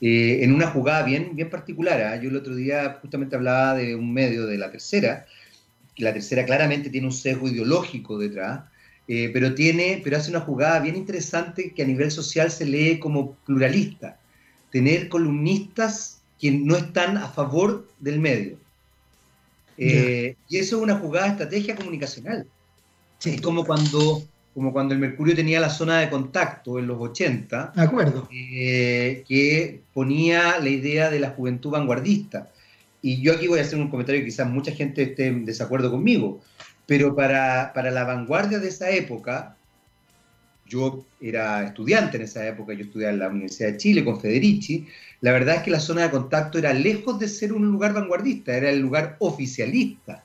eh, 0.00 0.40
en 0.42 0.52
una 0.52 0.68
jugada 0.68 1.02
bien, 1.02 1.34
bien 1.34 1.50
particular. 1.50 2.00
¿ah? 2.02 2.16
Yo 2.20 2.30
el 2.30 2.36
otro 2.36 2.54
día 2.54 2.98
justamente 3.02 3.34
hablaba 3.34 3.74
de 3.74 3.96
un 3.96 4.12
medio 4.12 4.46
de 4.46 4.58
la 4.58 4.70
tercera, 4.70 5.26
la 5.96 6.12
tercera 6.12 6.44
claramente 6.44 6.90
tiene 6.90 7.08
un 7.08 7.12
sesgo 7.12 7.48
ideológico 7.48 8.18
detrás, 8.18 8.60
pero, 9.06 9.54
tiene, 9.54 10.02
pero 10.04 10.18
hace 10.18 10.30
una 10.30 10.40
jugada 10.40 10.80
bien 10.80 10.94
interesante 10.94 11.72
que 11.72 11.82
a 11.82 11.86
nivel 11.86 12.10
social 12.10 12.50
se 12.50 12.66
lee 12.66 12.98
como 12.98 13.36
pluralista 13.46 14.18
tener 14.70 15.08
columnistas 15.08 16.20
que 16.38 16.50
no 16.50 16.76
están 16.76 17.16
a 17.16 17.28
favor 17.28 17.88
del 17.98 18.20
medio. 18.20 18.58
Eh, 19.78 20.36
y 20.48 20.58
eso 20.58 20.76
es 20.76 20.82
una 20.82 20.98
jugada 20.98 21.28
estrategia 21.28 21.76
comunicacional. 21.76 22.46
Es 23.24 23.40
como 23.40 23.64
cuando, 23.64 24.22
como 24.54 24.72
cuando 24.72 24.94
el 24.94 25.00
Mercurio 25.00 25.34
tenía 25.34 25.60
la 25.60 25.70
zona 25.70 26.00
de 26.00 26.10
contacto 26.10 26.78
en 26.78 26.86
los 26.86 27.00
80, 27.00 27.72
de 27.74 27.82
acuerdo. 27.82 28.28
Eh, 28.32 29.24
que 29.26 29.82
ponía 29.94 30.58
la 30.58 30.68
idea 30.68 31.10
de 31.10 31.20
la 31.20 31.30
juventud 31.30 31.70
vanguardista. 31.70 32.50
Y 33.00 33.20
yo 33.22 33.34
aquí 33.34 33.46
voy 33.46 33.60
a 33.60 33.62
hacer 33.62 33.78
un 33.78 33.90
comentario 33.90 34.20
que 34.20 34.26
quizás 34.26 34.48
mucha 34.48 34.72
gente 34.72 35.02
esté 35.02 35.28
en 35.28 35.44
desacuerdo 35.44 35.90
conmigo, 35.90 36.40
pero 36.86 37.14
para, 37.14 37.72
para 37.72 37.92
la 37.92 38.02
vanguardia 38.02 38.58
de 38.58 38.68
esa 38.68 38.90
época, 38.90 39.57
yo 40.68 41.04
era 41.20 41.64
estudiante 41.64 42.16
en 42.16 42.24
esa 42.24 42.46
época, 42.46 42.74
yo 42.74 42.84
estudiaba 42.84 43.12
en 43.12 43.20
la 43.20 43.28
Universidad 43.28 43.72
de 43.72 43.78
Chile 43.78 44.04
con 44.04 44.20
Federici, 44.20 44.86
la 45.20 45.32
verdad 45.32 45.56
es 45.56 45.62
que 45.62 45.70
la 45.70 45.80
zona 45.80 46.02
de 46.02 46.10
contacto 46.10 46.58
era 46.58 46.72
lejos 46.72 47.18
de 47.18 47.28
ser 47.28 47.52
un 47.52 47.66
lugar 47.66 47.94
vanguardista, 47.94 48.56
era 48.56 48.70
el 48.70 48.80
lugar 48.80 49.16
oficialista, 49.18 50.24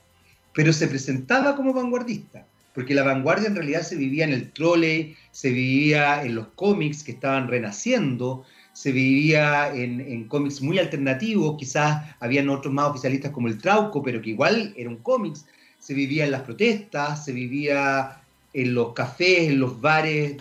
pero 0.53 0.71
se 0.73 0.87
presentaba 0.87 1.55
como 1.55 1.73
vanguardista, 1.73 2.45
porque 2.75 2.93
la 2.93 3.03
vanguardia 3.03 3.47
en 3.47 3.55
realidad 3.55 3.81
se 3.81 3.95
vivía 3.95 4.25
en 4.25 4.33
el 4.33 4.51
trolley, 4.51 5.15
se 5.31 5.49
vivía 5.49 6.23
en 6.23 6.35
los 6.35 6.47
cómics 6.55 7.03
que 7.03 7.13
estaban 7.13 7.47
renaciendo, 7.47 8.45
se 8.73 8.91
vivía 8.91 9.73
en, 9.73 10.27
cómics 10.27 10.61
muy 10.61 10.79
alternativos, 10.79 11.55
quizás 11.57 12.15
habían 12.19 12.49
otros 12.49 12.73
más 12.73 12.89
oficialistas 12.89 13.31
como 13.31 13.47
el 13.47 13.59
Trauco, 13.59 14.01
pero 14.01 14.21
que 14.21 14.31
igual 14.31 14.73
eran 14.75 14.97
cómics, 14.97 15.45
se 15.79 15.93
vivía 15.93 16.25
en 16.25 16.31
las 16.31 16.41
protestas, 16.41 17.23
se 17.23 17.33
vivía 17.33 18.22
en 18.53 18.73
los 18.73 18.93
cafés, 18.93 19.49
en 19.49 19.59
los 19.59 19.79
bares 19.81 20.37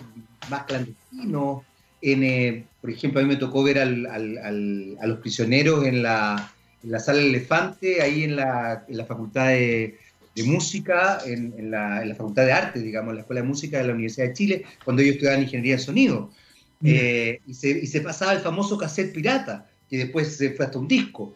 más 0.49 0.63
clandestinos. 0.63 1.63
En, 2.01 2.23
eh, 2.23 2.65
por 2.81 2.89
ejemplo, 2.89 3.19
a 3.19 3.23
mí 3.23 3.29
me 3.29 3.37
tocó 3.37 3.63
ver 3.63 3.79
al, 3.79 4.05
a 4.05 5.07
los 5.07 5.19
prisioneros 5.19 5.85
en 5.85 6.03
la, 6.03 6.53
en 6.83 6.91
la, 6.91 6.99
sala 6.99 7.21
Elefante, 7.21 8.01
ahí 8.01 8.23
en 8.23 8.35
la, 8.35 8.85
en 8.87 8.97
la 8.97 9.05
Facultad 9.05 9.47
de, 9.47 9.97
de 10.35 10.43
Música, 10.43 11.19
en, 11.25 11.71
la, 11.71 12.03
Facultad 12.17 12.45
de 12.45 12.51
Arte, 12.51 12.79
digamos, 12.79 13.11
en 13.11 13.15
la 13.15 13.21
Escuela 13.21 13.41
de 13.41 13.47
Música 13.47 13.77
de 13.77 13.85
la 13.85 13.93
Universidad 13.93 14.27
de 14.27 14.33
Chile, 14.33 14.65
cuando 14.83 15.01
ellos 15.01 15.13
estudiaban 15.13 15.43
Ingeniería 15.43 15.77
de 15.77 15.81
Sonido. 15.81 16.31
Eh, 16.85 17.39
y, 17.47 17.53
se, 17.53 17.69
y, 17.69 17.87
se, 17.87 18.01
pasaba 18.01 18.33
el 18.33 18.39
famoso 18.39 18.77
cassette 18.77 19.13
pirata, 19.13 19.69
que 19.89 19.97
después 19.97 20.35
se 20.35 20.51
fue 20.51 20.65
hasta 20.65 20.79
un 20.79 20.87
disco. 20.87 21.33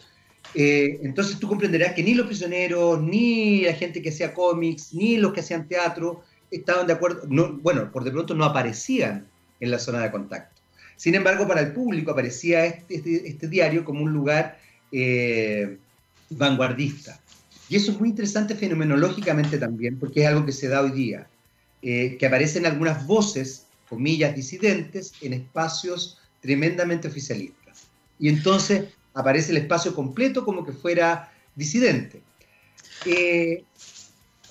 Eh, 0.53 0.99
entonces 1.03 1.39
tú 1.39 1.47
comprenderás 1.47 1.93
que 1.93 2.03
ni 2.03 2.13
los 2.13 2.28
prisioneros, 2.28 3.01
ni 3.01 3.61
la 3.61 3.73
gente 3.73 4.01
que 4.01 4.09
hacía 4.09 4.34
cómics, 4.34 4.93
ni 4.93 5.17
los 5.17 5.34
que 5.34 5.41
hacían 5.41 5.67
teatro, 5.67 6.23
estaban 6.52 6.88
de 6.88 6.93
acuerdo, 6.93 7.24
no, 7.30 7.54
bueno, 7.58 7.91
por 7.91 8.04
de 8.04 8.12
pronto 8.12 8.34
no 8.36 8.45
aparecían 8.45 9.28
en 9.60 9.72
la 9.72 9.80
zona 9.80 10.02
de 10.02 10.12
contacto. 10.12 10.62
Sin 10.95 11.16
embargo, 11.16 11.48
para 11.48 11.62
el 11.62 11.74
público 11.74 12.12
aparecía 12.12 12.66
este, 12.66 12.95
este, 12.95 13.28
este 13.28 13.48
diario 13.48 13.86
como 13.86 14.04
un 14.04 14.14
lugar 14.14 14.60
eh, 14.91 15.78
vanguardista. 16.30 17.20
Y 17.70 17.76
eso 17.76 17.91
es 17.91 18.00
muy 18.00 18.10
interesante 18.10 18.56
fenomenológicamente 18.56 19.58
también, 19.58 20.00
porque 20.00 20.22
es 20.22 20.28
algo 20.28 20.45
que 20.45 20.52
se 20.54 20.68
da 20.68 20.82
hoy 20.82 20.91
día, 20.91 21.28
eh, 21.82 22.18
que 22.18 22.26
aparecen 22.26 22.66
algunas 22.66 23.06
voces, 23.06 23.66
comillas, 23.89 24.36
disidentes, 24.36 25.14
en 25.22 25.34
espacios 25.34 26.20
tremendamente 26.41 27.08
oficialistas. 27.08 27.88
Y 28.20 28.30
entonces 28.30 28.86
aparece 29.14 29.52
el 29.52 29.58
espacio 29.58 29.93
completo 29.93 30.45
como 30.45 30.66
que 30.66 30.72
fuera 30.72 31.32
disidente. 31.56 32.22
Eh, 33.06 33.64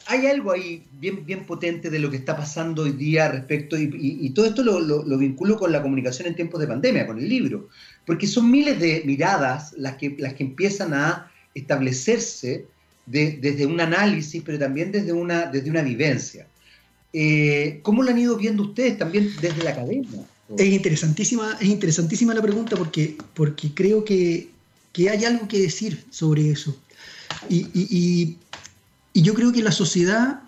hay 0.09 0.27
algo 0.27 0.53
ahí 0.53 0.85
bien, 0.93 1.27
bien 1.27 1.45
potente 1.45 1.91
de 1.91 1.99
lo 1.99 2.11
que 2.11 2.17
está 2.17 2.37
pasando 2.37 2.83
hoy 2.83 2.93
día 2.93 3.29
respecto, 3.29 3.77
y, 3.79 4.31
todo 4.31 4.47
esto 4.47 4.63
lo, 4.63 5.19
vinculo 5.19 5.57
con 5.57 5.73
la 5.73 5.83
comunicación 5.83 6.29
en 6.29 6.37
tiempos 6.37 6.61
de 6.61 6.67
pandemia, 6.67 7.07
con 7.07 7.19
el 7.19 7.29
libro, 7.29 7.69
porque 8.05 8.27
son 8.27 8.51
miles 8.51 8.79
de 8.79 9.03
miradas 9.05 9.73
las 9.77 9.97
que, 9.97 10.15
las 10.19 10.35
que 10.35 10.45
empiezan 10.45 10.95
a 10.95 11.31
establecerse 11.55 12.67
desde 13.07 13.67
un 13.67 13.81
análisis, 13.81 14.43
pero 14.45 14.59
también 14.59 14.93
desde 14.93 15.13
una, 15.13 15.47
desde 15.47 15.71
una 15.71 15.83
vivencia. 15.83 16.47
Eh, 17.13 17.81
¿Cómo 17.83 18.03
lo 18.03 18.11
han 18.11 18.19
ido 18.19 18.37
viendo 18.37 18.63
ustedes 18.65 18.99
también 18.99 19.31
desde 19.41 19.63
la 19.63 19.71
academia? 19.71 20.27
Es 20.57 20.67
interesantísima, 20.67 21.57
es 21.61 21.69
interesantísima 21.69 22.35
la 22.35 22.43
pregunta 22.43 22.77
porque, 22.77 23.17
porque 23.35 23.73
creo 23.75 24.05
que, 24.05 24.49
hay 24.97 25.25
algo 25.25 25.47
que 25.47 25.59
decir 25.59 26.05
sobre 26.11 26.51
eso. 26.51 26.77
y 27.49 28.37
yo 29.23 29.35
creo 29.35 29.53
que 29.53 29.63
la 29.63 29.73
sociedad, 29.73 30.43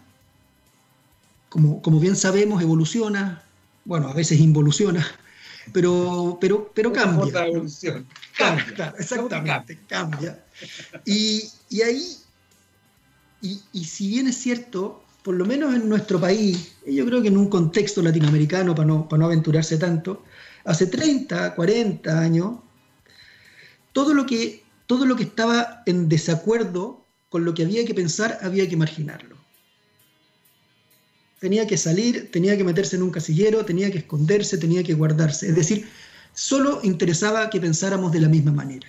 como, 1.48 1.80
como 1.82 2.00
bien 2.00 2.16
sabemos, 2.16 2.62
evoluciona, 2.62 3.42
bueno, 3.84 4.08
a 4.08 4.14
veces 4.14 4.40
involuciona, 4.40 5.06
pero, 5.72 6.38
pero, 6.40 6.70
pero 6.74 6.92
cambia. 6.92 7.46
Cambia, 8.36 8.94
exactamente, 8.98 9.78
cambia. 9.88 10.44
Y, 11.04 11.50
ahí, 11.82 12.16
y, 13.42 13.60
y, 13.72 13.84
si 13.84 14.08
bien 14.08 14.28
es 14.28 14.36
cierto, 14.36 15.02
por 15.24 15.34
lo 15.34 15.44
menos 15.44 15.74
en 15.74 15.88
nuestro 15.88 16.20
país, 16.20 16.72
yo 16.86 17.04
creo 17.06 17.20
que 17.20 17.28
en 17.28 17.36
un 17.36 17.48
contexto 17.48 18.00
latinoamericano, 18.02 18.74
para 18.74 18.86
no, 18.86 19.08
para 19.08 19.20
no 19.20 19.26
aventurarse 19.26 19.76
tanto, 19.76 20.22
hace 20.64 20.86
30, 20.86 21.54
40 21.54 22.20
años, 22.20 22.58
todo 23.92 24.14
lo 24.14 24.26
que, 24.26 24.62
todo 24.86 25.06
lo 25.06 25.16
que 25.16 25.24
estaba 25.24 25.82
en 25.86 26.08
desacuerdo 26.08 27.04
con 27.28 27.44
lo 27.44 27.54
que 27.54 27.62
había 27.64 27.84
que 27.84 27.94
pensar, 27.94 28.38
había 28.42 28.68
que 28.68 28.76
marginarlo. 28.76 29.36
Tenía 31.40 31.66
que 31.66 31.76
salir, 31.76 32.30
tenía 32.32 32.56
que 32.56 32.64
meterse 32.64 32.96
en 32.96 33.02
un 33.02 33.10
casillero, 33.10 33.64
tenía 33.64 33.90
que 33.90 33.98
esconderse, 33.98 34.58
tenía 34.58 34.82
que 34.82 34.94
guardarse. 34.94 35.48
Es 35.48 35.54
decir, 35.54 35.88
solo 36.34 36.80
interesaba 36.82 37.48
que 37.50 37.60
pensáramos 37.60 38.12
de 38.12 38.20
la 38.20 38.28
misma 38.28 38.52
manera. 38.52 38.88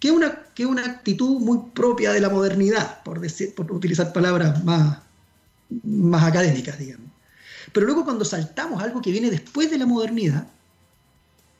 Que 0.00 0.10
una, 0.10 0.44
que 0.54 0.64
una 0.64 0.84
actitud 0.84 1.40
muy 1.40 1.58
propia 1.74 2.12
de 2.12 2.20
la 2.20 2.30
modernidad, 2.30 3.02
por, 3.02 3.20
decir, 3.20 3.54
por 3.54 3.70
utilizar 3.72 4.12
palabras 4.12 4.64
más, 4.64 4.98
más 5.82 6.24
académicas, 6.24 6.78
digamos. 6.78 7.10
Pero 7.72 7.86
luego 7.86 8.04
cuando 8.04 8.24
saltamos 8.24 8.82
algo 8.82 9.02
que 9.02 9.10
viene 9.10 9.30
después 9.30 9.70
de 9.70 9.78
la 9.78 9.86
modernidad, 9.86 10.46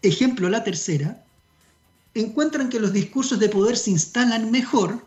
ejemplo 0.02 0.48
la 0.48 0.64
tercera, 0.64 1.22
encuentran 2.14 2.70
que 2.70 2.80
los 2.80 2.92
discursos 2.92 3.38
de 3.38 3.48
poder 3.48 3.76
se 3.76 3.90
instalan 3.90 4.50
mejor 4.50 5.04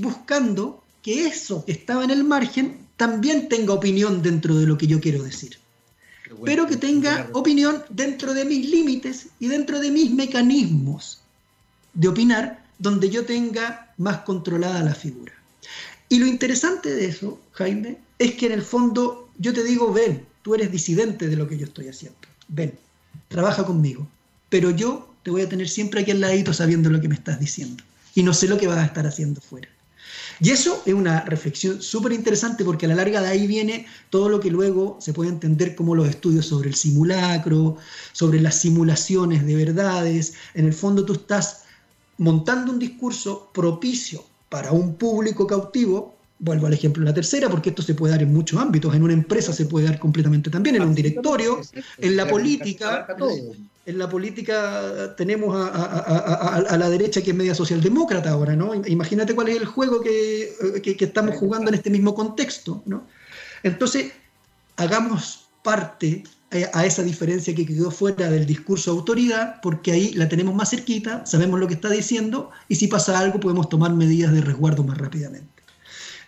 buscando 0.00 0.82
que 1.02 1.26
eso 1.26 1.64
que 1.64 1.72
estaba 1.72 2.04
en 2.04 2.10
el 2.10 2.24
margen 2.24 2.86
también 2.96 3.48
tenga 3.48 3.72
opinión 3.74 4.22
dentro 4.22 4.56
de 4.56 4.66
lo 4.66 4.76
que 4.76 4.86
yo 4.86 5.00
quiero 5.00 5.22
decir. 5.22 5.58
pero 6.44 6.66
que 6.66 6.76
tenga 6.76 7.30
opinión 7.32 7.82
dentro 7.88 8.34
de 8.34 8.44
mis 8.44 8.68
límites 8.68 9.28
y 9.40 9.48
dentro 9.48 9.80
de 9.80 9.90
mis 9.90 10.10
mecanismos 10.10 11.22
de 11.94 12.08
opinar, 12.08 12.62
donde 12.78 13.08
yo 13.08 13.24
tenga 13.24 13.94
más 13.96 14.18
controlada 14.18 14.82
la 14.82 14.94
figura. 14.94 15.32
Y 16.08 16.18
lo 16.18 16.26
interesante 16.26 16.90
de 16.90 17.06
eso, 17.06 17.40
Jaime, 17.52 17.98
es 18.18 18.34
que 18.34 18.46
en 18.46 18.52
el 18.52 18.62
fondo 18.62 19.30
yo 19.38 19.54
te 19.54 19.64
digo, 19.64 19.92
ven, 19.92 20.26
tú 20.42 20.54
eres 20.54 20.70
disidente 20.70 21.28
de 21.28 21.36
lo 21.36 21.48
que 21.48 21.56
yo 21.56 21.64
estoy 21.64 21.88
haciendo. 21.88 22.18
Ven, 22.48 22.78
trabaja 23.28 23.64
conmigo. 23.64 24.06
Pero 24.48 24.70
yo 24.70 25.14
te 25.22 25.30
voy 25.30 25.42
a 25.42 25.48
tener 25.48 25.68
siempre 25.68 26.00
aquí 26.00 26.10
al 26.10 26.20
ladito 26.20 26.52
sabiendo 26.52 26.90
lo 26.90 27.00
que 27.00 27.08
me 27.08 27.14
estás 27.14 27.40
diciendo. 27.40 27.82
Y 28.14 28.22
no 28.22 28.34
sé 28.34 28.48
lo 28.48 28.58
que 28.58 28.66
vas 28.66 28.78
a 28.78 28.84
estar 28.84 29.06
haciendo 29.06 29.40
fuera. 29.40 29.68
Y 30.40 30.50
eso 30.50 30.82
es 30.86 30.94
una 30.94 31.22
reflexión 31.22 31.82
súper 31.82 32.12
interesante 32.12 32.64
porque 32.64 32.86
a 32.86 32.88
la 32.90 32.94
larga 32.94 33.20
de 33.20 33.28
ahí 33.28 33.46
viene 33.46 33.86
todo 34.10 34.28
lo 34.28 34.40
que 34.40 34.50
luego 34.50 34.98
se 35.00 35.12
puede 35.12 35.30
entender 35.30 35.74
como 35.74 35.94
los 35.94 36.08
estudios 36.08 36.46
sobre 36.46 36.68
el 36.68 36.74
simulacro, 36.74 37.76
sobre 38.12 38.40
las 38.40 38.56
simulaciones 38.56 39.44
de 39.44 39.54
verdades. 39.56 40.34
En 40.54 40.66
el 40.66 40.72
fondo 40.72 41.04
tú 41.04 41.14
estás 41.14 41.64
montando 42.18 42.72
un 42.72 42.78
discurso 42.78 43.50
propicio 43.52 44.24
para 44.48 44.72
un 44.72 44.94
público 44.94 45.46
cautivo 45.46 46.18
vuelvo 46.38 46.66
al 46.66 46.72
ejemplo 46.72 47.02
de 47.02 47.10
la 47.10 47.14
tercera, 47.14 47.48
porque 47.48 47.70
esto 47.70 47.82
se 47.82 47.94
puede 47.94 48.12
dar 48.12 48.22
en 48.22 48.32
muchos 48.32 48.60
ámbitos. 48.60 48.94
En 48.94 49.02
una 49.02 49.12
empresa 49.12 49.52
se 49.52 49.66
puede 49.66 49.86
dar 49.86 49.98
completamente 49.98 50.50
también, 50.50 50.76
en 50.76 50.82
un 50.82 50.94
directorio, 50.94 51.60
en 51.98 52.16
la 52.16 52.28
política. 52.28 53.06
En 53.88 53.96
la 53.96 54.06
política 54.06 55.14
tenemos 55.16 55.56
a, 55.56 56.76
la 56.76 56.90
derecha 56.90 57.22
que 57.22 57.30
es 57.30 57.36
media 57.36 57.54
socialdemócrata 57.54 58.28
ahora, 58.28 58.54
¿no? 58.54 58.74
Imagínate 58.86 59.34
cuál 59.34 59.48
es 59.48 59.56
el 59.56 59.64
juego 59.64 60.02
que, 60.02 60.52
que 60.82 61.04
estamos 61.06 61.36
jugando 61.36 61.70
en 61.70 61.74
este 61.74 61.88
mismo 61.88 62.14
contexto, 62.14 62.82
¿no? 62.84 63.06
Entonces, 63.62 64.12
hagamos 64.76 65.48
parte 65.62 66.24
a 66.74 66.84
esa 66.84 67.02
diferencia 67.02 67.54
que 67.54 67.64
quedó 67.64 67.90
fuera 67.90 68.30
del 68.30 68.44
discurso 68.44 68.92
de 68.92 68.98
autoridad, 68.98 69.60
porque 69.62 69.92
ahí 69.92 70.12
la 70.12 70.28
tenemos 70.28 70.54
más 70.54 70.68
cerquita, 70.68 71.24
sabemos 71.24 71.58
lo 71.58 71.66
que 71.66 71.74
está 71.74 71.88
diciendo, 71.88 72.50
y 72.68 72.74
si 72.74 72.88
pasa 72.88 73.18
algo 73.18 73.40
podemos 73.40 73.70
tomar 73.70 73.94
medidas 73.94 74.34
de 74.34 74.42
resguardo 74.42 74.84
más 74.84 74.98
rápidamente. 74.98 75.62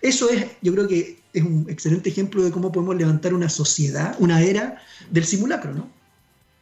Eso 0.00 0.30
es, 0.30 0.46
yo 0.62 0.72
creo 0.72 0.88
que 0.88 1.20
es 1.34 1.42
un 1.42 1.66
excelente 1.68 2.08
ejemplo 2.08 2.42
de 2.42 2.52
cómo 2.52 2.72
podemos 2.72 2.96
levantar 2.96 3.34
una 3.34 3.50
sociedad, 3.50 4.16
una 4.18 4.40
era 4.40 4.80
del 5.10 5.26
simulacro, 5.26 5.74
¿no? 5.74 5.90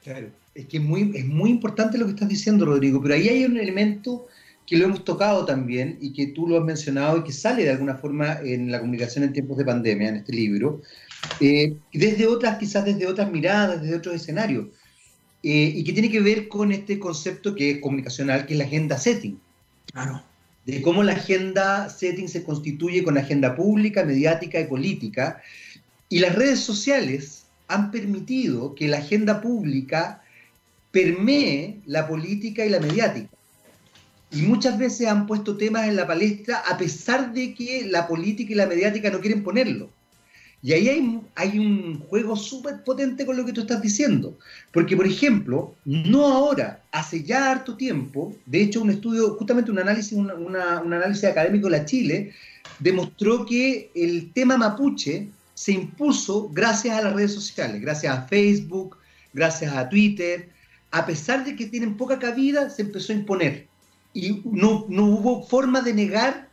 Claro, 0.02 0.28
es 0.58 0.66
que 0.66 0.78
es 0.78 0.82
muy, 0.82 1.12
es 1.14 1.26
muy 1.26 1.50
importante 1.50 1.98
lo 1.98 2.06
que 2.06 2.12
estás 2.12 2.28
diciendo, 2.28 2.64
Rodrigo, 2.64 3.00
pero 3.00 3.14
ahí 3.14 3.28
hay 3.28 3.44
un 3.44 3.56
elemento 3.56 4.26
que 4.66 4.76
lo 4.76 4.84
hemos 4.84 5.04
tocado 5.04 5.44
también 5.44 5.96
y 6.00 6.12
que 6.12 6.26
tú 6.26 6.46
lo 6.46 6.58
has 6.58 6.64
mencionado 6.64 7.18
y 7.18 7.24
que 7.24 7.32
sale 7.32 7.64
de 7.64 7.70
alguna 7.70 7.94
forma 7.94 8.38
en 8.42 8.70
la 8.70 8.80
comunicación 8.80 9.24
en 9.24 9.32
tiempos 9.32 9.56
de 9.56 9.64
pandemia, 9.64 10.08
en 10.08 10.16
este 10.16 10.32
libro, 10.32 10.82
eh, 11.40 11.76
desde 11.92 12.26
otras, 12.26 12.58
quizás 12.58 12.84
desde 12.84 13.06
otras 13.06 13.30
miradas, 13.30 13.80
desde 13.80 13.96
otros 13.96 14.16
escenarios, 14.16 14.66
eh, 15.42 15.72
y 15.76 15.84
que 15.84 15.92
tiene 15.92 16.10
que 16.10 16.20
ver 16.20 16.48
con 16.48 16.72
este 16.72 16.98
concepto 16.98 17.54
que 17.54 17.70
es 17.70 17.78
comunicacional, 17.78 18.44
que 18.44 18.54
es 18.54 18.58
la 18.58 18.64
agenda 18.64 18.98
setting. 18.98 19.38
Claro 19.92 20.22
de 20.68 20.82
cómo 20.82 21.02
la 21.02 21.12
agenda 21.12 21.88
setting 21.88 22.28
se 22.28 22.44
constituye 22.44 23.02
con 23.02 23.16
agenda 23.16 23.56
pública, 23.56 24.04
mediática 24.04 24.60
y 24.60 24.66
política. 24.66 25.40
Y 26.10 26.18
las 26.18 26.34
redes 26.34 26.60
sociales 26.60 27.46
han 27.68 27.90
permitido 27.90 28.74
que 28.74 28.86
la 28.86 28.98
agenda 28.98 29.40
pública 29.40 30.22
permee 30.90 31.80
la 31.86 32.06
política 32.06 32.64
y 32.64 32.70
la 32.70 32.80
mediática. 32.80 33.28
Y 34.30 34.42
muchas 34.42 34.78
veces 34.78 35.06
han 35.06 35.26
puesto 35.26 35.56
temas 35.56 35.88
en 35.88 35.96
la 35.96 36.06
palestra 36.06 36.62
a 36.66 36.76
pesar 36.76 37.32
de 37.32 37.54
que 37.54 37.86
la 37.86 38.06
política 38.06 38.52
y 38.52 38.56
la 38.56 38.66
mediática 38.66 39.10
no 39.10 39.20
quieren 39.20 39.42
ponerlo. 39.42 39.90
Y 40.60 40.72
ahí 40.72 40.88
hay, 41.36 41.58
un 41.58 42.00
juego 42.00 42.34
súper 42.34 42.82
potente 42.82 43.24
con 43.24 43.36
lo 43.36 43.44
que 43.46 43.52
tú 43.52 43.60
estás 43.60 43.80
diciendo. 43.80 44.36
Porque, 44.72 44.96
por 44.96 45.06
ejemplo, 45.06 45.76
no 45.84 46.26
ahora, 46.26 46.82
hace 46.90 47.22
ya 47.22 47.52
harto 47.52 47.76
tiempo, 47.76 48.34
de 48.44 48.62
hecho, 48.62 48.82
un 48.82 48.90
estudio, 48.90 49.36
justamente 49.36 49.70
un 49.70 49.78
análisis, 49.78 50.12
un 50.12 50.56
análisis 50.56 51.24
académico 51.24 51.68
de 51.68 51.78
la 51.78 51.84
Chile, 51.84 52.32
demostró 52.80 53.46
que 53.46 53.90
el 53.94 54.32
tema 54.32 54.56
mapuche 54.56 55.28
se 55.54 55.72
impuso 55.72 56.48
gracias 56.50 56.98
a 56.98 57.02
las 57.02 57.14
redes 57.14 57.34
sociales, 57.34 57.80
gracias 57.80 58.16
a 58.16 58.22
Facebook, 58.22 58.96
gracias 59.32 59.72
a 59.74 59.88
Twitter. 59.88 60.48
A 60.90 61.06
pesar 61.06 61.44
de 61.44 61.56
que 61.56 61.66
tienen 61.66 61.96
poca 61.96 62.18
cabida, 62.18 62.70
se 62.70 62.82
empezó 62.82 63.12
a 63.12 63.16
imponer. 63.16 63.66
Y 64.14 64.42
no, 64.44 64.86
no 64.88 65.06
hubo 65.06 65.46
forma 65.46 65.82
de 65.82 65.92
negar 65.92 66.48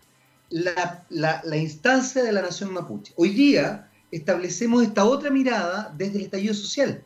la, 0.50 1.06
la, 1.10 1.42
la 1.46 1.58
instancia 1.58 2.24
de 2.24 2.32
la 2.32 2.42
nación 2.42 2.74
mapuche. 2.74 3.14
Hoy 3.16 3.30
día, 3.30 3.90
establecemos 4.12 4.84
esta 4.84 5.06
otra 5.06 5.30
mirada 5.30 5.94
desde 5.98 6.18
el 6.18 6.24
estallido 6.26 6.54
social. 6.54 7.02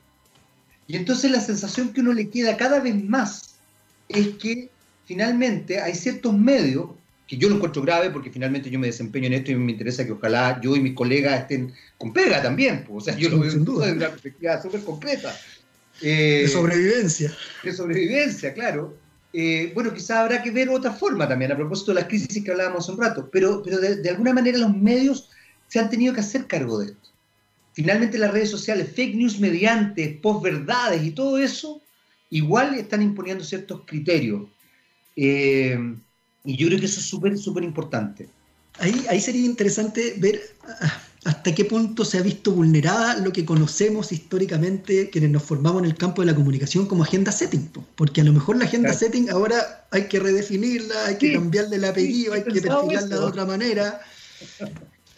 Y 0.87 0.95
entonces 0.95 1.31
la 1.31 1.41
sensación 1.41 1.93
que 1.93 2.01
uno 2.01 2.13
le 2.13 2.29
queda 2.29 2.57
cada 2.57 2.79
vez 2.79 3.01
más 3.03 3.55
es 4.07 4.29
que 4.37 4.69
finalmente 5.05 5.79
hay 5.79 5.93
ciertos 5.93 6.33
medios, 6.37 6.89
que 7.27 7.37
yo 7.37 7.47
lo 7.47 7.55
encuentro 7.55 7.83
grave 7.83 8.09
porque 8.09 8.31
finalmente 8.31 8.71
yo 8.71 8.79
me 8.79 8.87
desempeño 8.87 9.27
en 9.27 9.33
esto 9.33 9.51
y 9.51 9.55
me 9.55 9.71
interesa 9.71 10.03
que 10.03 10.13
ojalá 10.13 10.59
yo 10.61 10.75
y 10.75 10.79
mis 10.79 10.95
colegas 10.95 11.41
estén 11.41 11.73
con 11.97 12.11
pega 12.11 12.41
también, 12.41 12.83
pues, 12.87 13.03
o 13.03 13.05
sea, 13.05 13.15
yo 13.15 13.29
lo 13.29 13.39
veo 13.39 13.51
duda. 13.53 13.85
desde 13.85 13.97
una 13.97 14.09
perspectiva 14.09 14.61
súper 14.61 14.83
concreta. 14.83 15.35
De 16.01 16.47
sobrevivencia. 16.47 17.35
De 17.63 17.73
sobrevivencia, 17.73 18.53
claro. 18.53 18.97
Eh, 19.31 19.71
bueno, 19.75 19.93
quizás 19.93 20.17
habrá 20.17 20.41
que 20.41 20.51
ver 20.51 20.69
otra 20.69 20.91
forma 20.91 21.27
también, 21.27 21.51
a 21.51 21.55
propósito 21.55 21.91
de 21.91 22.01
las 22.01 22.09
crisis 22.09 22.43
que 22.43 22.51
hablábamos 22.51 22.83
hace 22.83 22.91
un 22.93 22.99
rato, 22.99 23.29
pero, 23.31 23.61
pero 23.63 23.79
de 23.79 24.09
alguna 24.09 24.33
manera 24.33 24.57
los 24.57 24.75
medios 24.75 25.29
se 25.67 25.79
han 25.79 25.89
tenido 25.89 26.13
que 26.13 26.21
hacer 26.21 26.47
cargo 26.47 26.79
de 26.79 26.87
esto. 26.87 27.09
Finalmente 27.73 28.17
las 28.17 28.31
redes 28.31 28.49
sociales, 28.49 28.89
fake 28.93 29.15
news 29.15 29.39
mediante, 29.39 30.19
posverdades 30.21 31.03
y 31.03 31.11
todo 31.11 31.37
eso, 31.37 31.81
igual 32.29 32.75
están 32.75 33.01
imponiendo 33.01 33.43
ciertos 33.43 33.81
criterios. 33.85 34.43
Eh, 35.15 35.77
y 36.43 36.57
yo 36.57 36.67
creo 36.67 36.79
que 36.79 36.85
eso 36.87 36.99
es 36.99 37.05
súper, 37.05 37.37
súper 37.37 37.63
importante. 37.63 38.27
Ahí, 38.79 39.05
ahí 39.09 39.21
sería 39.21 39.45
interesante 39.45 40.15
ver 40.17 40.41
ah, 40.67 41.01
hasta 41.25 41.53
qué 41.53 41.65
punto 41.65 42.05
se 42.05 42.17
ha 42.17 42.21
visto 42.21 42.51
vulnerada 42.51 43.17
lo 43.17 43.33
que 43.33 43.43
conocemos 43.43 44.11
históricamente, 44.11 45.09
quienes 45.09 45.31
nos 45.31 45.43
formamos 45.43 45.83
en 45.83 45.89
el 45.89 45.95
campo 45.95 46.21
de 46.21 46.27
la 46.27 46.35
comunicación 46.35 46.85
como 46.85 47.03
agenda 47.03 47.31
setting, 47.31 47.69
porque 47.95 48.21
a 48.21 48.23
lo 48.23 48.31
mejor 48.31 48.57
la 48.57 48.65
agenda 48.65 48.93
setting 48.93 49.29
ahora 49.29 49.85
hay 49.91 50.07
que 50.07 50.19
redefinirla, 50.19 51.07
hay 51.07 51.17
que 51.17 51.33
cambiarle 51.33 51.75
el 51.75 51.85
apellido, 51.85 52.33
hay 52.33 52.43
que 52.43 52.61
perfilarla 52.61 53.17
de 53.17 53.23
otra 53.23 53.45
manera. 53.45 53.99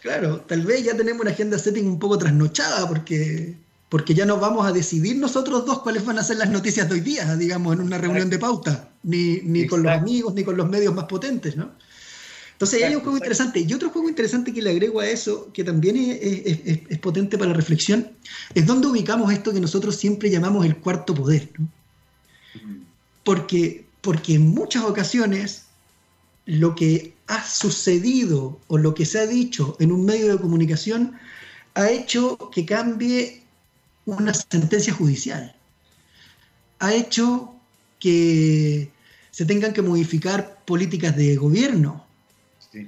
Claro, 0.02 0.42
tal 0.42 0.64
vez 0.64 0.84
ya 0.84 0.98
tenemos 0.98 1.22
una 1.22 1.32
agenda 1.32 1.60
setting 1.60 1.86
un 1.86 2.00
poco 2.00 2.18
trasnochada 2.18 2.88
porque, 2.88 3.56
porque 3.90 4.16
ya 4.16 4.26
no 4.26 4.40
vamos 4.40 4.66
a 4.66 4.72
decidir 4.72 5.18
nosotros 5.18 5.68
dos 5.68 5.84
cuáles 5.84 6.04
van 6.04 6.18
a 6.18 6.24
ser 6.24 6.38
las 6.38 6.50
noticias 6.50 6.90
de 6.90 6.96
hoy 6.96 7.02
día, 7.02 7.36
digamos, 7.36 7.76
en 7.76 7.82
una 7.82 8.00
reunión 8.00 8.32
de 8.32 8.40
pauta, 8.40 8.90
ni, 9.04 9.42
ni 9.44 9.68
con 9.68 9.84
los 9.84 9.92
amigos, 9.92 10.34
ni 10.34 10.44
con 10.44 10.58
los 10.58 10.68
medios 10.68 10.96
más 10.96 11.06
potentes, 11.06 11.56
¿no? 11.56 11.70
Entonces 12.62 12.84
hay 12.84 12.94
un 12.94 13.02
juego 13.02 13.18
interesante. 13.18 13.66
Y 13.68 13.74
otro 13.74 13.90
juego 13.90 14.08
interesante 14.08 14.54
que 14.54 14.62
le 14.62 14.70
agrego 14.70 15.00
a 15.00 15.08
eso, 15.08 15.52
que 15.52 15.64
también 15.64 15.96
es, 15.98 17.00
potente 17.00 17.36
para 17.36 17.50
la 17.50 17.58
reflexión, 17.58 18.12
es 18.54 18.68
donde 18.68 18.86
ubicamos 18.86 19.34
esto 19.34 19.52
que 19.52 19.60
nosotros 19.60 19.96
siempre 19.96 20.30
llamamos 20.30 20.64
el 20.68 20.78
cuarto 20.78 21.16
poder. 21.16 21.50
¿no? 21.58 21.68
Porque, 23.24 23.84
porque 24.02 24.36
en 24.36 24.50
muchas 24.50 24.84
ocasiones 24.84 25.64
lo 26.46 26.76
que 26.76 27.16
ha 27.26 27.44
sucedido 27.44 28.60
o 28.68 28.78
lo 28.78 28.94
que 28.94 29.08
se 29.08 29.18
ha 29.18 29.26
dicho 29.26 29.76
en 29.80 29.92
un 29.92 30.06
medio 30.06 30.32
de 30.32 30.40
comunicación 30.40 31.14
ha 31.74 31.90
hecho 31.90 32.52
que 32.54 32.64
cambie 32.64 33.42
una 34.06 34.36
sentencia 34.36 34.94
judicial. 34.94 35.56
Ha 36.78 36.94
hecho 36.94 37.56
que 38.00 38.92
se 39.32 39.46
tengan 39.46 39.74
que 39.74 39.82
modificar 39.82 40.60
políticas 40.64 41.16
de 41.16 41.36
gobierno, 41.38 42.06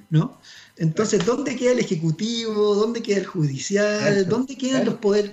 ¿no? 0.09 0.39
Entonces, 0.77 1.25
¿dónde 1.25 1.55
queda 1.55 1.73
el 1.73 1.79
ejecutivo? 1.79 2.75
¿Dónde 2.75 3.01
queda 3.01 3.17
el 3.17 3.25
judicial? 3.25 4.27
¿Dónde 4.27 4.57
quedan 4.57 4.85
los 4.85 4.95
poderes? 4.95 5.31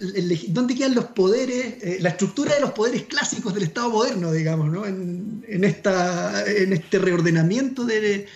¿Dónde 0.52 0.74
quedan 0.74 0.94
los 0.94 1.06
poderes? 1.06 1.82
Eh, 1.82 1.98
la 2.00 2.10
estructura 2.10 2.54
de 2.54 2.60
los 2.60 2.72
poderes 2.72 3.04
clásicos 3.04 3.54
del 3.54 3.64
Estado 3.64 3.90
moderno, 3.90 4.32
digamos, 4.32 4.70
¿no? 4.70 4.86
En, 4.86 5.64
esta, 5.64 6.44
en 6.46 6.72
este 6.72 6.98
reordenamiento 6.98 7.84
de, 7.84 8.26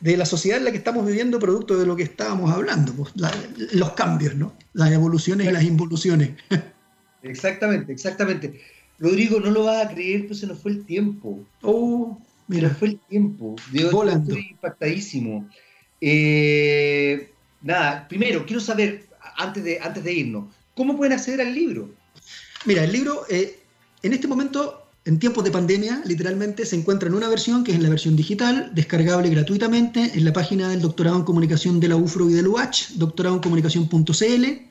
de 0.00 0.16
la 0.16 0.26
sociedad 0.26 0.58
en 0.58 0.64
la 0.64 0.70
que 0.72 0.78
estamos 0.78 1.06
viviendo 1.06 1.38
producto 1.38 1.78
de 1.78 1.86
lo 1.86 1.96
que 1.96 2.02
estábamos 2.02 2.50
hablando, 2.52 2.92
pues, 2.92 3.12
los 3.72 3.92
cambios, 3.92 4.34
¿no? 4.34 4.54
Las 4.72 4.92
evoluciones 4.92 5.48
y 5.48 5.52
las 5.52 5.64
involuciones. 5.64 6.30
Exactamente, 7.22 7.92
exactamente. 7.92 8.60
Rodrigo, 8.98 9.40
no 9.40 9.50
lo 9.50 9.64
vas 9.64 9.86
a 9.86 9.88
creer, 9.88 10.22
pero 10.22 10.34
se 10.34 10.46
nos 10.46 10.58
fue 10.58 10.72
el 10.72 10.84
tiempo. 10.84 11.40
Oh, 11.62 12.20
mira. 12.50 12.70
Fue 12.70 12.88
el 12.88 12.98
tiempo. 13.08 13.56
Volando. 13.90 14.34
Estoy 14.34 14.50
impactadísimo. 14.50 15.48
Eh, 16.00 17.30
nada, 17.62 18.06
primero, 18.08 18.44
quiero 18.46 18.60
saber, 18.60 19.06
antes 19.36 19.64
de, 19.64 19.80
antes 19.80 20.02
de 20.04 20.12
irnos, 20.12 20.54
¿cómo 20.74 20.96
pueden 20.96 21.12
acceder 21.12 21.40
al 21.40 21.54
libro? 21.54 21.94
Mira, 22.64 22.84
el 22.84 22.92
libro, 22.92 23.24
eh, 23.28 23.60
en 24.02 24.12
este 24.12 24.28
momento 24.28 24.90
en 25.06 25.18
tiempos 25.18 25.44
de 25.44 25.50
pandemia, 25.50 26.02
literalmente, 26.04 26.66
se 26.66 26.76
encuentra 26.76 27.08
en 27.08 27.14
una 27.14 27.28
versión 27.28 27.64
que 27.64 27.72
es 27.72 27.78
en 27.78 27.82
la 27.82 27.88
versión 27.88 28.16
digital, 28.16 28.70
descargable 28.74 29.30
gratuitamente 29.30 30.12
en 30.14 30.24
la 30.24 30.32
página 30.32 30.68
del 30.68 30.82
Doctorado 30.82 31.16
en 31.16 31.24
Comunicación 31.24 31.80
de 31.80 31.88
la 31.88 31.96
UFRO 31.96 32.28
y 32.28 32.34
del 32.34 32.48
UH, 32.48 32.96
doctoradoencomunicación.cl. 32.96 34.69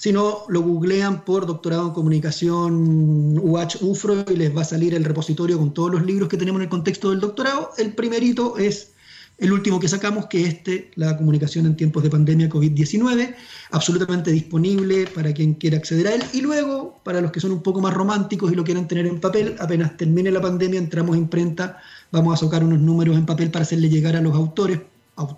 Si 0.00 0.12
no, 0.12 0.44
lo 0.48 0.62
googlean 0.62 1.26
por 1.26 1.44
Doctorado 1.44 1.88
en 1.88 1.92
Comunicación 1.92 3.38
UH 3.38 3.82
UFRO 3.82 4.24
y 4.32 4.36
les 4.36 4.56
va 4.56 4.62
a 4.62 4.64
salir 4.64 4.94
el 4.94 5.04
repositorio 5.04 5.58
con 5.58 5.74
todos 5.74 5.90
los 5.92 6.06
libros 6.06 6.30
que 6.30 6.38
tenemos 6.38 6.58
en 6.60 6.62
el 6.62 6.68
contexto 6.70 7.10
del 7.10 7.20
doctorado. 7.20 7.72
El 7.76 7.92
primerito 7.92 8.56
es 8.56 8.94
el 9.36 9.52
último 9.52 9.78
que 9.78 9.88
sacamos, 9.88 10.24
que 10.24 10.46
este, 10.46 10.90
la 10.94 11.18
comunicación 11.18 11.66
en 11.66 11.76
tiempos 11.76 12.02
de 12.02 12.08
pandemia 12.08 12.48
COVID-19, 12.48 13.34
absolutamente 13.72 14.30
disponible 14.30 15.06
para 15.06 15.34
quien 15.34 15.52
quiera 15.52 15.76
acceder 15.76 16.06
a 16.06 16.14
él. 16.14 16.22
Y 16.32 16.40
luego, 16.40 16.98
para 17.04 17.20
los 17.20 17.30
que 17.30 17.40
son 17.40 17.52
un 17.52 17.62
poco 17.62 17.82
más 17.82 17.92
románticos 17.92 18.50
y 18.50 18.54
lo 18.54 18.64
quieran 18.64 18.88
tener 18.88 19.04
en 19.04 19.20
papel, 19.20 19.56
apenas 19.58 19.98
termine 19.98 20.30
la 20.30 20.40
pandemia, 20.40 20.78
entramos 20.78 21.14
a 21.14 21.18
imprenta, 21.18 21.76
vamos 22.10 22.32
a 22.32 22.46
sacar 22.46 22.64
unos 22.64 22.80
números 22.80 23.18
en 23.18 23.26
papel 23.26 23.50
para 23.50 23.64
hacerle 23.64 23.90
llegar 23.90 24.16
a 24.16 24.22
los 24.22 24.34
autores 24.34 24.80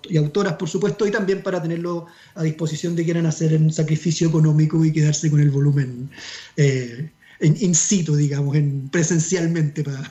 y 0.09 0.17
autoras, 0.17 0.53
por 0.53 0.69
supuesto, 0.69 1.07
y 1.07 1.11
también 1.11 1.41
para 1.41 1.61
tenerlo 1.61 2.07
a 2.35 2.43
disposición 2.43 2.95
de 2.95 3.03
quieran 3.03 3.25
hacer 3.25 3.55
un 3.55 3.71
sacrificio 3.71 4.27
económico 4.27 4.83
y 4.83 4.91
quedarse 4.91 5.29
con 5.29 5.39
el 5.39 5.49
volumen 5.49 6.09
eh, 6.57 7.09
en 7.39 7.57
in 7.59 7.75
situ, 7.75 8.15
digamos, 8.15 8.55
en, 8.55 8.89
presencialmente 8.89 9.83
para, 9.83 10.01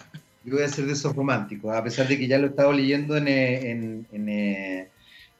yo 0.45 0.55
voy 0.55 0.65
a 0.65 0.69
ser 0.69 0.87
de 0.87 0.93
esos 0.93 1.15
románticos, 1.15 1.75
a 1.75 1.85
pesar 1.85 2.09
de 2.09 2.19
que 2.19 2.27
ya 2.27 2.39
lo 2.39 2.47
he 2.47 2.51
estado 2.51 2.73
leyendo 2.73 3.17
en, 3.17 3.29
eh, 3.29 4.05
eh, 4.13 4.89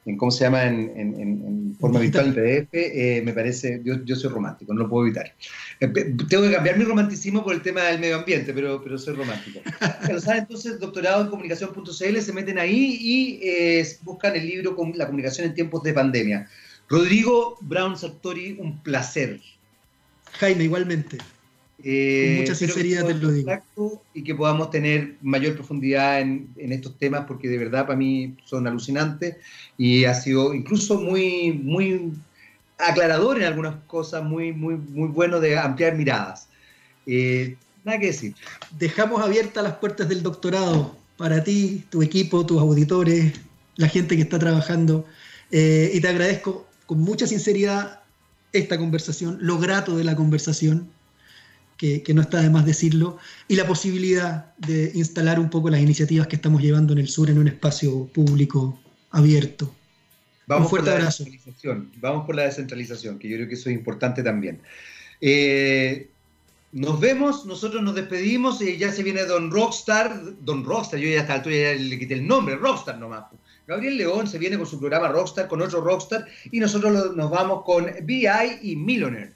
en 0.05 0.17
¿cómo 0.17 0.31
se 0.31 0.45
llama? 0.45 0.65
En, 0.65 1.77
forma 1.79 2.01
virtual 2.01 2.27
en 2.27 2.35
PDF, 2.35 2.69
eh, 2.73 3.23
me 3.25 3.33
parece, 3.33 3.81
yo, 3.83 4.05
yo, 4.05 4.15
soy 4.15 4.31
romántico, 4.31 4.73
no 4.73 4.83
lo 4.83 4.89
puedo 4.89 5.07
evitar. 5.07 5.35
tengo 5.79 6.43
que 6.45 6.53
cambiar 6.53 6.79
mi 6.79 6.85
romanticismo 6.85 7.43
por 7.43 7.55
el 7.55 7.63
tema 7.63 7.83
del 7.83 7.99
medio 7.99 8.17
ambiente, 8.17 8.53
pero, 8.53 8.81
pero 8.83 8.99
soy 8.99 9.15
romántico. 9.15 9.61
Pero 10.07 10.21
saben, 10.21 10.43
entonces, 10.43 10.79
doctorado 10.79 11.23
en 11.23 11.29
comunicación.cl, 11.29 12.21
se 12.21 12.33
meten 12.33 12.59
ahí 12.59 12.99
y 13.01 13.83
buscan 14.03 14.37
el 14.37 14.47
libro 14.47 14.77
con 14.77 14.93
La 14.97 15.07
comunicación 15.07 15.47
en 15.47 15.55
tiempos 15.55 15.83
de 15.83 15.93
pandemia. 15.93 16.49
Rodrigo 16.89 17.57
Brown 17.63 17.97
Sartori, 17.97 18.57
un 18.61 18.83
placer. 18.83 19.41
Jaime, 20.33 20.65
igualmente. 20.65 21.19
Eh, 21.85 22.37
mucha 22.41 22.55
sinceridad 22.55 23.07
te 23.07 23.15
lo 23.15 23.31
digo. 23.33 24.03
Y 24.15 24.23
que 24.23 24.35
podamos 24.35 24.71
tener 24.71 25.17
mayor 25.21 25.55
profundidad 25.55 26.21
en, 26.21 26.49
estos 26.57 26.97
temas, 26.99 27.25
porque 27.27 27.49
de 27.49 27.59
verdad 27.59 27.87
para 27.87 27.99
mí 27.99 28.37
son 28.45 28.67
alucinantes 28.67 29.37
y 29.77 30.05
ha 30.05 30.15
sido 30.15 30.55
incluso 30.55 31.01
muy, 31.01 31.53
muy 31.53 32.13
aclarador 32.79 33.39
en 33.39 33.45
algunas 33.45 33.77
cosas, 33.87 34.23
muy, 34.23 34.53
muy, 34.53 34.77
muy 34.77 35.09
bueno 35.09 35.41
de 35.41 35.59
ampliar 35.59 35.97
miradas. 35.97 36.49
Eh, 37.07 37.57
nada 37.85 37.99
que 37.99 38.07
decir. 38.07 38.35
Dejamos 38.79 39.23
abiertas 39.23 39.63
las 39.65 39.75
puertas 39.75 40.09
del 40.09 40.23
doctorado 40.23 40.97
para 41.17 41.43
ti, 41.43 41.85
tu 41.91 42.03
equipo, 42.03 42.47
tus 42.47 42.61
auditores, 42.61 43.33
la 43.77 43.89
gente 43.89 44.17
que 44.17 44.23
está 44.23 44.39
trabajando. 44.39 45.05
Eh, 45.51 45.91
y 45.95 46.01
te 46.01 46.09
agradezco 46.09 46.67
con 46.87 47.01
mucha 47.01 47.27
sinceridad 47.27 48.01
esta 48.53 48.79
conversación, 48.79 49.39
lo 49.41 49.59
grato 49.59 49.97
de 49.97 50.05
la 50.05 50.15
conversación 50.15 50.91
que, 52.05 52.15
no 52.15 52.23
está 52.23 52.41
de 52.41 52.49
más 52.51 52.65
decirlo, 52.65 53.19
y 53.49 53.57
la 53.57 53.67
posibilidad 53.67 54.55
de 54.57 54.93
instalar 54.95 55.41
un 55.41 55.51
poco 55.51 55.69
las 55.69 55.81
iniciativas 55.81 56.29
que 56.29 56.37
estamos 56.37 56.63
llevando 56.63 56.93
en 56.93 57.01
el 57.01 57.09
sur 57.09 57.29
en 57.29 57.39
un 57.39 57.49
espacio 57.49 58.07
público 58.07 58.81
abierto. 59.11 59.75
Vamos 60.47 60.67
un 60.67 60.71
fuerte 60.71 60.91
por 60.91 61.01
la 61.01 61.07
abrazo. 61.07 61.25
Vamos 62.01 62.27
por 62.27 62.37
la 62.37 62.45
descentralización, 62.45 63.19
que 63.19 63.29
yo 63.29 63.37
creo 63.37 63.49
que 63.49 63.55
eso 63.55 63.69
es 63.69 63.75
importante 63.75 64.23
también. 64.23 64.61
Eh, 65.21 66.09
nos 66.71 67.01
vemos, 67.01 67.47
nosotros 67.47 67.83
nos 67.83 67.97
despedimos 67.97 68.63
y 68.63 68.77
ya 68.77 68.93
se 68.93 69.03
viene 69.03 69.25
Don 69.25 69.51
Rockstar, 69.51 70.23
Don 70.41 70.65
Rockstar, 70.65 71.01
yo 71.01 71.09
ya 71.09 71.23
hasta 71.23 71.35
altura 71.35 71.57
ya 71.57 71.75
le 71.75 71.99
quité 71.99 72.15
el 72.15 72.27
nombre, 72.27 72.55
Rockstar 72.57 72.99
nomás. 72.99 73.25
Gabriel 73.67 73.97
León 73.97 74.27
se 74.29 74.39
viene 74.39 74.57
con 74.57 74.67
su 74.67 74.79
programa 74.79 75.09
Rockstar, 75.09 75.49
con 75.49 75.61
otro 75.61 75.81
Rockstar, 75.81 76.27
y 76.51 76.61
nosotros 76.61 77.17
nos 77.17 77.31
vamos 77.31 77.65
con 77.65 77.87
BI 78.05 78.29
y 78.63 78.77
Millionaire. 78.77 79.33